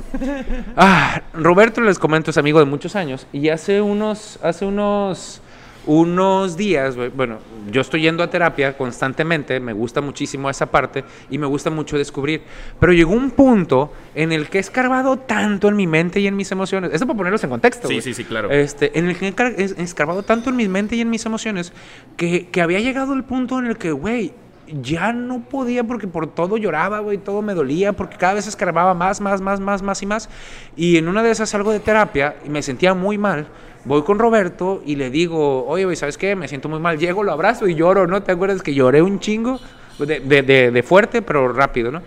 Ah, 0.78 1.24
Roberto, 1.34 1.82
les 1.82 1.98
comento, 1.98 2.32
es 2.32 2.38
amigo 2.38 2.60
de 2.60 2.65
muchos 2.65 2.96
años. 2.96 3.28
Y 3.34 3.50
hace 3.50 3.82
unos, 3.82 4.39
hace 4.44 4.65
unos, 4.65 5.42
unos 5.89 6.56
días, 6.56 6.95
bueno, 7.15 7.39
yo 7.71 7.82
estoy 7.82 8.02
yendo 8.02 8.21
a 8.21 8.30
terapia 8.30 8.78
constantemente, 8.78 9.60
me 9.60 9.73
gusta 9.73 10.02
muchísimo 10.02 10.47
esa 10.47 10.67
parte 10.67 11.04
y 11.32 11.39
me 11.39 11.47
gusta 11.47 11.71
mucho 11.71 11.97
descubrir. 11.97 12.43
Pero 12.80 12.93
llegó 12.93 13.13
un 13.13 13.32
punto 13.32 13.91
en 14.13 14.32
el 14.32 14.49
que 14.49 14.60
he 14.60 14.62
escarbado 14.62 15.17
tanto 15.17 15.67
en 15.67 15.75
mi 15.75 15.88
mente 15.88 16.19
y 16.19 16.28
en 16.28 16.36
mis 16.36 16.52
emociones. 16.52 16.91
Esto 16.93 17.08
para 17.08 17.17
ponerlos 17.17 17.43
en 17.43 17.49
contexto. 17.49 17.88
Sí, 17.88 17.95
güey. 17.95 18.04
sí, 18.04 18.13
sí, 18.13 18.23
claro. 18.23 18.52
Este, 18.52 18.99
en 18.99 19.10
el 19.10 19.17
que 19.17 19.34
he 19.58 19.82
escarbado 19.82 20.21
tanto 20.21 20.52
en 20.52 20.58
mi 20.58 20.67
mente 20.67 20.95
y 20.95 21.02
en 21.02 21.10
mis 21.10 21.25
emociones 21.25 21.73
que, 22.17 22.49
que 22.49 22.62
había 22.62 22.80
llegado 22.82 23.15
el 23.15 23.23
punto 23.23 23.58
en 23.58 23.65
el 23.65 23.78
que, 23.78 23.91
güey, 23.91 24.32
ya 24.67 25.12
no 25.12 25.41
podía 25.41 25.84
porque 25.84 26.08
por 26.08 26.28
todo 26.28 26.58
lloraba, 26.58 26.99
güey, 26.99 27.17
todo 27.17 27.41
me 27.41 27.56
dolía 27.56 27.93
porque 27.93 28.17
cada 28.17 28.36
vez 28.36 28.45
escarbaba 28.45 28.93
más, 28.93 29.21
más, 29.21 29.41
más, 29.41 29.60
más, 29.60 29.82
más 29.82 30.04
y 30.04 30.06
más. 30.06 30.30
Y 30.75 30.97
en 30.97 31.08
una 31.08 31.23
de 31.23 31.32
esas 31.32 31.49
salgo 31.49 31.71
de 31.71 31.80
terapia 31.80 32.36
y 32.45 32.49
me 32.49 32.62
sentía 32.62 32.93
muy 32.93 33.17
mal. 33.17 33.47
Voy 33.89 34.04
con 34.04 34.19
Roberto 34.19 34.84
y 34.86 34.95
le 34.95 35.10
digo, 35.10 35.65
oye, 35.65 35.84
güey, 35.84 35.95
¿sabes 35.97 36.15
qué? 36.17 36.36
Me 36.36 36.47
siento 36.47 36.69
muy 36.69 36.80
mal. 36.80 36.99
Llego, 36.99 37.23
lo 37.23 37.32
abrazo 37.32 37.67
y 37.67 37.73
lloro, 37.73 38.06
¿no? 38.06 38.21
¿Te 38.21 38.32
acuerdas 38.32 38.62
que 38.62 38.73
lloré 38.73 39.02
un 39.02 39.19
chingo? 39.19 39.60
De, 39.97 40.19
de- 40.19 40.43
de- 40.43 40.69
de 40.71 40.84
fuerte, 40.84 41.21
pero 41.23 41.52
rápido, 41.52 41.91
¿no? 41.91 42.02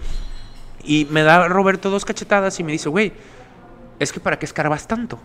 Y 0.85 1.07
me 1.11 1.23
da 1.25 1.49
Roberto 1.49 1.91
dos 1.91 2.05
cachetadas 2.05 2.59
y 2.61 2.65
me 2.65 2.71
dice, 2.73 2.89
güey, 2.89 3.13
es 3.99 4.13
que 4.13 4.21
¿para 4.21 4.39
qué 4.39 4.47
escarbas 4.47 4.87
tanto? 4.87 5.17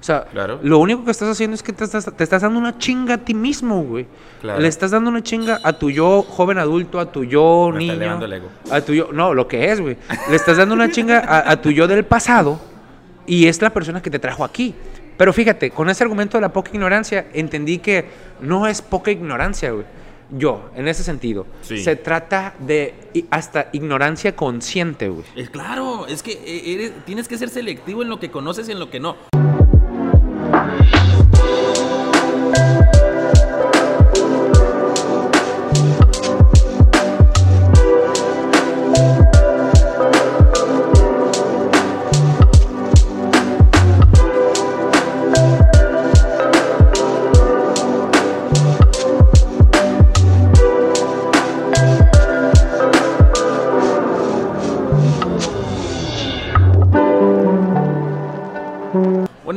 O 0.00 0.02
sea, 0.04 0.24
Claro. 0.24 0.58
lo 0.62 0.78
único 0.78 1.04
que 1.04 1.10
estás 1.12 1.28
haciendo 1.28 1.54
es 1.54 1.62
que 1.62 1.72
te 1.74 1.84
estás, 1.84 2.10
te 2.16 2.24
estás 2.24 2.40
dando 2.42 2.58
una 2.58 2.76
chinga 2.78 3.14
a 3.14 3.18
ti 3.18 3.34
mismo, 3.34 3.82
güey. 3.84 4.06
Claro. 4.40 4.60
Le 4.60 4.66
estás 4.68 4.90
dando 4.90 5.10
una 5.10 5.22
chinga 5.22 5.60
a 5.62 5.74
tu 5.74 5.90
yo 5.90 6.22
joven 6.22 6.58
adulto, 6.58 6.98
a 6.98 7.12
tu 7.12 7.22
yo 7.22 7.68
Me 7.72 7.78
niño. 7.80 7.92
elevando 7.92 8.24
el 8.24 8.32
ego. 8.32 8.48
A 8.70 8.80
tu 8.80 8.94
yo, 8.94 9.10
no, 9.12 9.32
lo 9.34 9.46
que 9.46 9.70
es, 9.70 9.80
güey. 9.80 9.96
Le 10.30 10.34
estás 10.36 10.56
dando 10.56 10.74
una 10.74 10.90
chinga 10.90 11.18
a, 11.20 11.52
a 11.52 11.60
tu 11.60 11.70
yo 11.70 11.86
del 11.86 12.04
pasado 12.04 12.58
y 13.26 13.46
es 13.46 13.62
la 13.62 13.70
persona 13.70 14.02
que 14.02 14.10
te 14.10 14.18
trajo 14.18 14.42
aquí. 14.44 14.74
Pero 15.16 15.32
fíjate, 15.32 15.70
con 15.70 15.88
ese 15.90 16.02
argumento 16.04 16.36
de 16.36 16.42
la 16.42 16.52
poca 16.52 16.70
ignorancia, 16.72 17.26
entendí 17.32 17.78
que 17.78 18.06
no 18.40 18.66
es 18.66 18.82
poca 18.82 19.10
ignorancia, 19.10 19.70
güey. 19.70 19.84
Yo, 20.34 20.70
en 20.74 20.88
ese 20.88 21.04
sentido. 21.04 21.46
Sí. 21.60 21.84
Se 21.84 21.94
trata 21.96 22.54
de 22.58 22.94
hasta 23.30 23.68
ignorancia 23.72 24.34
consciente, 24.34 25.10
güey. 25.10 25.24
Es 25.36 25.50
claro, 25.50 26.06
es 26.06 26.22
que 26.22 26.32
eh, 26.32 26.72
eres- 26.74 26.92
tienes 27.04 27.28
que 27.28 27.36
ser 27.36 27.50
selectivo 27.50 28.02
en 28.02 28.08
lo 28.08 28.18
que 28.18 28.30
conoces 28.30 28.66
y 28.68 28.72
en 28.72 28.78
lo 28.78 28.88
que 28.88 28.98
no. 28.98 29.16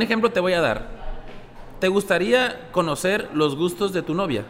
Ejemplo 0.06 0.32
te 0.32 0.40
voy 0.40 0.54
a 0.54 0.62
dar. 0.62 0.88
¿Te 1.80 1.88
gustaría 1.90 2.70
conocer 2.72 3.30
los 3.34 3.56
gustos 3.56 3.92
de 3.94 4.02
tu 4.02 4.14
novia? 4.14 4.46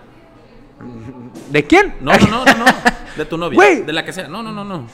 ¿De 1.50 1.65
quién? 1.65 1.96
No, 2.02 2.12
no, 2.18 2.28
no, 2.28 2.46
no, 2.46 2.56
no. 2.58 2.65
De 3.18 3.26
tu 3.26 3.38
novia. 3.38 3.60
De 3.86 3.94
la 3.94 4.04
que 4.04 4.12
sea. 4.13 4.28
No, 4.28 4.44
no, 4.44 4.52
no, 4.52 4.63
no. 4.65 4.88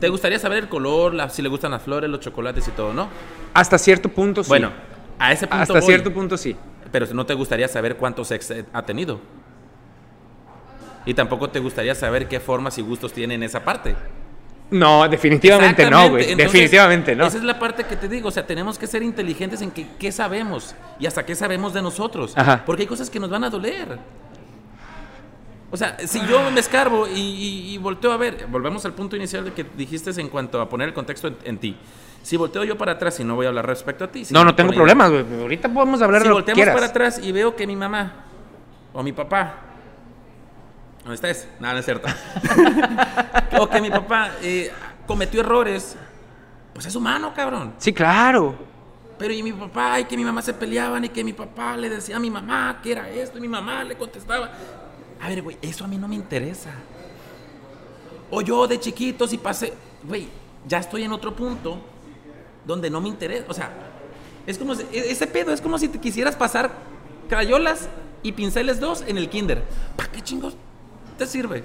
¿Te 0.00 0.08
gustaría 0.08 0.38
saber 0.38 0.58
el 0.64 0.68
color, 0.68 1.12
la- 1.14 1.28
si 1.28 1.42
le 1.42 1.48
gustan 1.48 1.72
las 1.72 1.82
flores, 1.82 2.08
los 2.08 2.20
chocolates 2.20 2.66
y 2.68 2.70
todo, 2.70 2.92
no? 2.94 3.08
hasta 3.54 3.76
cierto 3.76 4.08
punto 4.08 4.44
sí. 4.44 4.48
Bueno, 4.48 4.70
a 5.18 5.32
ese 5.32 5.48
punto 5.48 5.62
hasta 5.62 5.74
voy. 5.74 5.82
cierto 5.82 6.12
punto 6.14 6.36
sí. 6.36 6.56
Pero 6.92 7.06
no 7.12 7.26
te 7.26 7.34
gustaría 7.34 7.66
saber 7.66 7.96
cuántos 7.96 8.30
ex 8.30 8.50
eh, 8.52 8.64
ha 8.72 8.82
tenido. 8.86 9.20
Y 11.04 11.14
tampoco 11.14 11.50
te 11.50 11.58
gustaría 11.58 11.94
saber 11.96 12.28
qué 12.28 12.38
formas 12.38 12.78
y 12.78 12.82
gustos 12.82 13.12
tiene 13.12 13.34
en 13.34 13.42
esa 13.42 13.64
parte. 13.64 13.96
No, 14.70 15.08
definitivamente 15.08 15.88
no, 15.90 16.10
güey. 16.10 16.34
Definitivamente 16.34 17.16
no. 17.16 17.26
Esa 17.26 17.38
es 17.38 17.42
la 17.44 17.58
parte 17.58 17.84
que 17.84 17.96
te 17.96 18.08
digo. 18.08 18.28
O 18.28 18.30
sea, 18.30 18.46
tenemos 18.46 18.78
que 18.78 18.86
ser 18.86 19.02
inteligentes 19.02 19.62
en 19.62 19.70
que, 19.70 19.86
qué 19.98 20.12
sabemos 20.12 20.74
y 21.00 21.06
hasta 21.06 21.24
qué 21.24 21.34
sabemos 21.34 21.72
de 21.72 21.80
nosotros. 21.82 22.32
Ajá. 22.36 22.62
Porque 22.66 22.82
hay 22.82 22.86
cosas 22.88 23.08
que 23.08 23.18
nos 23.18 23.30
van 23.30 23.44
a 23.44 23.50
doler. 23.50 23.98
O 25.70 25.76
sea, 25.76 25.96
si 26.06 26.20
yo 26.26 26.50
me 26.50 26.60
escarbo 26.60 27.06
y, 27.06 27.12
y- 27.20 27.74
y 27.74 27.78
volteo 27.78 28.10
a 28.12 28.16
ver, 28.16 28.46
volvemos 28.50 28.84
al 28.86 28.94
punto 28.94 29.16
inicial 29.16 29.44
de 29.44 29.52
que 29.52 29.64
dijiste 29.76 30.10
en 30.20 30.28
cuanto 30.28 30.60
a 30.60 30.68
poner 30.68 30.88
el 30.88 30.94
contexto 30.94 31.28
en, 31.28 31.36
en 31.44 31.58
ti. 31.58 31.76
Si 32.22 32.36
volteo 32.36 32.64
yo 32.64 32.76
para 32.76 32.92
atrás 32.92 33.20
y 33.20 33.24
no 33.24 33.36
voy 33.36 33.46
a 33.46 33.50
hablar 33.50 33.66
respecto 33.66 34.04
a 34.04 34.08
ti. 34.08 34.20
no, 34.20 34.24
sino 34.26 34.44
no 34.44 34.54
tengo 34.54 34.72
problemas, 34.72 35.10
güey. 35.10 35.24
Ahorita 35.40 35.68
podemos 35.68 36.00
hablar 36.02 36.22
Si 36.22 36.24
de 36.24 36.30
lo 36.30 36.36
que 36.36 36.40
volteamos 36.40 36.56
quieras. 36.58 36.74
para 36.74 36.86
atrás 36.86 37.20
y 37.22 37.32
veo 37.32 37.54
que 37.54 37.66
mi 37.66 37.76
mamá 37.76 38.12
o 38.92 39.02
mi 39.02 39.12
papá. 39.12 39.54
¿Dónde 41.08 41.26
estás? 41.26 41.48
Nada, 41.58 41.72
no 41.72 41.80
es 41.80 41.86
cierto. 41.86 42.06
o 43.58 43.66
que 43.70 43.80
mi 43.80 43.88
papá 43.88 44.32
eh, 44.42 44.70
cometió 45.06 45.40
errores. 45.40 45.96
Pues 46.74 46.84
es 46.84 46.94
humano, 46.94 47.32
cabrón. 47.34 47.72
Sí, 47.78 47.94
claro. 47.94 48.54
Pero 49.18 49.32
y 49.32 49.42
mi 49.42 49.54
papá, 49.54 49.98
y 50.00 50.04
que 50.04 50.18
mi 50.18 50.24
mamá 50.24 50.42
se 50.42 50.52
peleaban, 50.52 51.06
y 51.06 51.08
que 51.08 51.24
mi 51.24 51.32
papá 51.32 51.78
le 51.78 51.88
decía 51.88 52.16
a 52.16 52.20
mi 52.20 52.28
mamá 52.30 52.80
que 52.82 52.92
era 52.92 53.08
esto, 53.08 53.38
y 53.38 53.40
mi 53.40 53.48
mamá 53.48 53.84
le 53.84 53.96
contestaba. 53.96 54.50
A 55.18 55.28
ver, 55.30 55.40
güey, 55.40 55.56
eso 55.62 55.86
a 55.86 55.88
mí 55.88 55.96
no 55.96 56.08
me 56.08 56.14
interesa. 56.14 56.72
O 58.30 58.42
yo 58.42 58.66
de 58.68 58.78
chiquito, 58.78 59.26
si 59.26 59.38
pasé. 59.38 59.72
Güey, 60.02 60.28
ya 60.66 60.76
estoy 60.76 61.04
en 61.04 61.12
otro 61.12 61.34
punto 61.34 61.78
donde 62.66 62.90
no 62.90 63.00
me 63.00 63.08
interesa. 63.08 63.46
O 63.48 63.54
sea, 63.54 63.70
es 64.46 64.58
como. 64.58 64.74
si- 64.74 64.82
e- 64.92 65.10
ese 65.10 65.26
pedo 65.26 65.54
es 65.54 65.62
como 65.62 65.78
si 65.78 65.88
te 65.88 65.98
quisieras 65.98 66.36
pasar 66.36 66.70
crayolas 67.30 67.88
y 68.22 68.32
pinceles 68.32 68.78
dos 68.78 69.02
en 69.06 69.16
el 69.16 69.30
kinder. 69.30 69.64
¿Para 69.96 70.12
qué 70.12 70.20
chingos 70.20 70.54
te 71.18 71.26
sirve? 71.26 71.64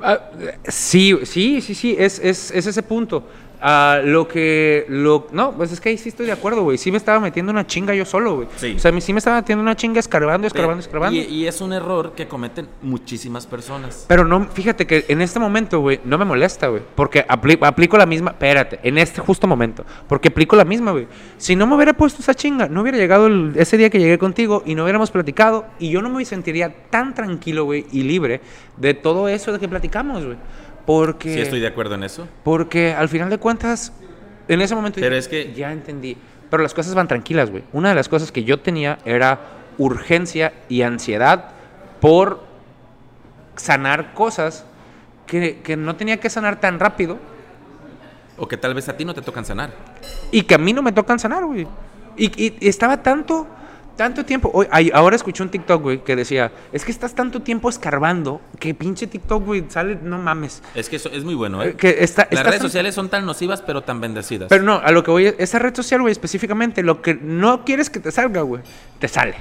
Ah, 0.00 0.30
sí, 0.68 1.18
sí, 1.24 1.60
sí, 1.60 1.74
sí, 1.74 1.96
es, 1.98 2.18
es, 2.18 2.50
es 2.50 2.66
ese 2.66 2.82
punto. 2.82 3.24
Ah, 3.64 4.00
lo 4.02 4.26
que. 4.26 4.84
Lo, 4.88 5.28
no, 5.30 5.52
pues 5.52 5.70
es 5.70 5.80
que 5.80 5.90
ahí 5.90 5.96
sí 5.96 6.08
estoy 6.08 6.26
de 6.26 6.32
acuerdo, 6.32 6.64
güey. 6.64 6.76
Sí 6.78 6.90
me 6.90 6.96
estaba 6.96 7.20
metiendo 7.20 7.52
una 7.52 7.64
chinga 7.64 7.94
yo 7.94 8.04
solo, 8.04 8.34
güey. 8.34 8.48
Sí. 8.56 8.74
O 8.76 8.78
sea, 8.80 9.00
sí 9.00 9.12
me 9.12 9.18
estaba 9.18 9.36
metiendo 9.36 9.62
una 9.62 9.76
chinga 9.76 10.00
escarbando, 10.00 10.48
escarbando, 10.48 10.80
escarbando. 10.80 11.16
Y, 11.16 11.22
y 11.24 11.46
es 11.46 11.60
un 11.60 11.72
error 11.72 12.14
que 12.16 12.26
cometen 12.26 12.66
muchísimas 12.82 13.46
personas. 13.46 14.04
Pero 14.08 14.24
no, 14.24 14.46
fíjate 14.52 14.86
que 14.86 15.04
en 15.06 15.22
este 15.22 15.38
momento, 15.38 15.78
güey, 15.80 16.00
no 16.04 16.18
me 16.18 16.24
molesta, 16.24 16.66
güey. 16.66 16.82
Porque 16.96 17.24
apli- 17.28 17.58
aplico 17.64 17.96
la 17.96 18.06
misma. 18.06 18.32
Espérate, 18.32 18.80
en 18.82 18.98
este 18.98 19.20
justo 19.20 19.46
momento. 19.46 19.84
Porque 20.08 20.28
aplico 20.28 20.56
la 20.56 20.64
misma, 20.64 20.90
güey. 20.90 21.06
Si 21.38 21.54
no 21.54 21.66
me 21.68 21.76
hubiera 21.76 21.92
puesto 21.92 22.20
esa 22.20 22.34
chinga, 22.34 22.68
no 22.68 22.82
hubiera 22.82 22.98
llegado 22.98 23.28
el- 23.28 23.52
ese 23.56 23.76
día 23.76 23.90
que 23.90 24.00
llegué 24.00 24.18
contigo 24.18 24.64
y 24.66 24.74
no 24.74 24.82
hubiéramos 24.82 25.12
platicado. 25.12 25.66
Y 25.78 25.90
yo 25.90 26.02
no 26.02 26.08
me 26.10 26.24
sentiría 26.24 26.74
tan 26.90 27.14
tranquilo, 27.14 27.64
güey, 27.64 27.86
y 27.92 28.02
libre 28.02 28.40
de 28.76 28.94
todo 28.94 29.28
eso 29.28 29.52
de 29.52 29.60
que 29.60 29.68
platicamos, 29.68 30.24
güey. 30.24 30.36
Porque. 30.86 31.32
Sí, 31.34 31.40
estoy 31.40 31.60
de 31.60 31.66
acuerdo 31.68 31.94
en 31.94 32.04
eso. 32.04 32.26
Porque 32.42 32.92
al 32.92 33.08
final 33.08 33.30
de 33.30 33.38
cuentas, 33.38 33.92
en 34.48 34.60
ese 34.60 34.74
momento. 34.74 35.00
Pero 35.00 35.14
dije, 35.16 35.18
es 35.18 35.28
que- 35.28 35.52
Ya 35.54 35.72
entendí. 35.72 36.16
Pero 36.50 36.62
las 36.62 36.74
cosas 36.74 36.94
van 36.94 37.08
tranquilas, 37.08 37.50
güey. 37.50 37.64
Una 37.72 37.90
de 37.90 37.94
las 37.94 38.08
cosas 38.08 38.30
que 38.32 38.44
yo 38.44 38.60
tenía 38.60 38.98
era 39.04 39.40
urgencia 39.78 40.52
y 40.68 40.82
ansiedad 40.82 41.50
por 42.00 42.42
sanar 43.56 44.12
cosas 44.14 44.64
que, 45.26 45.60
que 45.62 45.76
no 45.76 45.96
tenía 45.96 46.18
que 46.20 46.28
sanar 46.30 46.60
tan 46.60 46.78
rápido 46.80 47.18
O 48.36 48.48
que 48.48 48.56
tal 48.56 48.74
vez 48.74 48.88
a 48.88 48.96
ti 48.96 49.04
no 49.04 49.14
te 49.14 49.22
tocan 49.22 49.44
sanar. 49.44 49.70
y 50.30 50.42
que 50.42 50.54
a 50.54 50.58
mí 50.58 50.72
no 50.72 50.82
me 50.82 50.92
tocan 50.92 51.18
sanar, 51.18 51.44
güey. 51.44 51.66
Y, 52.16 52.26
y- 52.46 52.56
y 52.60 52.68
estaba 52.68 53.02
tanto, 53.02 53.46
tanto 53.96 54.24
tiempo. 54.24 54.50
Hoy, 54.52 54.66
ay, 54.70 54.90
ahora 54.94 55.16
escuché 55.16 55.42
un 55.42 55.48
TikTok, 55.50 55.82
güey, 55.82 56.04
que 56.04 56.16
decía: 56.16 56.50
Es 56.72 56.84
que 56.84 56.90
estás 56.90 57.14
tanto 57.14 57.40
tiempo 57.42 57.68
escarbando 57.68 58.40
que 58.58 58.74
pinche 58.74 59.06
TikTok, 59.06 59.44
güey, 59.44 59.64
sale, 59.68 59.98
no 60.02 60.18
mames. 60.18 60.62
Es 60.74 60.88
que 60.88 60.96
eso 60.96 61.10
es 61.10 61.24
muy 61.24 61.34
bueno, 61.34 61.62
¿eh? 61.62 61.68
Eh, 61.70 61.74
Que 61.74 61.96
está, 62.04 62.26
Las 62.30 62.44
redes 62.44 62.58
tan- 62.60 62.68
sociales 62.68 62.94
son 62.94 63.08
tan 63.08 63.24
nocivas, 63.26 63.62
pero 63.62 63.82
tan 63.82 64.00
bendecidas. 64.00 64.48
Pero 64.48 64.62
no, 64.64 64.74
a 64.76 64.90
lo 64.90 65.02
que 65.02 65.10
voy, 65.10 65.26
es- 65.26 65.34
esa 65.38 65.58
red 65.58 65.74
social, 65.74 66.00
güey, 66.00 66.12
específicamente, 66.12 66.82
lo 66.82 67.02
que 67.02 67.14
no 67.14 67.64
quieres 67.64 67.90
que 67.90 68.00
te 68.00 68.10
salga, 68.12 68.42
güey, 68.42 68.62
te 68.98 69.08
sale. 69.08 69.34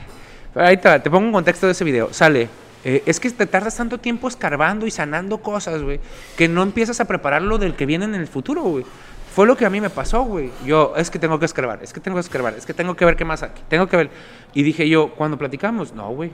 Ahí 0.55 0.77
te, 0.77 0.99
te 0.99 1.09
pongo 1.09 1.25
un 1.27 1.33
contexto 1.33 1.65
de 1.65 1.71
ese 1.73 1.83
video. 1.83 2.13
Sale. 2.13 2.49
eh, 2.83 3.03
es 3.05 3.19
que 3.19 3.29
te 3.29 3.45
tardas 3.45 3.77
tanto 3.77 3.99
tiempo 3.99 4.27
escarbando 4.27 4.87
y 4.87 4.91
sanando 4.91 5.37
cosas, 5.37 5.83
güey, 5.83 5.99
que 6.35 6.47
no 6.47 6.63
empiezas 6.63 6.99
a 6.99 7.05
preparar 7.05 7.43
lo 7.43 7.59
del 7.59 7.75
que 7.75 7.85
viene 7.85 8.05
en 8.05 8.15
el 8.15 8.25
futuro, 8.27 8.63
güey. 8.63 8.83
Fue 9.33 9.47
lo 9.47 9.55
que 9.55 9.65
a 9.65 9.69
mí 9.69 9.79
me 9.79 9.89
pasó, 9.89 10.23
güey. 10.23 10.51
Yo, 10.65 10.93
es 10.97 11.09
que 11.09 11.17
tengo 11.17 11.39
que 11.39 11.45
escarbar, 11.45 11.79
es 11.81 11.93
que 11.93 11.99
tengo 12.01 12.15
que 12.17 12.21
escarbar, 12.21 12.53
es 12.53 12.65
que 12.65 12.73
tengo 12.73 12.95
que 12.95 13.05
ver 13.05 13.15
qué 13.15 13.23
más 13.25 13.43
aquí, 13.43 13.61
tengo 13.69 13.87
que 13.87 13.95
ver. 13.97 14.09
Y 14.53 14.63
dije 14.63 14.87
yo, 14.89 15.11
cuando 15.15 15.37
platicamos, 15.37 15.93
no, 15.93 16.09
güey. 16.09 16.31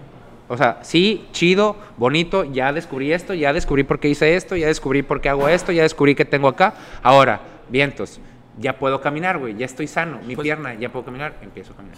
O 0.50 0.58
sea, 0.58 0.80
sí, 0.82 1.28
chido, 1.32 1.76
bonito, 1.98 2.44
ya 2.46 2.72
descubrí 2.74 3.12
esto, 3.12 3.34
ya 3.34 3.54
descubrí 3.54 3.84
por 3.84 4.00
qué 4.00 4.08
hice 4.10 4.36
esto, 4.36 4.56
ya 4.56 4.68
descubrí 4.68 5.04
por 5.04 5.22
qué 5.22 5.30
hago 5.30 5.48
esto, 5.50 5.72
ya 5.72 5.84
descubrí 5.84 6.16
qué 6.16 6.26
tengo 6.26 6.48
acá. 6.48 6.74
Ahora, 7.04 7.42
vientos, 7.70 8.20
ya 8.58 8.80
puedo 8.80 9.02
caminar, 9.02 9.38
güey, 9.38 9.56
ya 9.58 9.66
estoy 9.66 9.88
sano, 9.88 10.20
mi 10.26 10.36
Pues- 10.36 10.46
pierna, 10.46 10.74
ya 10.74 10.90
puedo 10.90 11.06
caminar, 11.06 11.36
empiezo 11.42 11.74
a 11.74 11.76
caminar. 11.76 11.98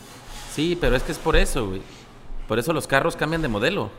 Sí, 0.51 0.77
pero 0.81 0.95
es 0.95 1.03
que 1.03 1.11
es 1.11 1.19
por 1.19 1.35
eso, 1.35 1.67
güey. 1.67 1.81
Por 2.47 2.57
eso 2.59 2.73
los 2.73 2.87
carros 2.87 3.15
cambian 3.15 3.41
de 3.43 3.47
modelo. 3.47 3.91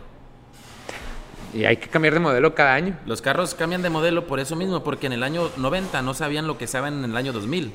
Y 1.54 1.64
hay 1.64 1.76
que 1.78 1.88
cambiar 1.88 2.14
de 2.14 2.20
modelo 2.20 2.54
cada 2.54 2.74
año. 2.74 2.96
Los 3.06 3.20
carros 3.22 3.54
cambian 3.54 3.82
de 3.82 3.90
modelo 3.90 4.26
por 4.26 4.38
eso 4.40 4.54
mismo, 4.56 4.84
porque 4.84 5.06
en 5.06 5.12
el 5.12 5.22
año 5.22 5.50
90 5.56 6.00
no 6.02 6.14
sabían 6.14 6.46
lo 6.46 6.58
que 6.58 6.66
saben 6.66 7.02
en 7.04 7.10
el 7.10 7.16
año 7.16 7.32
2000. 7.32 7.72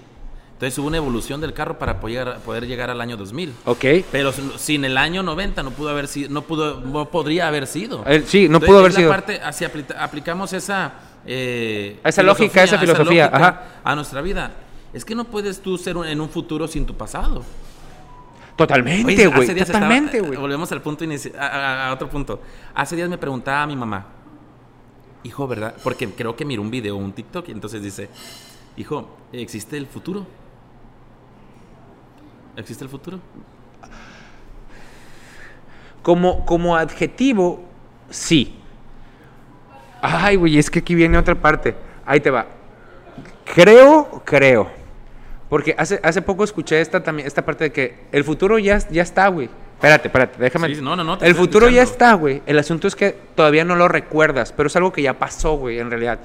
Entonces 0.53 0.79
hubo 0.79 0.87
una 0.87 0.95
evolución 0.97 1.41
del 1.41 1.51
carro 1.53 1.77
para 1.77 1.99
poder, 1.99 2.37
poder 2.45 2.65
llegar 2.65 2.89
al 2.89 3.01
año 3.01 3.17
2000. 3.17 3.53
Ok. 3.65 3.83
Pero 4.11 4.31
sin- 4.57 4.85
el 4.85 4.97
año 4.97 5.21
90 5.21 5.63
no 5.63 5.71
pudo 5.71 5.89
haber 5.89 6.07
sido, 6.07 6.29
no 6.29 6.43
pudo, 6.43 6.79
no 6.79 7.09
podría 7.09 7.49
haber 7.49 7.67
sido. 7.67 8.03
Eh, 8.07 8.23
sí, 8.25 8.47
no 8.47 8.59
Entonces, 8.59 8.67
pudo 8.69 8.79
haber 8.79 8.93
sido. 8.93 9.09
parte, 9.09 9.41
así 9.43 9.65
apli- 9.65 9.93
aplicamos 9.99 10.53
esa, 10.53 10.93
eh, 11.25 11.99
Esa 12.05 12.23
lógica, 12.23 12.63
esa 12.63 12.77
filosofía, 12.77 13.25
lógica 13.25 13.47
ajá. 13.47 13.63
a 13.83 13.95
nuestra 13.95 14.21
vida. 14.21 14.51
Es 14.93 15.03
que 15.03 15.13
no 15.13 15.25
puedes 15.25 15.59
tú 15.61 15.77
ser 15.77 15.97
un- 15.97 16.05
en 16.07 16.21
un 16.21 16.29
futuro 16.29 16.69
sin 16.69 16.85
tu 16.85 16.95
pasado. 16.95 17.43
Totalmente, 18.55 19.27
güey. 19.27 19.47
Totalmente, 19.47 20.17
estaba- 20.17 20.27
güey. 20.27 20.39
Volvemos 20.39 20.71
al 20.71 20.81
punto 20.81 21.03
inici- 21.03 21.35
a, 21.37 21.45
a- 21.47 21.89
a 21.89 21.93
otro 21.93 22.09
punto. 22.09 22.41
Hace 22.73 22.95
días 22.95 23.09
me 23.09 23.17
preguntaba 23.17 23.63
a 23.63 23.67
mi 23.67 23.75
mamá, 23.75 24.05
hijo, 25.23 25.47
¿verdad? 25.47 25.75
Porque 25.83 26.07
creo 26.09 26.35
que 26.35 26.45
miró 26.45 26.61
un 26.61 26.71
video, 26.71 26.95
un 26.95 27.11
TikTok, 27.11 27.49
y 27.49 27.51
entonces 27.51 27.81
dice, 27.83 28.09
hijo, 28.77 29.09
¿existe 29.33 29.75
el 29.77 29.87
futuro? 29.87 30.25
¿Existe 32.55 32.85
el 32.85 32.89
futuro? 32.89 33.19
Como, 36.01 36.45
como 36.45 36.75
adjetivo, 36.75 37.63
sí. 38.09 38.59
Ay, 40.01 40.35
güey, 40.35 40.57
es 40.57 40.69
que 40.69 40.79
aquí 40.79 40.93
viene 40.95 41.17
otra 41.17 41.35
parte. 41.35 41.75
Ahí 42.05 42.19
te 42.19 42.29
va. 42.29 42.45
Creo, 43.53 44.21
creo. 44.23 44.69
Porque 45.49 45.75
hace, 45.77 45.99
hace 46.03 46.21
poco 46.21 46.43
escuché 46.43 46.81
esta, 46.81 47.03
también, 47.03 47.27
esta 47.27 47.45
parte 47.45 47.65
de 47.65 47.71
que 47.71 47.95
el 48.11 48.23
futuro 48.23 48.57
ya, 48.57 48.79
ya 48.89 49.03
está, 49.03 49.27
güey. 49.27 49.49
Espérate, 49.75 50.07
espérate, 50.07 50.41
déjame. 50.41 50.73
Sí, 50.73 50.81
no, 50.81 50.95
no, 50.95 51.03
no, 51.03 51.17
El 51.21 51.35
futuro 51.35 51.69
ya 51.69 51.83
está, 51.83 52.13
güey. 52.13 52.41
El 52.45 52.57
asunto 52.57 52.87
es 52.87 52.95
que 52.95 53.15
todavía 53.35 53.63
no 53.65 53.75
lo 53.75 53.87
recuerdas, 53.87 54.51
pero 54.53 54.67
es 54.67 54.75
algo 54.75 54.91
que 54.91 55.01
ya 55.01 55.13
pasó, 55.19 55.57
güey, 55.57 55.79
en 55.79 55.89
realidad. 55.89 56.19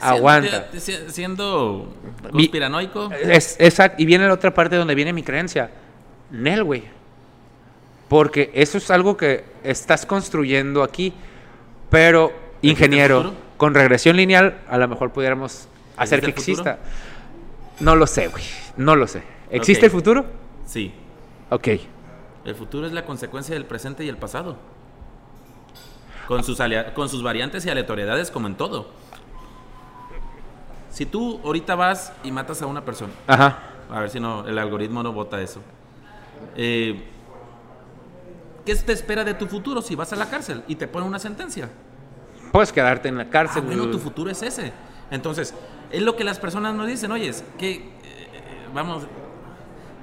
Aguanta. 0.00 0.68
Siendo, 0.72 1.06
si- 1.08 1.12
siendo 1.12 1.94
conspiranoico. 2.30 3.10
Es, 3.12 3.56
exacto. 3.58 4.02
Y 4.02 4.06
viene 4.06 4.26
la 4.26 4.34
otra 4.34 4.52
parte 4.52 4.76
donde 4.76 4.94
viene 4.94 5.12
mi 5.12 5.22
creencia. 5.22 5.70
Nel, 6.30 6.62
güey. 6.62 6.84
Porque 8.08 8.50
eso 8.54 8.78
es 8.78 8.90
algo 8.90 9.16
que 9.16 9.44
estás 9.64 10.04
construyendo 10.06 10.82
aquí. 10.82 11.14
Pero, 11.90 12.32
ingeniero, 12.62 13.32
con 13.56 13.74
regresión 13.74 14.16
lineal, 14.16 14.58
a 14.68 14.76
lo 14.78 14.88
mejor 14.88 15.10
pudiéramos 15.10 15.68
hacer 15.96 16.20
que 16.20 16.30
¿Existe 16.30 16.50
el 16.52 16.56
futuro? 16.58 16.76
No 17.80 17.96
lo 17.96 18.06
sé, 18.06 18.28
güey. 18.28 18.44
No 18.76 18.96
lo 18.96 19.06
sé. 19.06 19.22
¿Existe 19.50 19.86
el 19.86 19.92
futuro? 19.92 20.24
Sí. 20.66 20.92
Ok. 21.50 21.68
El 22.44 22.54
futuro 22.54 22.86
es 22.86 22.92
la 22.92 23.04
consecuencia 23.04 23.54
del 23.54 23.64
presente 23.66 24.04
y 24.04 24.08
el 24.08 24.16
pasado. 24.16 24.56
Con 26.28 26.42
sus, 26.44 26.58
con 26.94 27.08
sus 27.08 27.22
variantes 27.22 27.66
y 27.66 27.70
aleatoriedades 27.70 28.30
como 28.30 28.46
en 28.46 28.54
todo. 28.54 28.88
Si 30.90 31.06
tú 31.06 31.40
ahorita 31.44 31.74
vas 31.74 32.12
y 32.22 32.30
matas 32.30 32.62
a 32.62 32.66
una 32.66 32.84
persona, 32.84 33.12
Ajá. 33.26 33.58
a 33.90 34.00
ver 34.00 34.10
si 34.10 34.20
no 34.20 34.46
el 34.46 34.58
algoritmo 34.58 35.02
no 35.02 35.12
vota 35.12 35.40
eso. 35.40 35.60
Eh, 36.56 37.04
¿Qué 38.64 38.74
te 38.76 38.92
espera 38.92 39.24
de 39.24 39.34
tu 39.34 39.46
futuro 39.46 39.82
si 39.82 39.94
vas 39.96 40.12
a 40.12 40.16
la 40.16 40.30
cárcel 40.30 40.62
y 40.68 40.76
te 40.76 40.86
ponen 40.86 41.08
una 41.08 41.18
sentencia? 41.18 41.68
Puedes 42.52 42.72
quedarte 42.72 43.08
en 43.08 43.16
la 43.18 43.24
Ah, 43.24 43.30
cárcel. 43.30 43.62
bueno, 43.62 43.82
güey. 43.82 43.92
tu 43.92 43.98
futuro 43.98 44.30
es 44.30 44.40
ese. 44.42 44.72
Entonces, 45.10 45.54
es 45.90 46.02
lo 46.02 46.16
que 46.16 46.24
las 46.24 46.38
personas 46.38 46.74
nos 46.74 46.86
dicen, 46.86 47.10
oye, 47.12 47.32
¿qué, 47.58 47.90
vamos, 48.74 49.04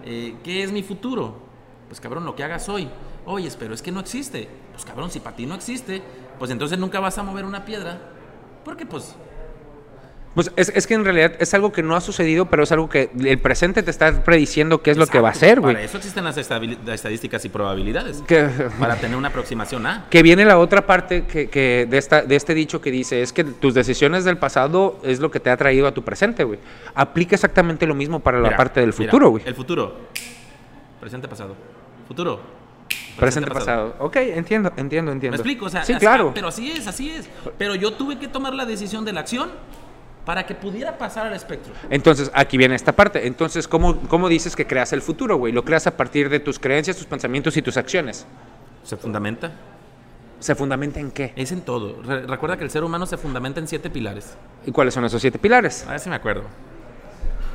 eh, 0.06 0.36
¿qué 0.44 0.64
es 0.64 0.72
mi 0.72 0.84
futuro? 0.84 1.36
Pues 1.88 2.00
cabrón, 2.00 2.26
lo 2.26 2.36
que 2.36 2.44
hagas 2.44 2.70
hoy. 2.70 2.90
Oye, 3.26 3.52
pero 3.60 3.74
es 3.74 3.82
que 3.82 3.92
no 3.92 4.00
existe. 4.00 4.48
Pues 4.72 4.86
cabrón, 4.86 5.12
si 5.12 5.20
para 5.20 5.36
ti 5.36 5.46
no 5.46 5.56
existe, 5.56 6.02
pues 6.40 6.50
entonces 6.50 6.80
nunca 6.80 7.00
vas 7.00 7.18
a 7.18 7.24
mover 7.24 7.46
una 7.46 7.66
piedra. 7.66 8.00
Porque 8.64 8.86
pues, 8.86 9.16
Pues 10.34 10.50
es, 10.56 10.70
es 10.74 10.88
que 10.88 10.94
en 10.94 11.04
realidad 11.04 11.34
es 11.40 11.54
algo 11.54 11.74
que 11.74 11.84
no 11.84 11.94
ha 11.94 12.00
sucedido, 12.00 12.46
pero 12.46 12.64
es 12.64 12.72
algo 12.72 12.88
que 12.88 13.10
el 13.20 13.38
presente 13.40 13.84
te 13.84 13.92
está 13.92 14.24
prediciendo 14.24 14.82
qué 14.82 14.92
es 14.92 14.98
lo 14.98 15.06
que 15.06 15.20
va 15.20 15.30
a 15.30 15.34
ser, 15.34 15.60
güey. 15.60 15.74
Para 15.76 15.84
eso 15.86 15.98
existen 15.98 16.24
las 16.24 16.38
estadísticas 16.38 17.44
y 17.44 17.50
probabilidades. 17.50 18.22
Que- 18.22 18.48
Para 18.80 18.96
tener 18.96 19.18
una 19.18 19.28
aproximación 19.28 19.86
a. 19.86 20.06
Que 20.10 20.24
viene 20.24 20.46
la 20.46 20.58
otra 20.58 20.86
parte 20.88 21.26
que, 21.26 21.50
que 21.50 21.86
de, 21.90 21.98
esta, 21.98 22.22
de 22.22 22.36
este 22.38 22.54
dicho 22.54 22.80
que 22.80 22.92
dice, 22.92 23.22
es 23.22 23.34
que 23.34 23.44
tus 23.44 23.74
decisiones 23.74 24.24
del 24.24 24.38
pasado 24.38 25.00
es 25.04 25.20
lo 25.20 25.30
que 25.32 25.42
te 25.42 25.50
ha 25.50 25.58
traído 25.58 25.86
a 25.86 25.94
tu 25.94 26.02
presente, 26.04 26.46
güey. 26.46 26.60
Aplica 26.96 27.36
exactamente 27.36 27.86
lo 27.86 27.94
mismo 27.94 28.22
para 28.22 28.40
la 28.40 28.56
parte 28.56 28.80
del 28.80 28.94
futuro, 28.94 29.32
güey. 29.32 29.44
El 29.46 29.54
futuro. 29.56 29.98
Presente, 31.02 31.28
pasado. 31.28 31.56
Futuro. 32.08 32.40
Presente, 33.18 33.52
pasado. 33.52 33.96
Ok, 34.00 34.16
entiendo, 34.16 34.72
entiendo, 34.78 35.12
entiendo. 35.12 35.36
¿Me 35.36 35.42
explico? 35.42 35.66
O 35.66 35.70
sea, 35.70 35.84
sí, 35.84 35.92
así- 35.94 36.00
claro. 36.00 36.32
Pero 36.34 36.48
así 36.48 36.72
es, 36.72 36.88
así 36.88 37.10
es. 37.12 37.30
Pero 37.58 37.76
yo 37.76 37.94
tuve 37.94 38.18
que 38.18 38.28
tomar 38.30 38.54
la 38.54 38.66
decisión 38.66 39.04
de 39.04 39.12
la 39.14 39.20
acción 39.20 39.50
para 40.26 40.46
que 40.46 40.54
pudiera 40.56 40.98
pasar 40.98 41.28
al 41.28 41.34
espectro. 41.34 41.74
Entonces, 41.90 42.30
aquí 42.34 42.58
viene 42.58 42.76
esta 42.76 42.92
parte. 42.92 43.26
Entonces, 43.28 43.68
¿cómo, 43.68 43.98
¿cómo 44.08 44.30
dices 44.30 44.56
que 44.56 44.68
creas 44.68 44.94
el 44.94 45.02
futuro, 45.02 45.38
güey? 45.38 45.52
Lo 45.54 45.66
creas 45.66 45.88
a 45.88 45.98
partir 45.98 46.30
de 46.30 46.40
tus 46.40 46.60
creencias, 46.60 46.96
tus 46.98 47.06
pensamientos 47.08 47.58
y 47.58 47.62
tus 47.62 47.76
acciones. 47.78 48.26
Se 48.84 48.98
fundamenta. 48.98 49.52
¿Se 50.40 50.56
fundamenta 50.56 51.00
en 51.00 51.12
qué? 51.12 51.34
Es 51.36 51.52
en 51.52 51.62
todo. 51.62 52.02
Re- 52.02 52.26
recuerda 52.26 52.58
que 52.58 52.64
el 52.64 52.70
ser 52.72 52.84
humano 52.84 53.06
se 53.06 53.18
fundamenta 53.18 53.60
en 53.60 53.68
siete 53.68 53.90
pilares. 53.90 54.36
¿Y 54.66 54.72
cuáles 54.72 54.94
son 54.94 55.06
esos 55.06 55.22
siete 55.22 55.38
pilares? 55.40 55.86
A 55.88 55.92
ver 55.92 56.00
si 56.00 56.10
me 56.10 56.16
acuerdo. 56.16 56.44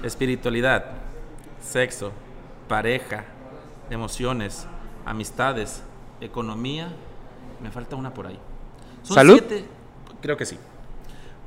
Espiritualidad, 0.03 0.85
sexo, 1.61 2.13
pareja, 2.69 3.25
emociones, 3.91 4.67
amistades, 5.05 5.83
economía. 6.21 6.89
Me 7.63 7.71
falta 7.71 7.97
una 7.97 8.13
por 8.13 8.27
ahí. 8.27 8.39
Son 9.03 9.15
¿Salud? 9.15 9.39
siete- 9.39 9.65
creo 10.21 10.37
que 10.37 10.47
sí. 10.47 10.59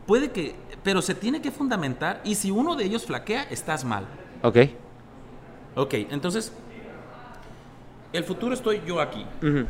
Puede 0.07 0.31
que, 0.31 0.55
pero 0.83 1.01
se 1.01 1.15
tiene 1.15 1.41
que 1.41 1.51
fundamentar 1.51 2.21
y 2.23 2.35
si 2.35 2.51
uno 2.51 2.75
de 2.75 2.85
ellos 2.85 3.05
flaquea, 3.05 3.43
estás 3.49 3.83
mal. 3.83 4.05
Ok. 4.41 4.57
Ok, 5.75 5.93
entonces, 6.09 6.51
el 8.13 8.23
futuro 8.23 8.53
estoy 8.53 8.81
yo 8.85 8.99
aquí. 9.01 9.25
Ujú. 9.41 9.65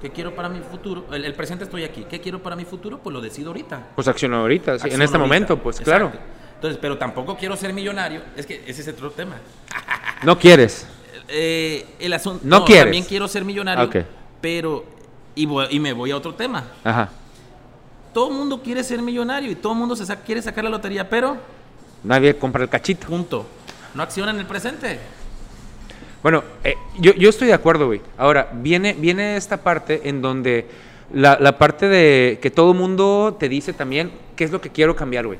¿Qué 0.00 0.10
quiero 0.10 0.34
para 0.34 0.48
mi 0.48 0.60
futuro? 0.60 1.06
El, 1.12 1.24
el 1.24 1.34
presente 1.34 1.64
estoy 1.64 1.84
aquí. 1.84 2.04
¿Qué 2.08 2.20
quiero 2.20 2.42
para 2.42 2.54
mi 2.54 2.64
futuro? 2.64 2.98
Pues 2.98 3.14
lo 3.14 3.20
decido 3.20 3.48
ahorita. 3.48 3.88
Pues 3.94 4.06
acciono 4.08 4.36
ahorita, 4.36 4.78
sí, 4.78 4.88
en 4.88 4.92
este 5.02 5.04
ahorita. 5.04 5.18
momento, 5.18 5.58
pues 5.62 5.80
Exacto. 5.80 6.10
claro. 6.10 6.26
Entonces, 6.56 6.78
pero 6.80 6.98
tampoco 6.98 7.36
quiero 7.36 7.56
ser 7.56 7.72
millonario. 7.72 8.22
Es 8.36 8.46
que 8.46 8.62
ese 8.66 8.82
es 8.82 8.88
otro 8.88 9.10
tema. 9.10 9.36
No 10.22 10.38
quieres. 10.38 10.86
Eh, 11.28 11.86
el 11.98 12.10
asunto. 12.14 12.40
No 12.44 12.64
quieres. 12.64 12.84
También 12.86 13.04
quiero 13.04 13.28
ser 13.28 13.44
millonario. 13.44 13.84
Ok. 13.84 13.96
Pero. 14.40 14.84
Y, 15.34 15.44
voy- 15.44 15.66
y 15.70 15.78
me 15.78 15.92
voy 15.92 16.10
a 16.10 16.16
otro 16.16 16.34
tema. 16.34 16.64
Ajá. 16.82 17.10
Todo 18.16 18.30
el 18.30 18.34
mundo 18.34 18.62
quiere 18.62 18.82
ser 18.82 19.02
millonario 19.02 19.50
y 19.50 19.56
todo 19.56 19.74
el 19.74 19.78
mundo 19.78 19.94
se 19.94 20.06
sa- 20.06 20.16
quiere 20.16 20.40
sacar 20.40 20.64
la 20.64 20.70
lotería, 20.70 21.06
pero. 21.06 21.36
Nadie 22.02 22.34
compra 22.38 22.62
el 22.62 22.68
cachito. 22.70 23.06
Punto. 23.08 23.44
No 23.94 24.02
acciona 24.02 24.30
en 24.30 24.38
el 24.38 24.46
presente. 24.46 24.98
Bueno, 26.22 26.42
eh, 26.64 26.76
yo, 26.98 27.12
yo 27.12 27.28
estoy 27.28 27.48
de 27.48 27.52
acuerdo, 27.52 27.84
güey. 27.88 28.00
Ahora, 28.16 28.48
viene, 28.54 28.94
viene 28.94 29.36
esta 29.36 29.58
parte 29.58 30.08
en 30.08 30.22
donde 30.22 30.66
la, 31.12 31.36
la 31.38 31.58
parte 31.58 31.88
de 31.88 32.38
que 32.40 32.50
todo 32.50 32.72
mundo 32.72 33.36
te 33.38 33.50
dice 33.50 33.74
también 33.74 34.10
qué 34.34 34.44
es 34.44 34.50
lo 34.50 34.62
que 34.62 34.70
quiero 34.70 34.96
cambiar, 34.96 35.26
güey. 35.26 35.38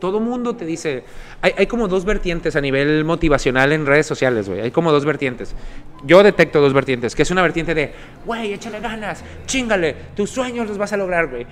Todo 0.00 0.18
mundo 0.18 0.56
te 0.56 0.64
dice, 0.64 1.04
hay, 1.42 1.52
hay 1.56 1.66
como 1.66 1.86
dos 1.86 2.04
vertientes 2.04 2.56
a 2.56 2.60
nivel 2.60 3.04
motivacional 3.04 3.72
en 3.72 3.86
redes 3.86 4.06
sociales, 4.06 4.48
güey. 4.48 4.60
Hay 4.60 4.70
como 4.70 4.90
dos 4.90 5.04
vertientes. 5.04 5.54
Yo 6.04 6.22
detecto 6.22 6.60
dos 6.60 6.72
vertientes, 6.72 7.14
que 7.14 7.22
es 7.22 7.30
una 7.30 7.42
vertiente 7.42 7.74
de, 7.74 7.92
güey, 8.26 8.52
échale 8.52 8.80
ganas, 8.80 9.22
chingale, 9.46 9.94
tus 10.16 10.30
sueños 10.30 10.66
los 10.66 10.78
vas 10.78 10.92
a 10.92 10.96
lograr, 10.96 11.28
güey. 11.28 11.46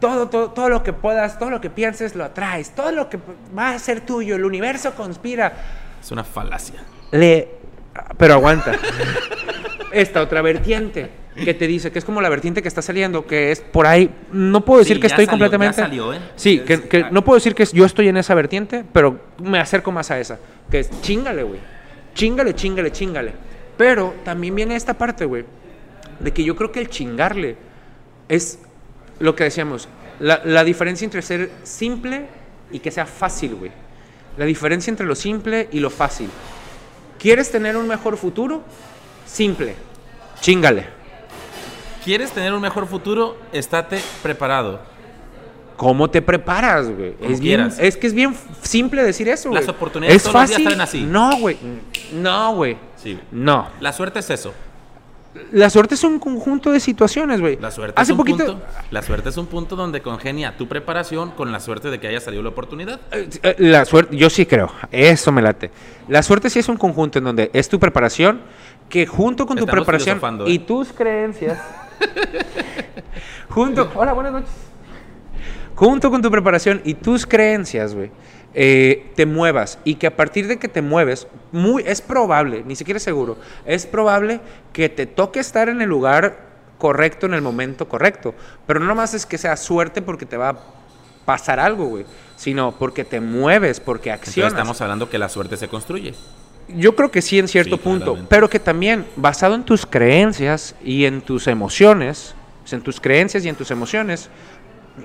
Todo, 0.00 0.28
todo, 0.28 0.50
todo 0.50 0.70
lo 0.70 0.82
que 0.82 0.94
puedas, 0.94 1.38
todo 1.38 1.50
lo 1.50 1.60
que 1.60 1.68
pienses 1.68 2.14
lo 2.16 2.24
atraes, 2.24 2.74
todo 2.74 2.90
lo 2.90 3.10
que 3.10 3.18
va 3.56 3.70
a 3.70 3.78
ser 3.78 4.00
tuyo, 4.00 4.34
el 4.36 4.44
universo 4.46 4.94
conspira 4.94 5.52
Es 6.00 6.10
una 6.10 6.24
falacia. 6.24 6.82
le 7.12 7.60
pero 8.16 8.34
aguanta 8.34 8.72
esta 9.92 10.22
otra 10.22 10.40
vertiente 10.42 11.19
que 11.34 11.54
te 11.54 11.66
dice 11.66 11.92
que 11.92 11.98
es 11.98 12.04
como 12.04 12.20
la 12.20 12.28
vertiente 12.28 12.60
que 12.60 12.68
está 12.68 12.82
saliendo 12.82 13.26
que 13.26 13.52
es 13.52 13.60
por 13.60 13.86
ahí 13.86 14.10
no 14.32 14.64
puedo 14.64 14.80
decir 14.80 14.96
Sí, 14.96 15.00
que 15.00 15.06
estoy 15.06 15.26
salió, 15.26 15.30
completamente 15.30 15.76
salió, 15.76 16.12
¿eh? 16.12 16.18
sí 16.34 16.60
que, 16.60 17.06
no 17.10 17.24
puedo 17.24 17.36
decir 17.36 17.54
que 17.54 17.64
yo 17.66 17.84
estoy 17.84 18.08
en 18.08 18.16
esa 18.16 18.34
vertiente 18.34 18.84
pero 18.92 19.20
me 19.42 19.60
acerco 19.60 19.92
más 19.92 20.10
a 20.10 20.18
esa 20.18 20.38
que 20.70 20.80
es 20.80 20.90
chingale 21.02 21.44
güey 21.44 21.60
chingale 22.14 22.54
chingale 22.54 22.90
chingale 22.90 23.32
pero 23.76 24.14
también 24.24 24.54
viene 24.54 24.74
esta 24.74 24.94
parte 24.94 25.24
güey 25.24 25.44
de 26.20 26.32
que 26.32 26.44
yo 26.44 26.54
creo 26.54 26.70
que 26.70 26.80
el 26.80 26.88
chingarle 26.88 27.56
es 28.28 28.58
lo 29.18 29.34
que 29.34 29.44
decíamos, 29.44 29.88
la, 30.18 30.40
la 30.44 30.64
diferencia 30.64 31.04
entre 31.04 31.22
ser 31.22 31.50
simple 31.62 32.26
y 32.70 32.78
que 32.78 32.90
sea 32.90 33.06
fácil, 33.06 33.54
güey. 33.54 33.72
La 34.36 34.44
diferencia 34.44 34.90
entre 34.90 35.06
lo 35.06 35.14
simple 35.14 35.68
y 35.72 35.80
lo 35.80 35.90
fácil. 35.90 36.30
¿Quieres 37.18 37.50
tener 37.50 37.76
un 37.76 37.88
mejor 37.88 38.16
futuro? 38.16 38.62
Simple. 39.26 39.74
Chingale. 40.40 40.99
¿Quieres 42.04 42.30
tener 42.32 42.52
un 42.52 42.60
mejor 42.60 42.86
futuro? 42.86 43.36
Estate 43.52 44.00
preparado. 44.22 44.80
¿Cómo 45.76 46.10
te 46.10 46.20
preparas, 46.20 46.90
güey? 46.90 47.14
Es, 47.22 47.40
bien, 47.40 47.70
es 47.78 47.96
que 47.96 48.06
es 48.06 48.12
bien 48.12 48.34
simple 48.62 49.02
decir 49.02 49.28
eso, 49.28 49.48
güey. 49.48 49.60
Las 49.62 49.70
oportunidades 49.70 50.16
¿Es 50.16 50.22
todos 50.24 50.34
los 50.34 50.48
días 50.48 50.52
fácil? 50.58 50.64
salen 50.64 50.80
así. 50.80 51.02
No, 51.02 51.38
güey. 51.38 51.56
No, 52.12 52.54
güey. 52.54 52.76
Sí. 52.96 53.18
No. 53.30 53.68
La 53.80 53.92
suerte 53.92 54.18
es 54.18 54.28
eso. 54.28 54.52
La 55.52 55.70
suerte 55.70 55.94
es 55.94 56.02
un 56.02 56.18
conjunto 56.18 56.72
de 56.72 56.80
situaciones, 56.80 57.40
güey. 57.40 57.56
La 57.60 57.70
suerte, 57.70 57.94
Hace 57.96 58.10
es 58.10 58.10
un 58.10 58.16
poquito, 58.18 58.46
punto, 58.46 58.62
la 58.90 59.00
suerte 59.00 59.28
es 59.28 59.36
un 59.36 59.46
punto 59.46 59.76
donde 59.76 60.02
congenia 60.02 60.56
tu 60.56 60.66
preparación 60.66 61.30
con 61.30 61.52
la 61.52 61.60
suerte 61.60 61.88
de 61.88 62.00
que 62.00 62.08
haya 62.08 62.20
salido 62.20 62.42
la 62.42 62.48
oportunidad. 62.48 63.00
Eh, 63.12 63.28
eh, 63.44 63.54
La 63.58 63.84
suerte, 63.84 64.16
yo 64.16 64.28
sí 64.28 64.44
creo, 64.44 64.72
eso 64.90 65.30
me 65.30 65.40
late. 65.40 65.70
La 66.08 66.24
suerte 66.24 66.50
sí 66.50 66.58
es 66.58 66.68
un 66.68 66.76
conjunto 66.76 67.18
en 67.18 67.24
donde 67.24 67.50
es 67.52 67.68
tu 67.68 67.78
preparación, 67.78 68.40
que 68.88 69.06
junto 69.06 69.46
con 69.46 69.56
tu 69.56 69.66
preparación 69.66 70.16
filosofando, 70.16 70.48
y 70.48 70.56
¿eh? 70.56 70.58
tus 70.58 70.92
creencias, 70.92 71.60
junto, 73.48 73.90
hola, 73.94 74.12
buenas 74.12 74.32
noches. 74.32 74.50
Junto 75.74 76.10
con 76.10 76.20
tu 76.20 76.30
preparación 76.30 76.82
y 76.84 76.94
tus 76.94 77.26
creencias, 77.26 77.94
güey, 77.94 78.10
eh, 78.52 79.12
te 79.14 79.24
muevas 79.24 79.78
y 79.84 79.94
que 79.94 80.06
a 80.06 80.16
partir 80.16 80.46
de 80.46 80.58
que 80.58 80.68
te 80.68 80.82
mueves, 80.82 81.26
muy, 81.52 81.82
es 81.86 82.02
probable, 82.02 82.62
ni 82.66 82.76
siquiera 82.76 83.00
seguro, 83.00 83.38
es 83.64 83.86
probable 83.86 84.40
que 84.72 84.88
te 84.88 85.06
toque 85.06 85.40
estar 85.40 85.68
en 85.68 85.80
el 85.80 85.88
lugar 85.88 86.50
correcto 86.80 87.26
en 87.26 87.34
el 87.34 87.42
momento 87.42 87.88
correcto. 87.88 88.34
Pero 88.66 88.80
no 88.80 88.86
nomás 88.86 89.14
es 89.14 89.26
que 89.26 89.38
sea 89.38 89.56
suerte 89.56 90.02
porque 90.02 90.26
te 90.26 90.36
va 90.36 90.48
a 90.48 90.58
pasar 91.24 91.60
algo, 91.60 91.84
güey, 91.84 92.06
sino 92.36 92.72
porque 92.72 93.04
te 93.04 93.20
mueves, 93.20 93.78
porque 93.78 94.10
Entonces 94.10 94.28
accionas. 94.28 94.52
estamos 94.54 94.80
hablando 94.80 95.08
que 95.08 95.18
la 95.18 95.28
suerte 95.28 95.56
se 95.56 95.68
construye. 95.68 96.14
Yo 96.76 96.94
creo 96.96 97.10
que 97.10 97.22
sí 97.22 97.38
en 97.38 97.48
cierto 97.48 97.76
Sí, 97.76 97.82
punto, 97.82 98.04
claramente. 98.04 98.28
pero 98.30 98.48
que 98.50 98.58
también 98.60 99.06
basado 99.16 99.54
en 99.54 99.64
tus 99.64 99.86
creencias 99.86 100.74
y 100.84 101.04
en 101.04 101.20
tus 101.22 101.46
emociones, 101.46 102.34
en 102.70 102.82
tus 102.82 103.00
creencias 103.00 103.44
y 103.44 103.48
en 103.48 103.56
tus 103.56 103.70
emociones, 103.70 104.28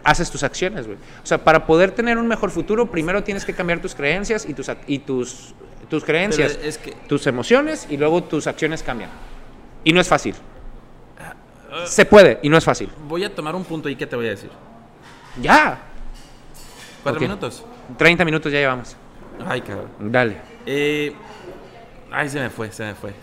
haces 0.03 0.29
tus 0.29 0.43
acciones, 0.43 0.85
güey. 0.85 0.97
O 1.23 1.25
sea, 1.25 1.43
para 1.43 1.65
poder 1.65 1.91
tener 1.91 2.17
un 2.17 2.27
mejor 2.27 2.51
futuro, 2.51 2.85
primero 2.91 3.23
tienes 3.23 3.45
que 3.45 3.53
cambiar 3.53 3.79
tus 3.81 3.95
creencias 3.95 4.45
y 4.47 4.53
tus 4.53 4.69
y 4.87 4.99
tus 4.99 5.53
tus 5.89 6.03
creencias, 6.03 6.57
es 6.63 6.77
que- 6.79 6.91
tus 7.07 7.27
emociones 7.27 7.85
y 7.89 7.97
luego 7.97 8.23
tus 8.23 8.47
acciones 8.47 8.81
cambian. 8.81 9.09
Y 9.83 9.93
no 9.93 10.01
es 10.01 10.07
fácil. 10.07 10.33
Se 11.85 12.05
puede 12.05 12.39
y 12.41 12.49
no 12.49 12.57
es 12.57 12.63
fácil. 12.63 12.89
Voy 13.07 13.23
a 13.23 13.33
tomar 13.33 13.53
un 13.55 13.63
punto 13.65 13.87
ahí 13.89 13.95
que 13.95 14.07
te 14.07 14.15
voy 14.15 14.27
a 14.27 14.29
decir. 14.31 14.49
Ya. 15.41 15.77
¿Cuatro 17.03 17.21
minutos? 17.21 17.63
30 17.97 18.23
minutos 18.25 18.51
ya 18.51 18.59
llevamos. 18.59 18.95
Ay, 19.45 19.61
cabrón. 19.61 19.89
Dale. 19.99 20.37
Eh, 20.65 21.13
ay, 22.15 22.29
se 22.29 22.39
me 22.39 22.49
fue, 22.49 22.71
se 22.71 22.83
me 22.85 22.95
fue. 22.95 23.13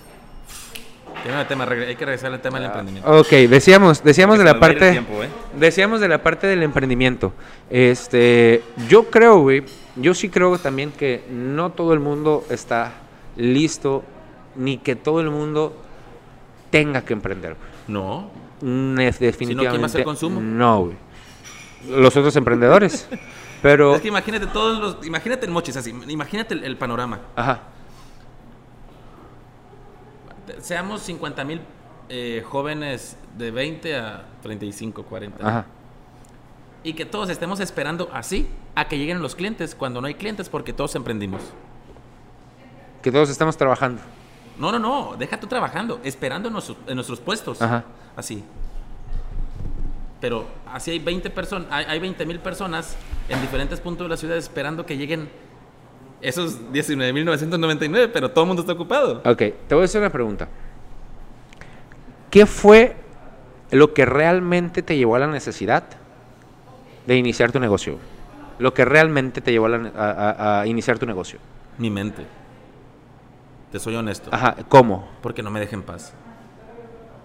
Tiene 1.23 1.41
un 1.41 1.47
tema, 1.47 1.67
regre- 1.67 1.87
hay 1.89 1.97
que 1.97 2.05
regresar 2.05 2.33
al 2.33 2.41
tema 2.41 2.59
del 2.59 2.67
emprendimiento. 2.67 3.11
Ok, 3.21 3.29
decíamos, 3.49 4.03
decíamos 4.03 4.39
de 4.39 4.45
la 4.45 4.59
parte. 4.59 4.91
tiempo, 4.91 5.23
¿eh? 5.23 5.29
Decíamos 5.59 6.01
de 6.01 6.09
la 6.09 6.23
parte 6.23 6.47
del 6.47 6.63
emprendimiento. 6.63 7.33
Este, 7.71 8.63
yo 8.89 9.05
creo, 9.11 9.39
güey, 9.41 9.63
yo 9.97 10.15
sí 10.15 10.29
creo 10.31 10.59
también 10.59 10.91
que 10.91 11.25
no 11.31 11.71
todo 11.71 11.93
el 11.93 12.01
mundo 12.01 12.45
está 12.51 12.95
listo, 13.37 14.03
ni 14.57 14.79
que 14.79 14.97
todo 14.97 15.21
el 15.21 15.31
mundo 15.31 15.81
tenga 16.71 17.03
que 17.05 17.13
emprender. 17.13 17.55
güey. 17.55 17.71
No. 17.89 18.31
Ne- 18.63 19.07
Definitivamente. 19.13 19.69
¿quién 19.71 19.83
va 19.83 19.85
a 19.85 19.87
hacer 19.87 20.05
consumo? 20.05 20.41
No, 20.41 20.85
güey. 20.85 20.97
Los 21.91 22.17
otros 22.17 22.35
emprendedores. 22.37 23.09
Pero. 23.63 23.95
Es 23.95 24.01
que 24.01 24.09
imagínate 24.09 24.47
todos 24.47 24.79
los. 24.97 25.07
Imagínate 25.07 25.47
el 25.47 25.53
mochis 25.53 25.77
así. 25.77 25.95
Imagínate 26.09 26.55
el, 26.55 26.65
el 26.65 26.77
panorama. 26.77 27.21
Ajá. 27.37 27.61
Seamos 30.61 31.03
50 31.03 31.45
mil 31.45 31.61
jóvenes 32.45 33.17
de 33.39 33.51
20 33.51 33.97
a 33.97 34.25
35, 34.43 35.03
40. 35.05 35.47
Ajá. 35.49 35.67
Y 36.85 36.95
que 36.95 37.05
todos 37.07 37.29
estemos 37.31 37.61
esperando 37.61 38.11
así 38.13 38.49
a 38.75 38.87
que 38.89 38.99
lleguen 38.99 39.23
los 39.23 39.35
clientes 39.35 39.75
cuando 39.75 40.01
no 40.01 40.07
hay 40.09 40.15
clientes 40.15 40.49
porque 40.49 40.73
todos 40.73 40.95
emprendimos. 40.97 41.41
Que 43.03 43.11
todos 43.13 43.31
estamos 43.31 43.57
trabajando. 43.57 44.01
No, 44.59 44.71
no, 44.73 44.79
no. 44.79 45.17
Deja 45.17 45.39
tú 45.41 45.47
trabajando, 45.47 46.01
esperando 46.05 46.49
en, 46.49 46.53
nuestros- 46.55 46.79
en 46.87 46.95
nuestros 46.97 47.21
puestos. 47.21 47.63
Ajá. 47.63 47.85
Así. 48.17 48.45
Pero 50.21 50.47
así 50.73 50.93
hay 50.93 50.99
20 51.01 51.31
personas, 51.31 51.67
hay, 51.71 51.85
hay 51.87 51.99
20 51.99 52.25
mil 52.27 52.39
personas 52.39 52.97
en 53.29 53.41
diferentes 53.41 53.81
puntos 53.81 54.05
de 54.05 54.09
la 54.11 54.17
ciudad 54.17 54.37
esperando 54.37 54.87
que 54.87 54.97
lleguen 54.97 55.29
esos 56.23 56.61
19.999, 56.73 58.11
pero 58.13 58.31
todo 58.31 58.45
el 58.45 58.49
mundo 58.49 58.63
está 58.63 58.73
ocupado. 58.73 59.21
Ok, 59.25 59.39
te 59.69 59.75
voy 59.75 59.83
a 59.83 59.85
hacer 59.85 60.01
una 60.01 60.11
pregunta. 60.11 60.49
¿Qué 62.31 62.47
fue 62.47 62.97
lo 63.71 63.93
que 63.93 64.05
realmente 64.07 64.83
te 64.83 64.97
llevó 64.97 65.17
a 65.17 65.19
la 65.19 65.27
necesidad 65.27 65.85
de 67.07 67.17
iniciar 67.17 67.53
tu 67.53 67.61
negocio? 67.61 67.99
Lo 68.59 68.73
que 68.73 68.85
realmente 68.85 69.41
te 69.41 69.51
llevó 69.51 69.67
a, 69.67 69.71
la 69.71 69.79
ne- 69.79 69.93
a- 69.97 70.11
a- 70.11 70.61
a 70.61 70.67
iniciar 70.67 70.99
tu 70.99 71.07
negocio. 71.07 71.39
Mi 71.79 71.91
mente. 71.91 72.25
Te 73.73 73.79
soy 73.79 73.97
honesto. 73.97 74.31
Ajá, 74.33 74.57
¿cómo? 74.69 75.09
Porque 75.23 75.43
no 75.43 75.51
me 75.51 75.59
deja 75.61 75.75
en 75.75 75.83
paz. 75.83 76.15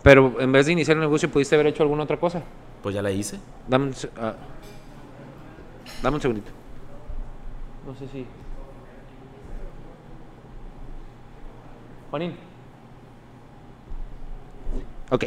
Pero 0.03 0.35
en 0.39 0.51
vez 0.51 0.65
de 0.65 0.71
iniciar 0.71 0.97
un 0.97 1.01
negocio, 1.03 1.29
¿pudiste 1.29 1.55
haber 1.55 1.67
hecho 1.67 1.83
alguna 1.83 2.03
otra 2.03 2.17
cosa? 2.17 2.41
Pues 2.81 2.95
ya 2.95 3.01
la 3.01 3.11
hice. 3.11 3.39
Dame 3.67 3.87
un, 3.87 3.93
ah, 4.19 4.33
dame 6.01 6.15
un 6.15 6.21
segundito. 6.21 6.49
No 7.85 7.93
sé 7.95 8.07
si... 8.07 8.25
Juanín. 12.09 12.35
Ok. 15.09 15.25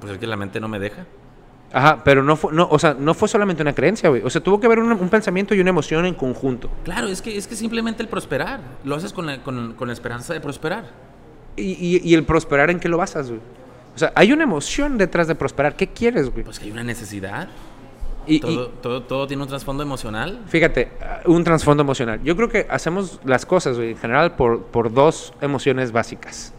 Pues 0.00 0.12
es 0.12 0.18
que 0.18 0.26
la 0.26 0.36
mente 0.36 0.60
no 0.60 0.68
me 0.68 0.78
deja. 0.78 1.06
Ajá, 1.72 2.02
pero 2.04 2.22
no 2.22 2.36
fue, 2.36 2.52
no, 2.52 2.68
o 2.70 2.78
sea, 2.78 2.94
no 2.94 3.14
fue 3.14 3.26
solamente 3.28 3.62
una 3.62 3.74
creencia, 3.74 4.08
güey. 4.08 4.22
O 4.22 4.30
sea, 4.30 4.40
tuvo 4.40 4.60
que 4.60 4.66
haber 4.66 4.78
un, 4.78 4.92
un 4.92 5.08
pensamiento 5.08 5.54
y 5.54 5.60
una 5.60 5.70
emoción 5.70 6.06
en 6.06 6.14
conjunto. 6.14 6.70
Claro, 6.84 7.08
es 7.08 7.20
que 7.20 7.36
es 7.36 7.48
que 7.48 7.56
simplemente 7.56 8.02
el 8.02 8.08
prosperar. 8.08 8.60
Lo 8.84 8.94
haces 8.94 9.12
con 9.12 9.26
la, 9.26 9.42
con, 9.42 9.72
con 9.74 9.88
la 9.88 9.92
esperanza 9.94 10.32
de 10.34 10.40
prosperar. 10.40 10.84
Y, 11.56 11.72
y- 11.72 12.00
y 12.04 12.14
el 12.14 12.24
prosperar, 12.24 12.70
¿en 12.70 12.78
qué 12.78 12.88
lo 12.88 12.98
basas, 12.98 13.28
güey? 13.28 13.40
O 13.94 13.98
sea, 13.98 14.12
hay 14.14 14.32
una 14.32 14.44
emoción 14.44 14.98
detrás 14.98 15.26
de 15.26 15.34
prosperar. 15.34 15.74
¿Qué 15.76 15.88
quieres, 15.88 16.30
güey? 16.30 16.44
Pues 16.44 16.58
que 16.60 16.66
hay 16.66 16.70
una 16.72 16.84
necesidad. 16.84 17.48
Y, 18.26 18.36
y 18.36 18.40
Todo, 18.40 19.26
tiene 19.26 19.42
un 19.42 19.48
trasfondo 19.48 19.82
emocional. 19.82 20.42
fíjate, 20.46 20.92
un 21.26 21.44
trasfondo 21.44 21.82
emocional. 21.82 22.22
Yo 22.22 22.36
creo 22.36 22.48
que 22.48 22.66
hacemos 22.70 23.20
las 23.24 23.44
cosas, 23.44 23.76
güey, 23.76 23.90
en 23.90 23.98
general, 23.98 24.34
por, 24.36 24.62
por 24.64 24.92
dos 24.92 25.34
emociones 25.40 25.92
básicas. 25.92 26.54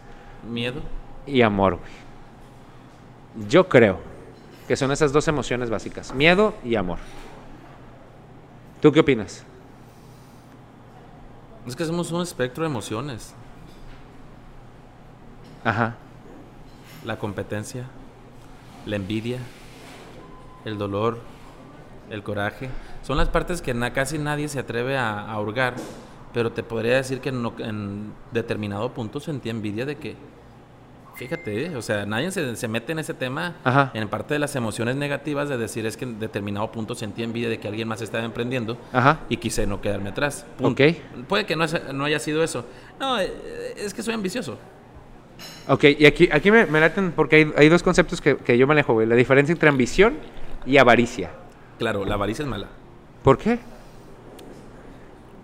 Miedo. 0.48 0.80
Y 1.26 1.42
amor, 1.42 1.78
güey. 1.78 3.48
Yo 3.48 3.68
creo 3.68 3.98
que 4.68 4.76
son 4.76 4.92
esas 4.92 5.12
dos 5.12 5.28
emociones 5.28 5.70
básicas, 5.70 6.14
miedo 6.14 6.54
y 6.64 6.76
amor. 6.76 6.98
¿Tú 8.80 8.92
qué 8.92 9.00
opinas? 9.00 9.44
Es 11.66 11.74
que 11.74 11.84
somos 11.84 12.12
un 12.12 12.22
espectro 12.22 12.62
de 12.64 12.70
emociones. 12.70 13.34
Ajá. 15.64 15.96
La 17.04 17.18
competencia, 17.18 17.86
la 18.86 18.96
envidia, 18.96 19.38
el 20.64 20.78
dolor, 20.78 21.18
el 22.10 22.22
coraje. 22.22 22.68
Son 23.02 23.16
las 23.16 23.28
partes 23.28 23.62
que 23.62 23.74
na- 23.74 23.92
casi 23.92 24.18
nadie 24.18 24.48
se 24.48 24.58
atreve 24.58 24.96
a, 24.96 25.20
a 25.30 25.40
hurgar, 25.40 25.74
pero 26.34 26.52
te 26.52 26.62
podría 26.62 26.96
decir 26.96 27.20
que 27.20 27.32
no- 27.32 27.54
en 27.58 28.12
determinado 28.32 28.92
punto 28.92 29.20
sentí 29.20 29.48
envidia 29.50 29.86
de 29.86 29.96
que, 29.96 30.16
fíjate, 31.16 31.66
eh, 31.66 31.76
o 31.76 31.82
sea, 31.82 32.04
nadie 32.04 32.30
se, 32.30 32.56
se 32.56 32.68
mete 32.68 32.92
en 32.92 32.98
ese 32.98 33.14
tema, 33.14 33.56
Ajá. 33.64 33.90
en 33.94 34.06
parte 34.08 34.34
de 34.34 34.40
las 34.40 34.54
emociones 34.54 34.96
negativas 34.96 35.48
de 35.48 35.56
decir 35.56 35.86
es 35.86 35.96
que 35.96 36.04
en 36.04 36.20
determinado 36.20 36.70
punto 36.70 36.94
sentí 36.94 37.22
envidia 37.22 37.48
de 37.48 37.58
que 37.58 37.68
alguien 37.68 37.88
más 37.88 38.02
estaba 38.02 38.24
emprendiendo 38.24 38.76
Ajá. 38.92 39.20
y 39.30 39.38
quise 39.38 39.66
no 39.66 39.80
quedarme 39.80 40.10
atrás. 40.10 40.44
Punto. 40.58 40.82
Ok. 40.82 40.94
Puede 41.28 41.46
que 41.46 41.56
no, 41.56 41.64
no 41.94 42.04
haya 42.04 42.18
sido 42.18 42.42
eso. 42.44 42.66
No, 43.00 43.18
eh, 43.18 43.32
es 43.76 43.94
que 43.94 44.02
soy 44.02 44.12
ambicioso. 44.14 44.58
Ok, 45.68 45.84
y 45.98 46.06
aquí, 46.06 46.28
aquí 46.32 46.50
me, 46.50 46.66
me 46.66 46.80
laten 46.80 47.12
porque 47.12 47.36
hay, 47.36 47.52
hay 47.56 47.68
dos 47.68 47.82
conceptos 47.82 48.20
que, 48.20 48.36
que 48.36 48.56
yo 48.56 48.66
manejo, 48.66 48.92
güey. 48.92 49.06
La 49.06 49.16
diferencia 49.16 49.52
entre 49.52 49.68
ambición 49.68 50.14
y 50.64 50.76
avaricia. 50.76 51.30
Claro, 51.78 52.04
la 52.04 52.14
avaricia 52.14 52.42
es 52.42 52.48
mala. 52.48 52.68
¿Por 53.22 53.38
qué? 53.38 53.58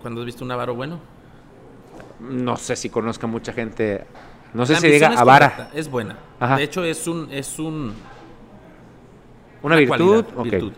¿Cuándo 0.01 0.21
has 0.21 0.27
visto 0.27 0.45
un 0.45 0.51
avaro 0.51 0.75
bueno? 0.75 0.99
No 2.21 2.57
sé 2.57 2.77
si 2.77 2.89
conozca 2.91 3.27
mucha 3.27 3.53
gente. 3.53 4.05
No 4.55 4.67
sé 4.67 4.75
La 4.75 4.81
si 4.81 4.89
diga 4.89 5.09
es 5.13 5.19
avara. 5.19 5.51
correcta, 5.57 5.79
es 5.79 5.91
buena. 5.91 6.17
Ajá. 6.41 6.57
De 6.57 6.63
hecho, 6.65 6.85
es 6.85 7.07
un, 7.07 7.29
es 7.31 7.59
un 7.59 7.95
Una 9.63 9.77
virtud. 9.77 9.97
cualidad, 10.25 10.27
ok. 10.39 10.45
virtud. 10.45 10.73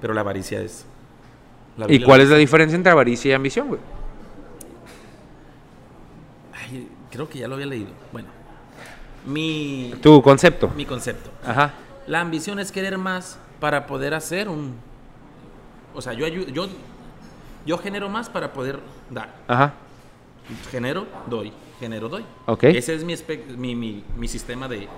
Pero 0.00 0.14
la 0.14 0.20
avaricia 0.22 0.60
es. 0.60 0.84
la 1.76 1.86
¿Y 1.92 2.02
cuál 2.02 2.20
es 2.22 2.28
la 2.28 2.36
diferencia 2.36 2.76
entre 2.76 2.92
avaricia 2.92 3.30
y 3.30 3.34
ambición, 3.34 3.68
güey? 3.68 3.80
Ay, 6.54 6.88
creo 7.10 7.28
que 7.28 7.38
ya 7.38 7.48
lo 7.48 7.54
había 7.54 7.66
leído. 7.66 7.90
Bueno, 8.12 8.28
mi, 9.26 9.94
Tu 10.02 10.20
concepto. 10.22 10.68
mi 10.76 10.84
concepto. 10.86 11.30
Ajá. 11.46 11.72
La 12.06 12.20
ambición 12.20 12.58
es 12.58 12.72
querer 12.72 12.98
más 12.98 13.38
para 13.62 13.86
poder 13.86 14.12
hacer 14.12 14.48
un. 14.48 14.74
O 15.94 16.02
sea, 16.02 16.14
yo, 16.14 16.26
ayu- 16.26 16.46
yo, 16.52 16.66
yo 17.64 17.78
genero 17.78 18.08
más 18.08 18.28
para 18.28 18.52
poder 18.52 18.80
dar. 19.08 19.36
Ajá. 19.46 19.74
Genero, 20.72 21.06
doy. 21.28 21.52
Genero, 21.78 22.08
doy. 22.08 22.24
Ok. 22.46 22.64
Ese 22.64 22.92
es 22.96 23.04
mi, 23.04 23.14
mi, 23.56 23.76
mi, 23.76 24.04
mi 24.16 24.26
sistema 24.26 24.66
de, 24.66 24.88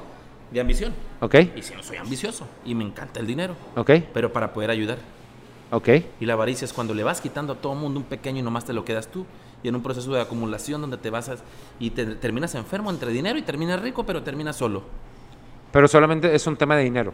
de 0.51 0.61
ambición. 0.61 0.95
Ok. 1.21 1.35
Y 1.57 1.61
si 1.61 1.75
no 1.75 1.83
soy 1.83 1.99
ambicioso 1.99 2.47
y 2.65 2.75
me 2.75 2.85
encanta 2.85 3.21
el 3.21 3.27
dinero, 3.27 3.55
Ok. 3.77 3.91
pero 4.15 4.33
para 4.33 4.55
poder 4.55 4.71
ayudar. 4.71 4.97
Ok. 5.71 5.89
Y 6.21 6.25
la 6.25 6.33
avaricia 6.33 6.65
es 6.65 6.73
cuando 6.73 6.95
le 6.95 7.03
vas 7.05 7.21
quitando 7.21 7.53
a 7.53 7.57
todo 7.57 7.75
mundo 7.75 8.01
un 8.01 8.07
pequeño 8.07 8.39
y 8.39 8.43
nomás 8.43 8.65
te 8.65 8.73
lo 8.73 8.83
quedas 8.87 9.09
tú. 9.09 9.27
Y 9.63 9.69
en 9.69 9.75
un 9.75 9.83
proceso 9.83 10.11
de 10.15 10.23
acumulación 10.23 10.81
donde 10.81 10.97
te 10.97 11.11
vas 11.11 11.29
a- 11.29 11.37
y 11.79 11.91
te 11.91 12.07
terminas 12.17 12.55
enfermo 12.55 12.89
entre 12.91 13.11
dinero 13.13 13.39
y 13.39 13.43
terminas 13.43 13.83
rico, 13.83 14.07
pero 14.07 14.23
terminas 14.23 14.57
solo. 14.57 14.85
Pero 15.71 15.87
solamente 15.87 16.35
es 16.35 16.47
un 16.47 16.57
tema 16.57 16.77
de 16.77 16.85
dinero. 16.85 17.13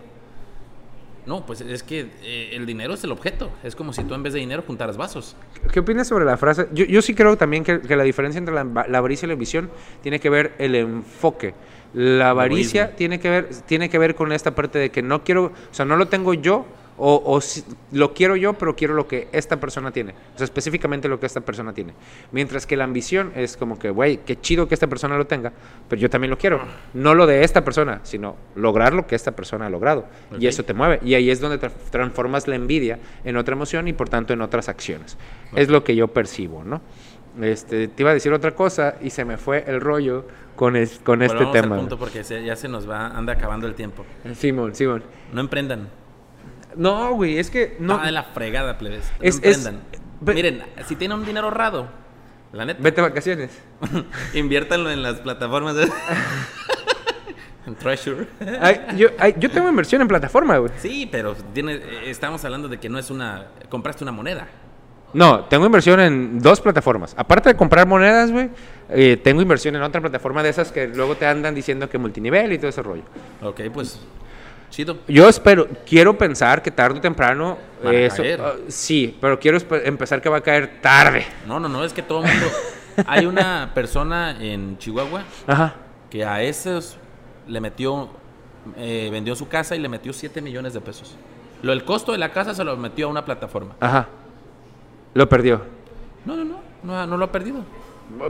No, 1.27 1.45
pues 1.45 1.61
es 1.61 1.83
que 1.83 2.09
eh, 2.23 2.51
el 2.53 2.67
dinero 2.67 2.95
es 2.95 3.05
el 3.05 3.13
objeto. 3.13 3.51
Es 3.63 3.77
como 3.77 3.93
si 3.93 4.05
tú 4.05 4.15
en 4.15 4.23
vez 4.23 4.33
de 4.33 4.41
dinero 4.41 4.65
juntaras 4.67 4.97
vasos. 4.97 5.37
¿Qué 5.73 5.81
opinas 5.81 6.09
sobre 6.09 6.25
la 6.25 6.37
frase? 6.37 6.69
Yo, 6.73 6.85
yo 6.85 7.03
sí 7.03 7.15
creo 7.15 7.37
también 7.37 7.63
que, 7.63 7.81
que 7.81 7.97
la 7.97 8.05
diferencia 8.05 8.39
entre 8.39 8.55
la, 8.55 8.65
la 8.65 8.99
avaricia 8.99 9.27
y 9.27 9.29
la 9.29 9.35
ambición 9.35 9.71
tiene 10.03 10.19
que 10.19 10.31
ver 10.31 10.55
el 10.59 10.75
enfoque. 10.75 11.55
La 11.93 12.31
avaricia 12.31 12.95
tiene 12.95 13.19
que 13.19 13.29
ver 13.29 13.49
tiene 13.67 13.91
que 13.91 13.99
ver 13.99 14.15
con 14.15 14.33
esta 14.33 14.55
parte 14.55 14.79
de 14.79 14.91
que 14.91 15.03
no 15.03 15.25
quiero, 15.25 15.47
o 15.47 15.53
sea, 15.73 15.85
no 15.85 15.97
lo 15.97 16.07
tengo 16.07 16.35
yo 16.35 16.65
o, 17.01 17.23
o 17.25 17.41
si- 17.41 17.65
lo 17.93 18.13
quiero 18.15 18.37
yo, 18.37 18.53
pero 18.53 18.77
quiero 18.77 18.95
lo 18.95 19.09
que 19.09 19.29
esta 19.33 19.59
persona 19.59 19.91
tiene. 19.91 20.13
O 20.35 20.39
sea, 20.39 20.45
específicamente 20.45 21.09
lo 21.09 21.19
que 21.19 21.27
esta 21.27 21.41
persona 21.41 21.73
tiene. 21.73 21.95
Mientras 22.31 22.67
que 22.67 22.77
la 22.77 22.85
ambición 22.85 23.33
es 23.35 23.57
como 23.57 23.79
que, 23.79 23.91
güey, 23.91 24.19
qué 24.19 24.39
chido 24.41 24.69
que 24.69 24.75
esta 24.75 24.87
persona 24.87 25.17
lo 25.17 25.27
tenga, 25.27 25.53
pero 25.89 26.01
yo 26.01 26.11
también 26.11 26.31
lo 26.31 26.39
quiero. 26.39 26.61
No 26.95 27.15
lo 27.15 27.27
de 27.27 27.43
esta 27.43 27.65
persona, 27.65 28.01
sino 28.05 28.37
lograr 28.55 28.93
lo 28.93 29.07
que 29.07 29.15
esta 29.17 29.33
persona 29.33 29.67
ha 29.67 29.71
logrado. 29.71 30.07
Y 30.39 30.47
eso 30.47 30.63
te 30.65 30.75
mueve. 30.75 31.01
Y 31.03 31.15
ahí 31.15 31.31
es 31.31 31.41
donde 31.41 31.59
tra- 31.59 31.73
transformas 31.91 32.47
la 32.47 32.55
envidia 32.57 32.99
en 33.25 33.37
otra 33.37 33.55
emoción 33.55 33.89
y 33.89 33.93
por 33.95 34.09
tanto 34.09 34.33
en 34.33 34.43
otras 34.43 34.69
acciones. 34.69 35.17
Es 35.57 35.69
lo 35.71 35.83
que 35.83 35.97
yo 35.97 36.09
percibo, 36.09 36.63
¿no? 36.65 36.81
Este, 37.41 37.87
te 37.89 38.03
iba 38.03 38.11
a 38.11 38.15
decir 38.15 38.33
otra 38.33 38.55
cosa 38.55 38.97
y 39.01 39.11
se 39.11 39.25
me 39.25 39.37
fue 39.37 39.65
el 39.67 39.81
rollo 39.81 40.27
con, 40.57 40.75
es- 40.77 40.99
con 40.99 41.23
este 41.23 41.39
al 41.45 41.53
tema. 41.53 41.77
punto 41.77 41.97
porque 41.99 42.25
se- 42.25 42.45
ya 42.45 42.57
se 42.57 42.69
nos 42.69 42.91
va, 42.91 43.07
anda 43.07 43.33
acabando 43.35 43.67
el 43.67 43.75
tiempo. 43.75 44.05
Simón, 44.35 44.75
Simón. 44.75 45.03
No 45.33 45.41
emprendan. 45.41 45.89
No, 46.77 47.15
güey, 47.15 47.39
es 47.39 47.51
que 47.51 47.77
no. 47.81 47.99
No. 47.99 48.05
de 48.05 48.13
la 48.13 48.23
fregada, 48.25 48.79
plebes. 48.79 49.05
No 49.19 49.25
Es- 49.27 49.41
es- 49.43 49.71
Miren, 50.21 50.63
si 50.87 50.97
tienen 50.97 51.19
un 51.19 51.25
dinero 51.25 51.47
ahorrado, 51.49 51.89
la 52.53 52.65
neta, 52.67 52.81
Vete 52.83 53.01
a 53.01 53.05
vacaciones. 53.05 53.51
inviértanlo 54.35 54.91
en 54.91 55.03
las 55.03 55.21
plataformas 55.21 55.77
de... 55.77 55.89
en 57.67 57.75
Treasure. 57.77 58.27
Ay, 58.61 58.81
yo, 58.97 59.09
ay, 59.19 59.35
yo 59.39 59.51
tengo 59.51 59.69
inversión 59.69 60.03
en 60.03 60.09
plataforma, 60.09 60.59
güey. 60.59 60.73
Sí, 60.79 61.09
pero 61.11 61.35
tiene, 61.55 61.75
eh, 61.75 61.83
estamos 62.07 62.45
hablando 62.45 62.69
de 62.69 62.79
que 62.79 62.89
no 62.89 62.99
es 62.99 63.11
una... 63.11 63.47
Compraste 63.69 64.05
una 64.05 64.13
moneda. 64.13 64.49
No, 65.13 65.45
tengo 65.47 65.67
inversión 65.67 65.99
en 66.01 66.39
dos 66.39 66.61
plataformas. 66.61 67.15
Aparte 67.19 67.49
de 67.49 67.57
comprar 67.57 67.87
monedas, 67.87 68.31
güey, 68.31 68.49
eh, 68.91 69.17
tengo 69.17 69.43
inversión 69.43 69.75
en 69.75 69.83
otra 69.83 70.01
plataforma 70.01 70.43
de 70.43 70.51
esas 70.51 70.71
que 70.71 70.87
luego 70.87 71.17
te 71.17 71.27
andan 71.27 71.55
diciendo 71.55 71.89
que 71.89 71.99
multinivel 71.99 72.53
y 72.53 72.59
todo 72.59 72.69
ese 72.69 72.83
rollo. 72.83 73.03
Ok, 73.43 73.61
pues 73.73 73.99
chido. 74.71 74.99
Yo 75.09 75.29
espero, 75.29 75.69
quiero 75.87 76.17
pensar 76.17 76.63
que 76.63 76.71
tarde 76.71 76.99
o 76.99 77.01
temprano 77.01 77.59
Van 77.83 77.95
a 77.95 77.99
eso, 77.99 78.17
caer. 78.23 78.41
ah, 78.41 78.55
sí, 78.69 79.17
pero 79.21 79.39
quiero 79.39 79.59
empezar 79.85 80.21
que 80.23 80.29
va 80.29 80.39
a 80.39 80.41
caer 80.43 80.81
tarde. 80.81 81.27
No, 81.47 81.61
no, 81.61 81.69
no, 81.69 81.85
es 81.85 81.93
que 81.93 82.03
todo 82.03 82.25
el 82.25 82.31
mundo... 82.31 82.47
Hay 83.07 83.25
una 83.25 83.71
persona 83.75 84.37
en 84.43 84.77
Chihuahua 84.79 85.23
Ajá. 85.47 85.75
que 86.11 86.25
a 86.25 86.43
esos 86.43 86.99
le 87.47 87.61
metió, 87.61 88.11
eh, 88.77 89.09
vendió 89.11 89.35
su 89.37 89.49
casa 89.49 89.75
y 89.75 89.79
le 89.79 89.89
metió 89.89 90.13
7 90.13 90.43
millones 90.43 90.75
de 90.75 90.81
pesos. 90.81 91.17
Lo, 91.63 91.73
el 91.73 91.85
costo 91.85 92.13
de 92.13 92.19
la 92.19 92.33
casa 92.33 92.55
se 92.55 92.63
lo 92.65 92.77
metió 92.77 93.07
a 93.07 93.11
una 93.11 93.25
plataforma. 93.25 93.75
Ajá. 93.81 94.09
Lo 95.15 95.29
perdió. 95.29 95.63
No, 96.27 96.37
no, 96.37 96.45
no, 96.45 96.61
no, 96.83 97.07
no 97.07 97.17
lo 97.17 97.25
ha 97.27 97.33
perdido. 97.33 97.61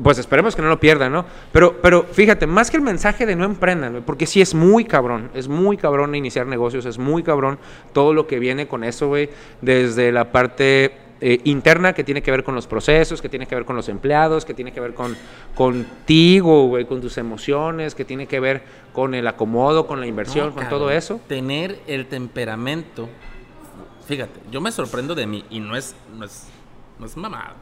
Pues 0.02 0.18
esperemos 0.18 0.54
que 0.54 0.62
no 0.62 0.68
lo 0.68 0.78
pierdan, 0.78 1.12
¿no? 1.12 1.24
Pero, 1.52 1.80
pero 1.80 2.04
fíjate, 2.04 2.46
más 2.46 2.70
que 2.70 2.76
el 2.76 2.82
mensaje 2.82 3.26
de 3.26 3.36
no 3.36 3.44
emprendan, 3.44 4.02
porque 4.04 4.26
sí 4.26 4.40
es 4.40 4.54
muy 4.54 4.84
cabrón, 4.84 5.30
es 5.34 5.48
muy 5.48 5.76
cabrón 5.76 6.14
iniciar 6.14 6.46
negocios, 6.46 6.86
es 6.86 6.98
muy 6.98 7.22
cabrón 7.22 7.58
todo 7.92 8.14
lo 8.14 8.26
que 8.26 8.38
viene 8.38 8.68
con 8.68 8.84
eso, 8.84 9.08
güey, 9.08 9.30
desde 9.60 10.12
la 10.12 10.32
parte 10.32 10.92
eh, 11.22 11.40
interna 11.44 11.92
que 11.92 12.02
tiene 12.04 12.22
que 12.22 12.30
ver 12.30 12.44
con 12.44 12.54
los 12.54 12.66
procesos, 12.66 13.20
que 13.20 13.28
tiene 13.28 13.46
que 13.46 13.54
ver 13.54 13.64
con 13.64 13.76
los 13.76 13.88
empleados, 13.88 14.44
que 14.44 14.54
tiene 14.54 14.72
que 14.72 14.80
ver 14.80 14.94
con 14.94 15.16
contigo, 15.54 16.66
güey, 16.68 16.84
con 16.86 17.00
tus 17.00 17.18
emociones, 17.18 17.94
que 17.94 18.04
tiene 18.04 18.26
que 18.26 18.40
ver 18.40 18.62
con 18.92 19.14
el 19.14 19.26
acomodo, 19.26 19.86
con 19.86 20.00
la 20.00 20.06
inversión, 20.06 20.46
No, 20.46 20.54
con 20.54 20.62
cabrón. 20.62 20.80
todo 20.80 20.90
eso. 20.90 21.20
Tener 21.28 21.80
el 21.86 22.06
temperamento. 22.06 23.08
Fíjate, 24.06 24.40
yo 24.50 24.60
me 24.60 24.72
sorprendo 24.72 25.14
de 25.14 25.26
mí 25.26 25.44
y 25.50 25.60
no 25.60 25.76
es, 25.76 25.94
no 26.16 26.24
es, 26.24 26.46
no 26.98 27.06
es 27.06 27.16
mamada. 27.16 27.54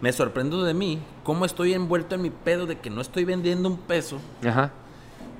Me 0.00 0.12
sorprendo 0.12 0.62
de 0.64 0.74
mí 0.74 1.02
cómo 1.22 1.44
estoy 1.44 1.72
envuelto 1.72 2.14
en 2.14 2.22
mi 2.22 2.30
pedo 2.30 2.66
de 2.66 2.78
que 2.78 2.90
no 2.90 3.00
estoy 3.00 3.24
vendiendo 3.24 3.68
un 3.68 3.78
peso 3.78 4.20
Ajá. 4.46 4.70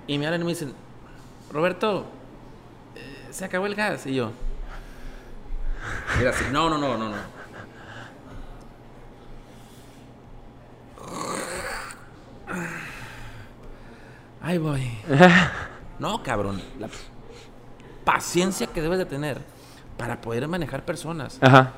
y 0.07 0.17
me 0.19 0.27
hablan 0.27 0.41
y 0.43 0.45
me 0.45 0.51
dicen, 0.51 0.73
Roberto, 1.53 2.07
eh, 2.95 3.29
se 3.31 3.45
acabó 3.45 3.67
el 3.67 3.75
gas. 3.75 4.07
Y 4.07 4.15
yo, 4.15 4.31
mira, 6.19 6.31
así, 6.31 6.45
no, 6.51 6.71
no, 6.71 6.79
no, 6.79 6.97
no, 6.97 7.11
no. 7.11 7.17
Ahí 14.43 14.59
voy. 14.59 14.91
No, 15.97 16.25
cabrón. 16.25 16.61
La 16.81 16.89
paciencia 18.05 18.67
que 18.67 18.83
debes 18.83 18.99
de 18.99 19.07
tener 19.07 19.41
para 19.97 20.21
poder 20.21 20.49
manejar 20.49 20.85
personas. 20.85 21.39
Ajá. 21.41 21.73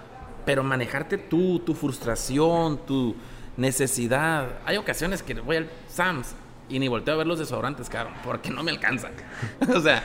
Pero 0.47 0.63
manejarte 0.63 1.19
tú, 1.19 1.59
tu 1.59 1.75
frustración, 1.75 2.87
tu 2.87 3.15
necesidad. 3.59 4.61
Hay 4.65 4.79
ocasiones 4.79 5.23
que 5.23 5.35
voy 5.35 5.57
al 5.57 5.71
Sam's 5.89 6.35
y 6.71 6.79
ni 6.79 6.89
volteo 6.89 7.15
a 7.15 7.19
ver 7.19 7.27
los 7.27 7.39
desodorantes, 7.39 7.91
cabrón, 7.91 8.15
porque 8.25 8.51
no 8.51 8.63
me 8.63 8.71
alcanzan. 8.71 9.13
o 9.75 9.81
sea, 9.81 10.03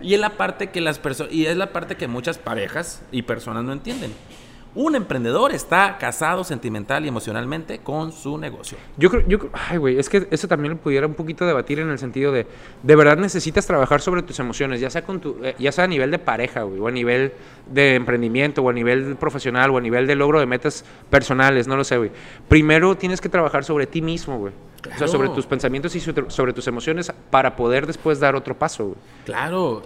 y 0.00 0.14
es 0.14 0.20
la 0.20 0.30
parte 0.30 0.70
que 0.70 0.80
las 0.80 0.98
personas 0.98 1.32
y 1.32 1.46
es 1.46 1.56
la 1.56 1.72
parte 1.72 1.96
que 1.96 2.08
muchas 2.08 2.38
parejas 2.38 3.02
y 3.12 3.22
personas 3.22 3.64
no 3.64 3.72
entienden. 3.72 4.14
Un 4.72 4.94
emprendedor 4.94 5.52
está 5.52 5.98
casado 5.98 6.44
sentimental 6.44 7.04
y 7.04 7.08
emocionalmente 7.08 7.80
con 7.80 8.12
su 8.12 8.38
negocio. 8.38 8.78
Yo 8.96 9.10
creo, 9.10 9.26
yo, 9.26 9.38
creo- 9.40 9.50
ay, 9.52 9.78
güey, 9.78 9.98
es 9.98 10.08
que 10.08 10.28
eso 10.30 10.46
también 10.46 10.74
lo 10.74 10.78
pudiera 10.80 11.08
un 11.08 11.14
poquito 11.14 11.44
debatir 11.44 11.80
en 11.80 11.90
el 11.90 11.98
sentido 11.98 12.30
de, 12.30 12.46
de 12.80 12.96
verdad 12.96 13.16
necesitas 13.16 13.66
trabajar 13.66 14.00
sobre 14.00 14.22
tus 14.22 14.38
emociones, 14.38 14.80
ya 14.80 14.88
sea 14.88 15.02
con 15.02 15.18
tu, 15.20 15.38
eh, 15.42 15.56
ya 15.58 15.72
sea 15.72 15.84
a 15.84 15.88
nivel 15.88 16.12
de 16.12 16.20
pareja, 16.20 16.62
güey, 16.62 16.78
o 16.78 16.86
a 16.86 16.92
nivel 16.92 17.32
de 17.68 17.96
emprendimiento, 17.96 18.62
o 18.62 18.70
a 18.70 18.72
nivel 18.72 19.16
profesional, 19.16 19.70
o 19.70 19.78
a 19.78 19.80
nivel 19.80 20.06
de 20.06 20.14
logro 20.14 20.38
de 20.38 20.46
metas 20.46 20.84
personales, 21.10 21.66
no 21.66 21.76
lo 21.76 21.82
sé, 21.82 21.96
güey. 21.98 22.12
Primero 22.48 22.96
tienes 22.96 23.20
que 23.20 23.28
trabajar 23.28 23.64
sobre 23.64 23.88
ti 23.88 24.00
mismo, 24.02 24.38
güey. 24.38 24.52
O 24.94 24.98
sea, 24.98 25.08
sobre 25.08 25.30
tus 25.30 25.46
pensamientos 25.46 25.96
y 25.96 26.00
sobre, 26.00 26.30
sobre 26.30 26.52
tus 26.52 26.68
emociones 26.68 27.12
para 27.30 27.56
poder 27.56 27.88
después 27.88 28.20
dar 28.20 28.36
otro 28.36 28.56
paso, 28.56 28.84
güey. 28.86 28.96
Claro, 29.24 29.82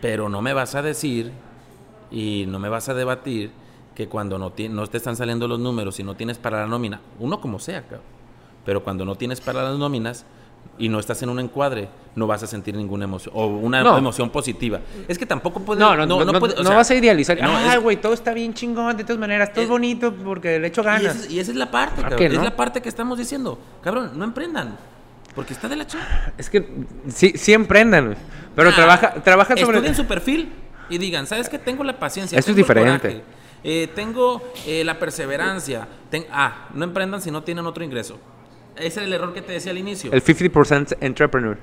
Pero 0.00 0.28
no 0.28 0.42
me 0.42 0.52
vas 0.52 0.74
a 0.74 0.82
decir 0.82 1.30
y 2.12 2.44
no 2.46 2.58
me 2.58 2.68
vas 2.68 2.88
a 2.88 2.94
debatir 2.94 3.50
que 3.94 4.08
cuando 4.08 4.38
no, 4.38 4.50
ti- 4.52 4.68
no 4.68 4.86
te 4.86 4.96
están 4.98 5.16
saliendo 5.16 5.48
los 5.48 5.58
números 5.58 5.98
y 6.00 6.02
no 6.04 6.14
tienes 6.14 6.38
para 6.38 6.60
la 6.60 6.66
nómina, 6.66 7.00
uno 7.18 7.40
como 7.40 7.58
sea, 7.58 7.82
cabrón, 7.82 8.02
pero 8.64 8.82
cuando 8.84 9.04
no 9.04 9.16
tienes 9.16 9.40
para 9.40 9.62
las 9.62 9.78
nóminas 9.78 10.24
y 10.78 10.88
no 10.88 10.98
estás 11.00 11.20
en 11.22 11.28
un 11.28 11.40
encuadre, 11.40 11.88
no 12.14 12.26
vas 12.26 12.42
a 12.42 12.46
sentir 12.46 12.74
ninguna 12.76 13.04
emoción 13.04 13.34
o 13.36 13.46
una 13.46 13.82
No. 13.82 13.98
emoción 13.98 14.30
positiva. 14.30 14.80
Es 15.08 15.18
que 15.18 15.26
tampoco 15.26 15.60
puedes... 15.60 15.80
No, 15.80 15.96
no, 15.96 16.06
no, 16.06 16.24
no, 16.24 16.38
puede- 16.38 16.54
no 16.56 16.64
sea, 16.64 16.76
vas 16.76 16.90
a 16.90 16.94
idealizar. 16.94 17.40
no, 17.40 17.50
ah, 17.50 17.76
güey, 17.78 17.96
todo 18.00 18.12
está 18.14 18.32
bien 18.32 18.54
chingón, 18.54 18.96
de 18.96 19.02
todas 19.04 19.18
maneras, 19.18 19.52
todo 19.52 19.62
es 19.62 19.68
Eh, 19.68 19.70
bonito 19.72 20.14
porque 20.24 20.58
le 20.60 20.68
echo 20.68 20.82
Y 20.82 20.84
ganas. 20.84 21.16
esa, 21.16 21.24
es- 21.26 21.30
y 21.30 21.40
esa 21.40 21.50
es 21.50 21.56
la 21.56 21.70
parte, 21.70 22.00
¿A 22.00 22.04
cabrón. 22.04 22.18
qué 22.18 22.26
Es 22.26 22.42
la 22.42 22.54
parte 22.56 22.80
que 22.80 22.88
estamos 22.88 23.18
diciendo. 23.18 23.58
Cabrón, 23.82 24.12
no 24.14 24.24
emprendan. 24.24 24.76
Porque 25.34 25.52
está 25.54 25.66
de 25.68 25.76
la 25.76 25.86
chingada. 25.86 26.32
Es 26.38 26.48
que 26.50 26.68
sí, 27.08 27.32
sí 27.36 27.52
emprendan. 27.54 28.14
Pero 28.54 28.68
Ah, 28.70 28.74
trabaja, 28.74 29.14
trabaja 29.22 29.56
sobre. 29.56 29.78
Estudien 29.78 29.94
su 29.94 30.04
perfil 30.06 30.52
y 30.94 30.98
digan, 30.98 31.26
¿sabes 31.26 31.48
qué? 31.48 31.58
Tengo 31.58 31.84
la 31.84 31.98
paciencia. 31.98 32.38
Esto 32.38 32.50
es 32.50 32.56
el 32.56 32.62
diferente. 32.62 33.00
coraje, 33.08 33.22
eh, 33.64 33.88
tengo 33.94 34.42
eh, 34.66 34.84
la 34.84 34.98
perseverancia. 34.98 35.88
ten- 36.10 36.26
ah, 36.30 36.68
no 36.74 36.84
emprendan 36.84 37.20
si 37.22 37.30
no 37.30 37.42
tienen 37.42 37.64
otro 37.66 37.82
ingreso. 37.84 38.18
Ese 38.76 38.86
es 39.00 39.06
el 39.06 39.12
error 39.12 39.32
que 39.34 39.42
te 39.42 39.52
decía 39.52 39.70
al 39.72 39.78
inicio. 39.78 40.12
El 40.12 40.22
50% 40.22 40.96
entrepreneur. 41.00 41.58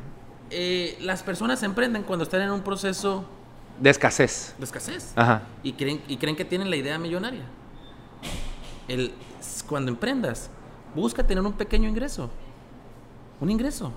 Eh, 0.51 0.97
las 1.01 1.21
personas 1.23 1.61
emprenden 1.63 2.03
cuando 2.03 2.23
están 2.23 2.41
en 2.41 2.51
un 2.51 2.61
proceso 2.61 3.25
De 3.80 3.89
escasez. 3.89 4.55
de 4.57 4.65
escasez. 4.65 5.13
Ajá. 5.15 5.43
y 5.63 5.73
creen, 5.73 6.01
y 6.07 6.17
creen 6.17 6.36
que 6.36 6.45
tienen 6.45 6.69
la 6.69 6.75
idea 6.75 6.97
millonaria. 6.97 7.43
El, 8.88 9.13
cuando 9.67 9.91
emprendas, 9.91 10.49
busca 10.95 11.25
tener 11.25 11.43
un 11.43 11.53
pequeño 11.53 11.88
ingreso. 11.88 12.30
Un 13.39 13.49
ingreso 13.51 13.91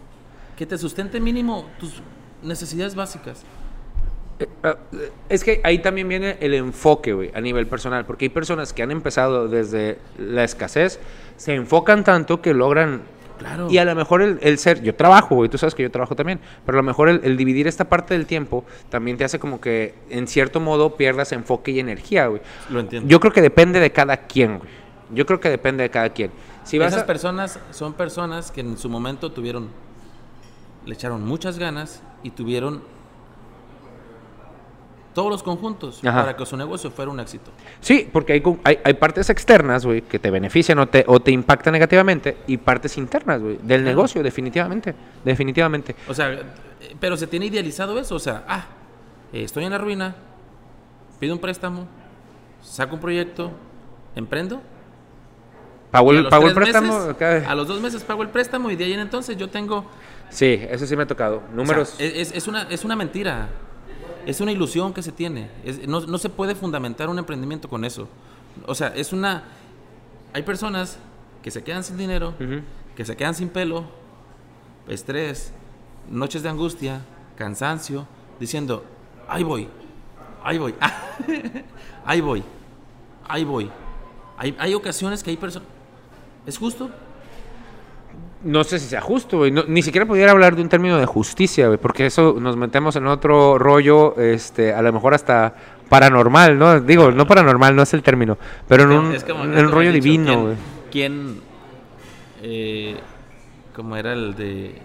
que 0.56 0.66
te 0.66 0.76
sustente 0.78 1.18
mínimo 1.20 1.66
tus 1.80 2.02
necesidades 2.42 2.94
básicas. 2.94 3.42
Eh, 4.38 4.48
ah, 4.62 4.76
Es 5.28 5.44
que 5.44 5.60
ahí 5.64 5.78
también 5.78 6.08
viene 6.08 6.36
el 6.40 6.54
enfoque, 6.54 7.12
güey, 7.12 7.30
a 7.34 7.40
nivel 7.40 7.66
personal, 7.66 8.04
porque 8.04 8.26
hay 8.26 8.28
personas 8.30 8.72
que 8.72 8.82
han 8.82 8.90
empezado 8.90 9.48
desde 9.48 9.98
la 10.18 10.44
escasez, 10.44 11.00
se 11.36 11.54
enfocan 11.54 12.04
tanto 12.04 12.40
que 12.40 12.54
logran... 12.54 13.02
Claro. 13.38 13.68
Y 13.68 13.78
a 13.78 13.84
lo 13.84 13.96
mejor 13.96 14.22
el, 14.22 14.38
el 14.40 14.56
ser, 14.56 14.82
yo 14.82 14.94
trabajo, 14.94 15.34
güey, 15.34 15.48
tú 15.48 15.58
sabes 15.58 15.74
que 15.74 15.82
yo 15.82 15.90
trabajo 15.90 16.14
también, 16.14 16.38
pero 16.64 16.78
a 16.78 16.80
lo 16.80 16.84
mejor 16.86 17.08
el, 17.08 17.20
el 17.24 17.36
dividir 17.36 17.66
esta 17.66 17.88
parte 17.88 18.14
del 18.14 18.24
tiempo 18.24 18.64
también 18.88 19.16
te 19.16 19.24
hace 19.24 19.40
como 19.40 19.60
que 19.60 19.94
en 20.10 20.28
cierto 20.28 20.60
modo 20.60 20.94
pierdas 20.94 21.32
enfoque 21.32 21.72
y 21.72 21.80
energía, 21.80 22.28
güey. 22.28 22.40
Lo 22.70 22.78
entiendo. 22.78 23.08
Yo 23.08 23.18
creo 23.18 23.32
que 23.32 23.40
depende 23.42 23.80
de 23.80 23.90
cada 23.90 24.16
quien, 24.28 24.58
güey. 24.58 24.70
Yo 25.12 25.26
creo 25.26 25.40
que 25.40 25.50
depende 25.50 25.82
de 25.82 25.90
cada 25.90 26.10
quien. 26.10 26.30
Si 26.62 26.78
vas 26.78 26.92
Esas 26.92 27.02
a... 27.02 27.06
personas 27.06 27.58
son 27.72 27.94
personas 27.94 28.52
que 28.52 28.60
en 28.60 28.78
su 28.78 28.88
momento 28.88 29.32
tuvieron, 29.32 29.70
le 30.86 30.94
echaron 30.94 31.26
muchas 31.26 31.58
ganas 31.58 32.00
y 32.22 32.30
tuvieron 32.30 32.82
todos 35.14 35.30
los 35.30 35.42
conjuntos 35.42 36.00
Ajá. 36.04 36.20
para 36.22 36.36
que 36.36 36.46
su 36.46 36.56
negocio 36.56 36.90
fuera 36.90 37.10
un 37.10 37.20
éxito. 37.20 37.50
Sí, 37.80 38.08
porque 38.12 38.32
hay, 38.34 38.42
hay, 38.64 38.78
hay 38.84 38.94
partes 38.94 39.28
externas, 39.30 39.84
güey, 39.84 40.02
que 40.02 40.18
te 40.18 40.30
benefician 40.30 40.78
o 40.78 40.86
te, 40.88 41.04
o 41.06 41.20
te 41.20 41.30
impactan 41.30 41.72
negativamente 41.72 42.38
y 42.46 42.56
partes 42.56 42.96
internas, 42.96 43.40
güey, 43.40 43.58
del 43.62 43.84
negocio, 43.84 44.22
definitivamente. 44.22 44.94
Definitivamente. 45.24 45.94
O 46.08 46.14
sea, 46.14 46.38
pero 46.98 47.16
se 47.16 47.26
tiene 47.26 47.46
idealizado 47.46 47.98
eso. 47.98 48.14
O 48.14 48.18
sea, 48.18 48.44
ah, 48.48 48.66
estoy 49.32 49.64
en 49.64 49.70
la 49.72 49.78
ruina, 49.78 50.14
pido 51.20 51.34
un 51.34 51.40
préstamo, 51.40 51.86
saco 52.62 52.94
un 52.94 53.00
proyecto, 53.00 53.50
emprendo. 54.14 54.62
A 55.92 56.00
el, 56.00 56.26
pagó 56.28 56.48
el 56.48 56.54
préstamo. 56.54 57.08
meses- 57.18 57.46
a 57.46 57.54
los 57.54 57.68
dos 57.68 57.80
meses 57.82 58.02
pago 58.02 58.22
el 58.22 58.30
préstamo 58.30 58.70
y 58.70 58.76
de 58.76 58.84
ahí 58.84 58.92
en 58.94 59.00
entonces 59.00 59.36
yo 59.36 59.50
tengo... 59.50 59.84
Sí, 60.30 60.58
eso 60.70 60.86
sí 60.86 60.96
me 60.96 61.02
ha 61.02 61.06
tocado. 61.06 61.36
o 61.36 61.40
sea, 61.40 61.54
Números. 61.54 61.94
es, 61.98 62.32
es 62.32 62.48
una, 62.48 62.62
es 62.62 62.82
una 62.86 62.96
mentira. 62.96 63.48
Es 64.26 64.40
una 64.40 64.52
ilusión 64.52 64.92
que 64.92 65.02
se 65.02 65.12
tiene. 65.12 65.50
Es- 65.64 65.86
no, 65.88 66.00
no 66.00 66.18
se 66.18 66.28
puede 66.28 66.54
fundamentar 66.54 67.08
un 67.08 67.18
emprendimiento 67.18 67.68
con 67.68 67.84
eso. 67.84 68.08
O 68.66 68.74
sea, 68.74 68.88
es 68.88 69.12
una... 69.12 69.44
Hay 70.32 70.42
personas 70.42 70.98
que 71.42 71.50
se 71.50 71.62
quedan 71.62 71.84
sin 71.84 71.96
dinero, 71.96 72.34
que 72.96 73.04
se 73.04 73.16
quedan 73.16 73.34
sin 73.34 73.48
pelo, 73.48 73.84
estrés, 74.88 75.52
noches 76.10 76.42
de 76.42 76.48
angustia, 76.48 77.02
cansancio, 77.36 78.06
diciendo, 78.40 78.84
ahí 79.28 79.42
voy, 79.42 79.68
ahí 80.42 80.58
voy, 80.58 80.74
ahí 82.04 82.20
voy, 82.20 82.42
ahí 83.28 83.44
voy. 83.44 83.70
Hay, 84.38 84.56
hay 84.58 84.74
ocasiones 84.74 85.22
que 85.22 85.30
hay 85.30 85.36
personas... 85.36 85.68
¿Es 86.46 86.58
justo? 86.58 86.90
No 88.44 88.64
sé 88.64 88.78
si 88.80 88.86
sea 88.88 89.00
justo, 89.00 89.38
güey. 89.38 89.50
No- 89.52 89.64
ni 89.68 89.82
siquiera 89.82 90.04
pudiera 90.06 90.32
hablar 90.32 90.56
de 90.56 90.62
un 90.62 90.68
término 90.68 90.98
de 90.98 91.06
justicia, 91.06 91.66
güey, 91.68 91.78
porque 91.78 92.06
eso 92.06 92.36
nos 92.40 92.56
metemos 92.56 92.96
en 92.96 93.06
otro 93.06 93.56
rollo, 93.58 94.16
este, 94.18 94.72
a 94.74 94.82
lo 94.82 94.92
mejor 94.92 95.14
hasta 95.14 95.54
paranormal, 95.88 96.58
¿no? 96.58 96.80
Digo, 96.80 97.12
no 97.12 97.26
paranormal, 97.26 97.76
no 97.76 97.82
es 97.82 97.94
el 97.94 98.02
término, 98.02 98.36
pero 98.66 98.84
en 98.84 98.90
un, 98.92 99.12
Es 99.14 99.22
como- 99.24 99.44
en 99.44 99.52
un 99.56 99.70
rollo 99.70 99.92
dicho, 99.92 100.02
divino, 100.04 100.24
¿quién- 100.26 100.42
güey. 100.42 100.56
¿Quién, 100.90 101.40
eh, 102.42 103.00
como 103.76 103.96
era 103.96 104.12
el 104.12 104.34
de... 104.34 104.80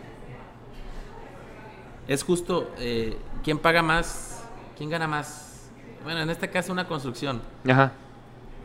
Es 2.08 2.24
justo, 2.24 2.72
eh, 2.80 3.18
¿quién 3.44 3.58
paga 3.58 3.82
más? 3.82 4.44
¿Quién 4.78 4.90
gana 4.90 5.08
más? 5.08 5.70
Bueno, 6.04 6.22
en 6.22 6.30
este 6.30 6.50
caso 6.50 6.72
una 6.72 6.88
construcción. 6.88 7.42
Ajá. 7.68 7.92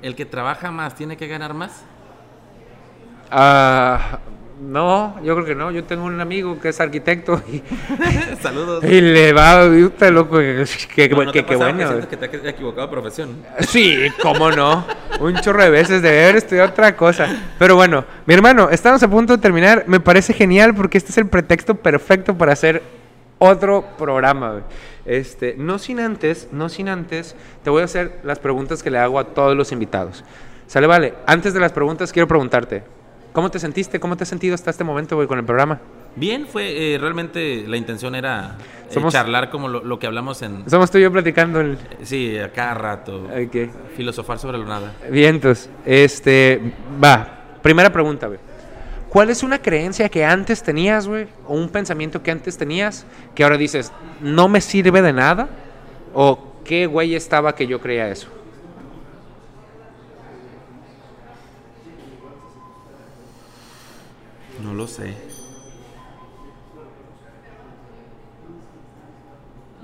¿El 0.02 0.14
que 0.14 0.26
trabaja 0.26 0.70
más 0.70 0.94
tiene 0.94 1.16
que 1.16 1.26
ganar 1.28 1.54
más? 1.54 1.82
Ah, 3.30 4.18
no, 4.62 5.20
yo 5.24 5.34
creo 5.34 5.44
que 5.46 5.54
no. 5.54 5.70
Yo 5.72 5.84
tengo 5.84 6.04
un 6.04 6.20
amigo 6.20 6.58
que 6.60 6.68
es 6.68 6.80
arquitecto 6.80 7.42
y, 7.52 7.62
Saludos. 8.42 8.84
y 8.84 9.00
le 9.00 9.32
va, 9.32 9.68
puta, 9.68 10.10
loco, 10.10 10.38
que, 10.38 10.64
que, 10.94 11.08
No, 11.08 11.24
¿no 11.24 11.32
te 11.32 11.44
que- 11.44 11.56
bueno. 11.56 12.08
que 12.08 12.16
te 12.16 12.24
has 12.26 12.34
equivocado 12.46 12.86
de 12.86 12.92
profesión? 12.92 13.36
Sí, 13.60 13.98
cómo 14.22 14.50
no. 14.52 14.84
Un 15.20 15.34
chorro 15.40 15.62
de 15.64 15.70
veces 15.70 16.00
de 16.02 16.08
haber 16.08 16.36
estudiado 16.36 16.68
otra 16.70 16.96
cosa. 16.96 17.26
Pero 17.58 17.74
bueno, 17.76 18.04
mi 18.26 18.34
hermano, 18.34 18.70
estamos 18.70 19.02
a 19.02 19.08
punto 19.08 19.32
de 19.36 19.42
terminar. 19.42 19.84
Me 19.88 20.00
parece 20.00 20.32
genial 20.32 20.74
porque 20.74 20.98
este 20.98 21.10
es 21.10 21.18
el 21.18 21.26
pretexto 21.26 21.74
perfecto 21.74 22.36
para 22.38 22.52
hacer 22.52 22.82
otro 23.38 23.84
programa. 23.98 24.62
Este, 25.04 25.56
no 25.58 25.80
sin 25.80 25.98
antes, 25.98 26.48
no 26.52 26.68
sin 26.68 26.88
antes, 26.88 27.34
te 27.64 27.70
voy 27.70 27.82
a 27.82 27.86
hacer 27.86 28.20
las 28.22 28.38
preguntas 28.38 28.82
que 28.84 28.90
le 28.90 28.98
hago 28.98 29.18
a 29.18 29.24
todos 29.24 29.56
los 29.56 29.72
invitados. 29.72 30.22
Sale, 30.68 30.86
vale. 30.86 31.14
Antes 31.26 31.52
de 31.52 31.58
las 31.58 31.72
preguntas, 31.72 32.12
quiero 32.12 32.28
preguntarte, 32.28 32.84
¿cómo 33.32 33.50
te 33.50 33.58
sentiste? 33.58 33.98
¿Cómo 34.00 34.16
te 34.16 34.22
has 34.24 34.28
sentido 34.28 34.54
hasta 34.54 34.70
este 34.70 34.84
momento, 34.84 35.16
güey, 35.16 35.28
con 35.28 35.38
el 35.38 35.44
programa? 35.44 35.80
Bien, 36.14 36.46
fue 36.46 36.94
eh, 36.94 36.98
realmente 36.98 37.64
la 37.66 37.76
intención 37.78 38.14
era 38.14 38.56
eh, 38.90 38.92
Somos- 38.94 39.12
charlar 39.12 39.48
como 39.50 39.68
lo, 39.68 39.82
lo 39.82 39.98
que 39.98 40.06
hablamos 40.06 40.42
en... 40.42 40.68
Somos 40.68 40.90
tú 40.90 40.98
y 40.98 41.02
yo 41.02 41.10
platicando 41.10 41.60
el... 41.60 41.78
Sí, 42.02 42.36
a 42.38 42.52
cada 42.52 42.74
rato. 42.74 43.24
Ok. 43.24 43.70
Filosofar 43.96 44.38
sobre 44.38 44.58
lo 44.58 44.66
nada. 44.66 44.92
Vientos. 45.10 45.70
Este, 45.86 46.60
va. 47.02 47.38
Primera 47.62 47.90
pregunta, 47.90 48.26
güey. 48.26 48.38
¿Cuál 49.08 49.30
es 49.30 49.42
una 49.42 49.60
creencia 49.60 50.08
que 50.08 50.24
antes 50.24 50.62
tenías, 50.62 51.06
güey? 51.06 51.28
O 51.46 51.54
un 51.54 51.68
pensamiento 51.68 52.22
que 52.22 52.30
antes 52.30 52.56
tenías 52.58 53.06
que 53.34 53.44
ahora 53.44 53.56
dices, 53.56 53.92
no 54.20 54.48
me 54.48 54.60
sirve 54.60 55.00
de 55.02 55.12
nada? 55.12 55.48
¿O 56.14 56.52
qué 56.64 56.86
güey 56.86 57.14
estaba 57.14 57.54
que 57.54 57.66
yo 57.66 57.80
creía 57.80 58.08
eso? 58.08 58.28
No 64.62 64.74
lo 64.74 64.86
sé. 64.86 65.14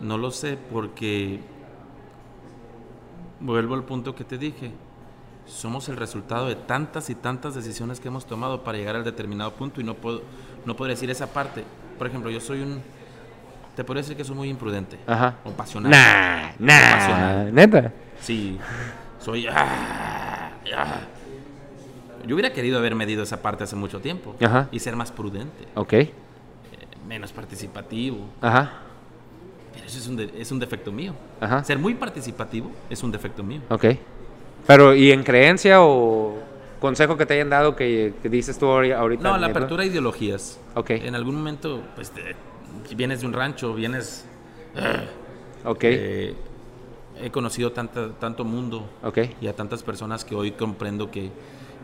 No 0.01 0.16
lo 0.16 0.31
sé 0.31 0.57
porque 0.57 1.41
vuelvo 3.41 3.74
al 3.74 3.85
punto 3.85 4.14
que 4.14 4.24
te 4.24 4.39
dije. 4.39 4.70
Somos 5.47 5.89
el 5.89 5.97
resultado 5.97 6.47
de 6.47 6.55
tantas 6.55 7.11
y 7.11 7.14
tantas 7.14 7.55
decisiones 7.55 8.01
que 8.01 8.09
hemos 8.09 8.26
tomado 8.26 8.62
para 8.62 8.79
llegar 8.79 8.97
al 8.97 9.05
determinado 9.05 9.53
punto 9.55 9.81
y 9.81 9.85
no 9.85 9.95
puedo 9.95 10.22
no 10.64 10.76
puedo 10.76 10.91
decir 10.91 11.11
esa 11.11 11.26
parte. 11.26 11.64
Por 11.97 12.07
ejemplo, 12.07 12.31
yo 12.31 12.41
soy 12.41 12.62
un 12.62 12.81
te 13.74 13.85
podría 13.85 14.03
decir 14.03 14.16
que 14.16 14.24
soy 14.24 14.37
muy 14.37 14.49
imprudente 14.49 14.99
Ajá. 15.07 15.37
o 15.45 15.51
pasional. 15.51 15.91
Nah, 15.91 16.51
nah. 16.59 16.97
Pasional. 16.97 17.55
Neta. 17.55 17.93
Sí, 18.20 18.59
soy. 19.20 19.47
ah, 19.49 20.51
ah. 20.76 21.17
Yo 22.29 22.35
hubiera 22.37 22.53
querido 22.53 22.79
haber 22.79 22.95
medido 22.95 23.22
esa 23.22 23.43
parte 23.43 23.64
hace 23.64 23.74
mucho 23.74 24.01
tiempo 24.01 24.37
Ajá. 24.41 24.68
y 24.70 24.79
ser 24.79 24.95
más 24.95 25.11
prudente, 25.11 25.64
Ok. 25.74 25.93
eh, 25.95 26.09
menos 27.09 27.33
participativo. 27.33 28.18
Ajá. 28.41 28.72
Pero 29.72 29.87
eso 29.87 29.99
es 29.99 30.07
un, 30.07 30.16
de- 30.16 30.31
es 30.39 30.53
un 30.53 30.59
defecto 30.59 30.93
mío. 30.93 31.14
Ajá. 31.41 31.64
Ser 31.64 31.79
muy 31.79 31.95
participativo 31.95 32.70
es 32.91 33.03
un 33.03 33.11
defecto 33.11 33.43
mío. 33.43 33.62
Ok. 33.70 33.87
Pero, 34.66 34.95
¿y 34.95 35.11
en 35.11 35.22
creencia 35.24 35.83
o 35.83 36.37
consejo 36.81 37.16
que 37.16 37.24
te 37.24 37.33
hayan 37.35 37.49
dado 37.49 37.74
que, 37.74 38.12
que 38.22 38.29
dices 38.29 38.59
tú 38.59 38.66
ahori- 38.66 38.95
ahorita? 38.95 39.22
No, 39.22 39.39
la 39.39 39.47
apertura 39.47 39.83
a 39.83 39.87
ideologías. 39.87 40.61
Ok. 40.74 40.91
En 40.91 41.14
algún 41.14 41.37
momento, 41.37 41.81
pues, 41.97 42.11
te- 42.11 42.37
vienes 42.95 43.22
de 43.22 43.26
un 43.26 43.33
rancho, 43.33 43.74
vienes. 43.74 44.26
Ok. 45.64 45.81
eh, 45.85 46.35
he 47.20 47.31
conocido 47.31 47.72
tanta, 47.72 48.11
tanto 48.12 48.45
mundo 48.45 48.89
ok. 49.03 49.18
y 49.41 49.49
a 49.49 49.53
tantas 49.57 49.83
personas 49.83 50.24
que 50.24 50.37
hoy 50.37 50.53
comprendo 50.53 51.11
que 51.11 51.31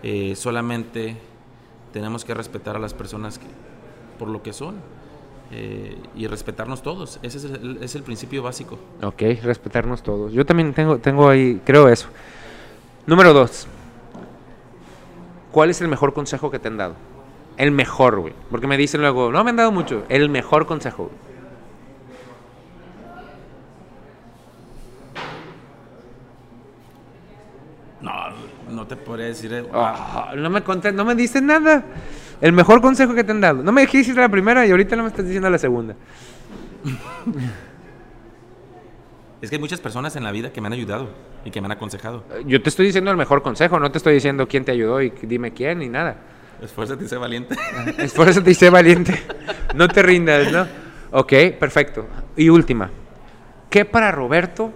eh, 0.05 0.37
solamente 0.37 1.17
tenemos 1.93 2.25
que 2.25 2.35
respetar 2.35 2.77
a 2.77 2.79
las 2.79 2.93
personas 2.95 3.41
por 4.19 4.29
lo 4.29 4.43
que 4.43 4.53
son. 4.53 4.77
eh, 5.51 5.97
y 6.17 6.27
respetarnos 6.27 6.83
todos. 6.83 7.19
Ese 7.23 7.39
es 7.39 7.45
el, 7.45 7.79
es 7.83 7.95
el 7.95 8.03
principio 8.03 8.43
básico. 8.43 8.79
Ok, 9.03 9.23
respetarnos 9.43 10.03
todos. 10.03 10.33
Yo 10.33 10.45
también 10.45 10.73
tengo, 10.75 10.99
tengo 10.99 11.29
ahí, 11.29 11.61
creo 11.65 11.89
eso. 11.89 12.09
Número 13.07 13.33
dos. 13.33 13.67
¿Cuál 15.53 15.71
es 15.71 15.81
el 15.81 15.89
mejor 15.89 16.13
consejo 16.15 16.51
que 16.51 16.59
te 16.59 16.69
han 16.69 16.77
dado? 16.79 16.95
El 17.57 17.71
mejor, 17.71 18.19
güey. 18.21 18.33
Porque 18.51 18.67
me 18.67 18.77
dicen 18.77 19.01
luego, 19.03 19.31
no 19.31 19.45
me 19.45 19.51
han 19.51 19.57
dado 19.57 19.71
mucho. 19.71 20.05
El 20.09 20.29
mejor 20.29 20.67
consejo, 20.67 21.05
güey. 21.05 21.17
No, 28.01 28.13
no 28.85 28.89
te 28.89 28.97
podría 28.97 29.27
decir. 29.27 29.53
eh, 29.53 29.65
Ah, 29.73 30.33
no 30.37 30.51
me 30.51 30.63
conté, 30.63 30.93
no 30.93 31.05
me 31.05 31.15
dices 31.15 31.43
nada. 31.43 31.83
El 32.41 32.53
mejor 32.53 32.83
consejo 32.83 33.15
que 33.15 33.25
te 33.25 33.33
han 33.33 33.41
dado. 33.41 33.63
No 33.63 33.73
me 33.73 33.81
dijiste 33.83 34.13
la 34.15 34.29
primera 34.29 34.67
y 34.67 34.71
ahorita 34.71 34.95
no 34.97 35.05
me 35.05 35.09
estás 35.09 35.25
diciendo 35.25 35.49
la 35.51 35.59
segunda. 35.59 35.95
Es 39.41 39.51
que 39.51 39.57
hay 39.57 39.61
muchas 39.61 39.81
personas 39.81 40.17
en 40.17 40.25
la 40.25 40.33
vida 40.33 40.51
que 40.55 40.63
me 40.63 40.69
han 40.69 40.73
ayudado 40.73 41.11
y 41.45 41.51
que 41.51 41.61
me 41.61 41.67
han 41.67 41.73
aconsejado. 41.73 42.25
Yo 42.47 42.63
te 42.63 42.71
estoy 42.71 42.87
diciendo 42.87 43.11
el 43.11 43.19
mejor 43.19 43.43
consejo, 43.43 43.79
no 43.79 43.91
te 43.91 43.99
estoy 43.99 44.15
diciendo 44.15 44.49
quién 44.49 44.65
te 44.65 44.73
ayudó 44.73 45.03
y 45.03 45.13
dime 45.21 45.53
quién 45.53 45.81
ni 45.81 45.89
nada. 45.91 46.17
Esfuérzate 46.63 47.05
y 47.05 47.09
sé 47.09 47.19
valiente. 47.19 47.55
Es 47.99 48.15
por 48.15 48.27
eso 48.27 48.43
te 48.43 48.53
hice 48.53 48.71
valiente. 48.71 49.23
No 49.75 49.87
te 49.89 50.03
rindas, 50.03 50.51
¿no? 50.51 50.67
Ok, 51.11 51.33
perfecto. 51.61 52.07
Y 52.37 52.49
última. 52.49 52.89
¿Qué 53.69 53.85
para 53.85 54.11
Roberto 54.13 54.73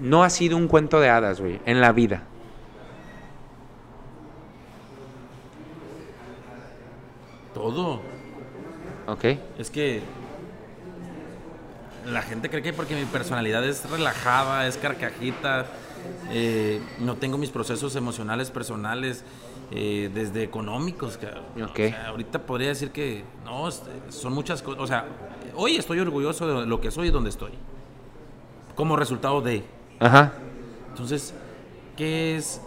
no 0.00 0.22
ha 0.22 0.28
sido 0.28 0.58
un 0.58 0.68
cuento 0.68 1.00
de 1.00 1.08
hadas, 1.08 1.40
güey, 1.40 1.58
en 1.64 1.80
la 1.80 1.92
vida? 1.92 2.24
Todo. 7.60 8.00
Ok. 9.06 9.24
Es 9.58 9.70
que 9.70 10.02
la 12.06 12.22
gente 12.22 12.48
cree 12.48 12.62
que 12.62 12.72
porque 12.72 12.94
mi 12.94 13.04
personalidad 13.04 13.64
es 13.64 13.88
relajada, 13.90 14.66
es 14.66 14.76
carcajita, 14.76 15.66
eh, 16.30 16.80
no 17.00 17.16
tengo 17.16 17.36
mis 17.38 17.50
procesos 17.50 17.94
emocionales 17.96 18.50
personales, 18.50 19.24
eh, 19.72 20.10
desde 20.14 20.42
económicos. 20.42 21.18
cabrón. 21.18 21.44
Ok. 21.62 21.70
O 21.70 21.76
sea, 21.88 22.06
ahorita 22.08 22.40
podría 22.42 22.68
decir 22.68 22.90
que 22.90 23.24
no, 23.44 23.68
es- 23.68 23.82
son 24.08 24.32
muchas 24.32 24.62
cosas. 24.62 24.80
O 24.80 24.86
sea, 24.86 25.04
hoy 25.54 25.76
estoy 25.76 25.98
orgulloso 26.00 26.60
de 26.60 26.66
lo 26.66 26.80
que 26.80 26.90
soy 26.90 27.08
y 27.08 27.10
donde 27.10 27.30
estoy. 27.30 27.52
Como 28.74 28.96
resultado 28.96 29.40
de. 29.42 29.62
Ajá. 30.00 30.32
Entonces, 30.88 31.34
¿qué 31.96 32.36
es? 32.36 32.60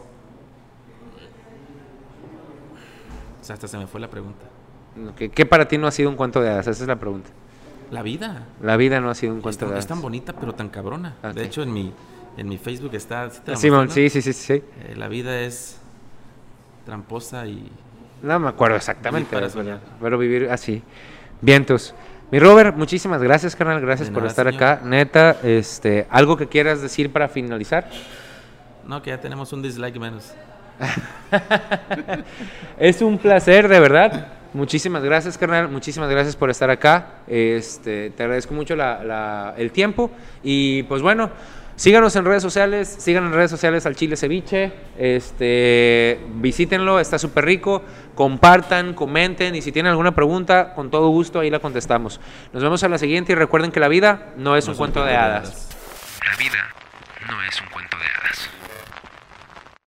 O 3.41 3.43
sea, 3.45 3.55
hasta 3.55 3.67
se 3.67 3.77
me 3.77 3.87
fue 3.87 3.99
la 3.99 4.09
pregunta. 4.09 4.45
¿Qué 5.33 5.45
para 5.45 5.67
ti 5.67 5.77
no 5.77 5.87
ha 5.87 5.91
sido 5.91 6.09
un 6.09 6.15
cuento 6.15 6.41
de 6.41 6.49
hadas? 6.49 6.67
Esa 6.67 6.83
es 6.83 6.87
la 6.87 6.97
pregunta. 6.97 7.29
La 7.91 8.01
vida. 8.01 8.43
La 8.61 8.77
vida 8.77 8.99
no 8.99 9.09
ha 9.09 9.15
sido 9.15 9.33
un 9.33 9.39
Es 9.39 9.43
cuento 9.43 9.59
tan, 9.65 9.69
de 9.69 9.73
es 9.79 9.85
hadas. 9.85 9.87
tan 9.87 10.01
bonita, 10.01 10.33
pero 10.33 10.53
tan 10.53 10.69
cabrona. 10.69 11.15
Ok. 11.23 11.31
De 11.33 11.43
hecho, 11.45 11.63
en 11.63 11.73
mi, 11.73 11.93
en 12.37 12.47
mi 12.49 12.57
Facebook 12.57 12.93
está. 12.95 13.29
¿sí 13.29 13.41
te 13.43 13.51
la 13.51 13.57
Simón, 13.57 13.89
sí, 13.89 14.09
sí, 14.09 14.21
sí, 14.21 14.33
sí. 14.33 14.53
Eh, 14.53 14.93
la 14.95 15.07
vida 15.07 15.39
es 15.41 15.79
tramposa 16.85 17.45
y. 17.47 17.69
No 18.21 18.39
me 18.39 18.49
acuerdo 18.49 18.77
exactamente, 18.77 19.29
pero- 19.31 19.79
pero 20.01 20.17
vivir 20.17 20.49
así. 20.49 20.81
Vientos. 21.41 21.93
Mi 22.31 22.39
Robert, 22.39 22.75
muchísimas 22.75 23.21
gracias, 23.21 23.55
carnal. 23.55 23.79
Gracias 23.81 24.07
De 24.09 24.13
por 24.13 24.23
nada, 24.23 24.29
estar 24.31 24.47
señor. 24.47 24.63
acá. 24.63 24.81
Neta, 24.85 25.37
este, 25.43 26.07
algo 26.09 26.35
que 26.37 26.47
quieras 26.47 26.81
decir 26.81 27.11
para 27.11 27.27
finalizar. 27.27 27.89
No, 28.87 29.01
que 29.01 29.09
ya 29.11 29.19
tenemos 29.21 29.53
un 29.53 29.61
dislike 29.61 29.99
menos. 29.99 30.33
Es 32.79 33.01
un 33.01 33.17
placer, 33.17 33.67
de 33.67 33.79
verdad. 33.79 34.27
Muchísimas 34.53 35.03
gracias, 35.03 35.37
carnal. 35.37 35.67
Muchísimas 35.69 36.09
gracias 36.09 36.35
por 36.35 36.49
estar 36.49 36.69
acá. 36.69 37.07
Este, 37.27 38.11
te 38.11 38.23
agradezco 38.23 38.53
mucho 38.53 38.75
la- 38.75 39.03
la- 39.03 39.53
el 39.57 39.71
tiempo. 39.71 40.11
Y 40.43 40.83
pues 40.83 41.01
bueno, 41.01 41.31
síganos 41.75 42.15
en 42.15 42.23
redes 42.25 42.43
sociales. 42.43 42.87
Sigan 42.99 43.25
en 43.25 43.33
redes 43.33 43.49
sociales 43.49 43.85
al 43.87 43.95
Chile 43.95 44.15
Ceviche. 44.15 44.71
Este, 44.97 46.19
visítenlo, 46.35 46.99
está 46.99 47.17
súper 47.17 47.45
rico. 47.45 47.81
Compartan, 48.13 48.93
comenten. 48.93 49.55
Y 49.55 49.61
si 49.63 49.71
tienen 49.71 49.89
alguna 49.89 50.13
pregunta, 50.13 50.73
con 50.75 50.91
todo 50.91 51.07
gusto 51.09 51.39
ahí 51.39 51.49
la 51.49 51.59
contestamos. 51.59 52.19
Nos 52.53 52.61
vemos 52.61 52.83
a 52.83 52.89
la 52.89 52.99
siguiente. 52.99 53.31
Y 53.31 53.35
recuerden 53.35 53.71
que 53.71 53.79
la 53.79 53.87
vida 53.87 54.33
no 54.37 54.55
es 54.55 54.67
No 54.67 54.73
un 54.73 54.77
cuento 54.77 55.03
de 55.03 55.15
hadas. 55.15 55.69
La 56.29 56.37
vida 56.37 56.59
no 57.27 57.41
es 57.43 57.59
un. 57.59 57.72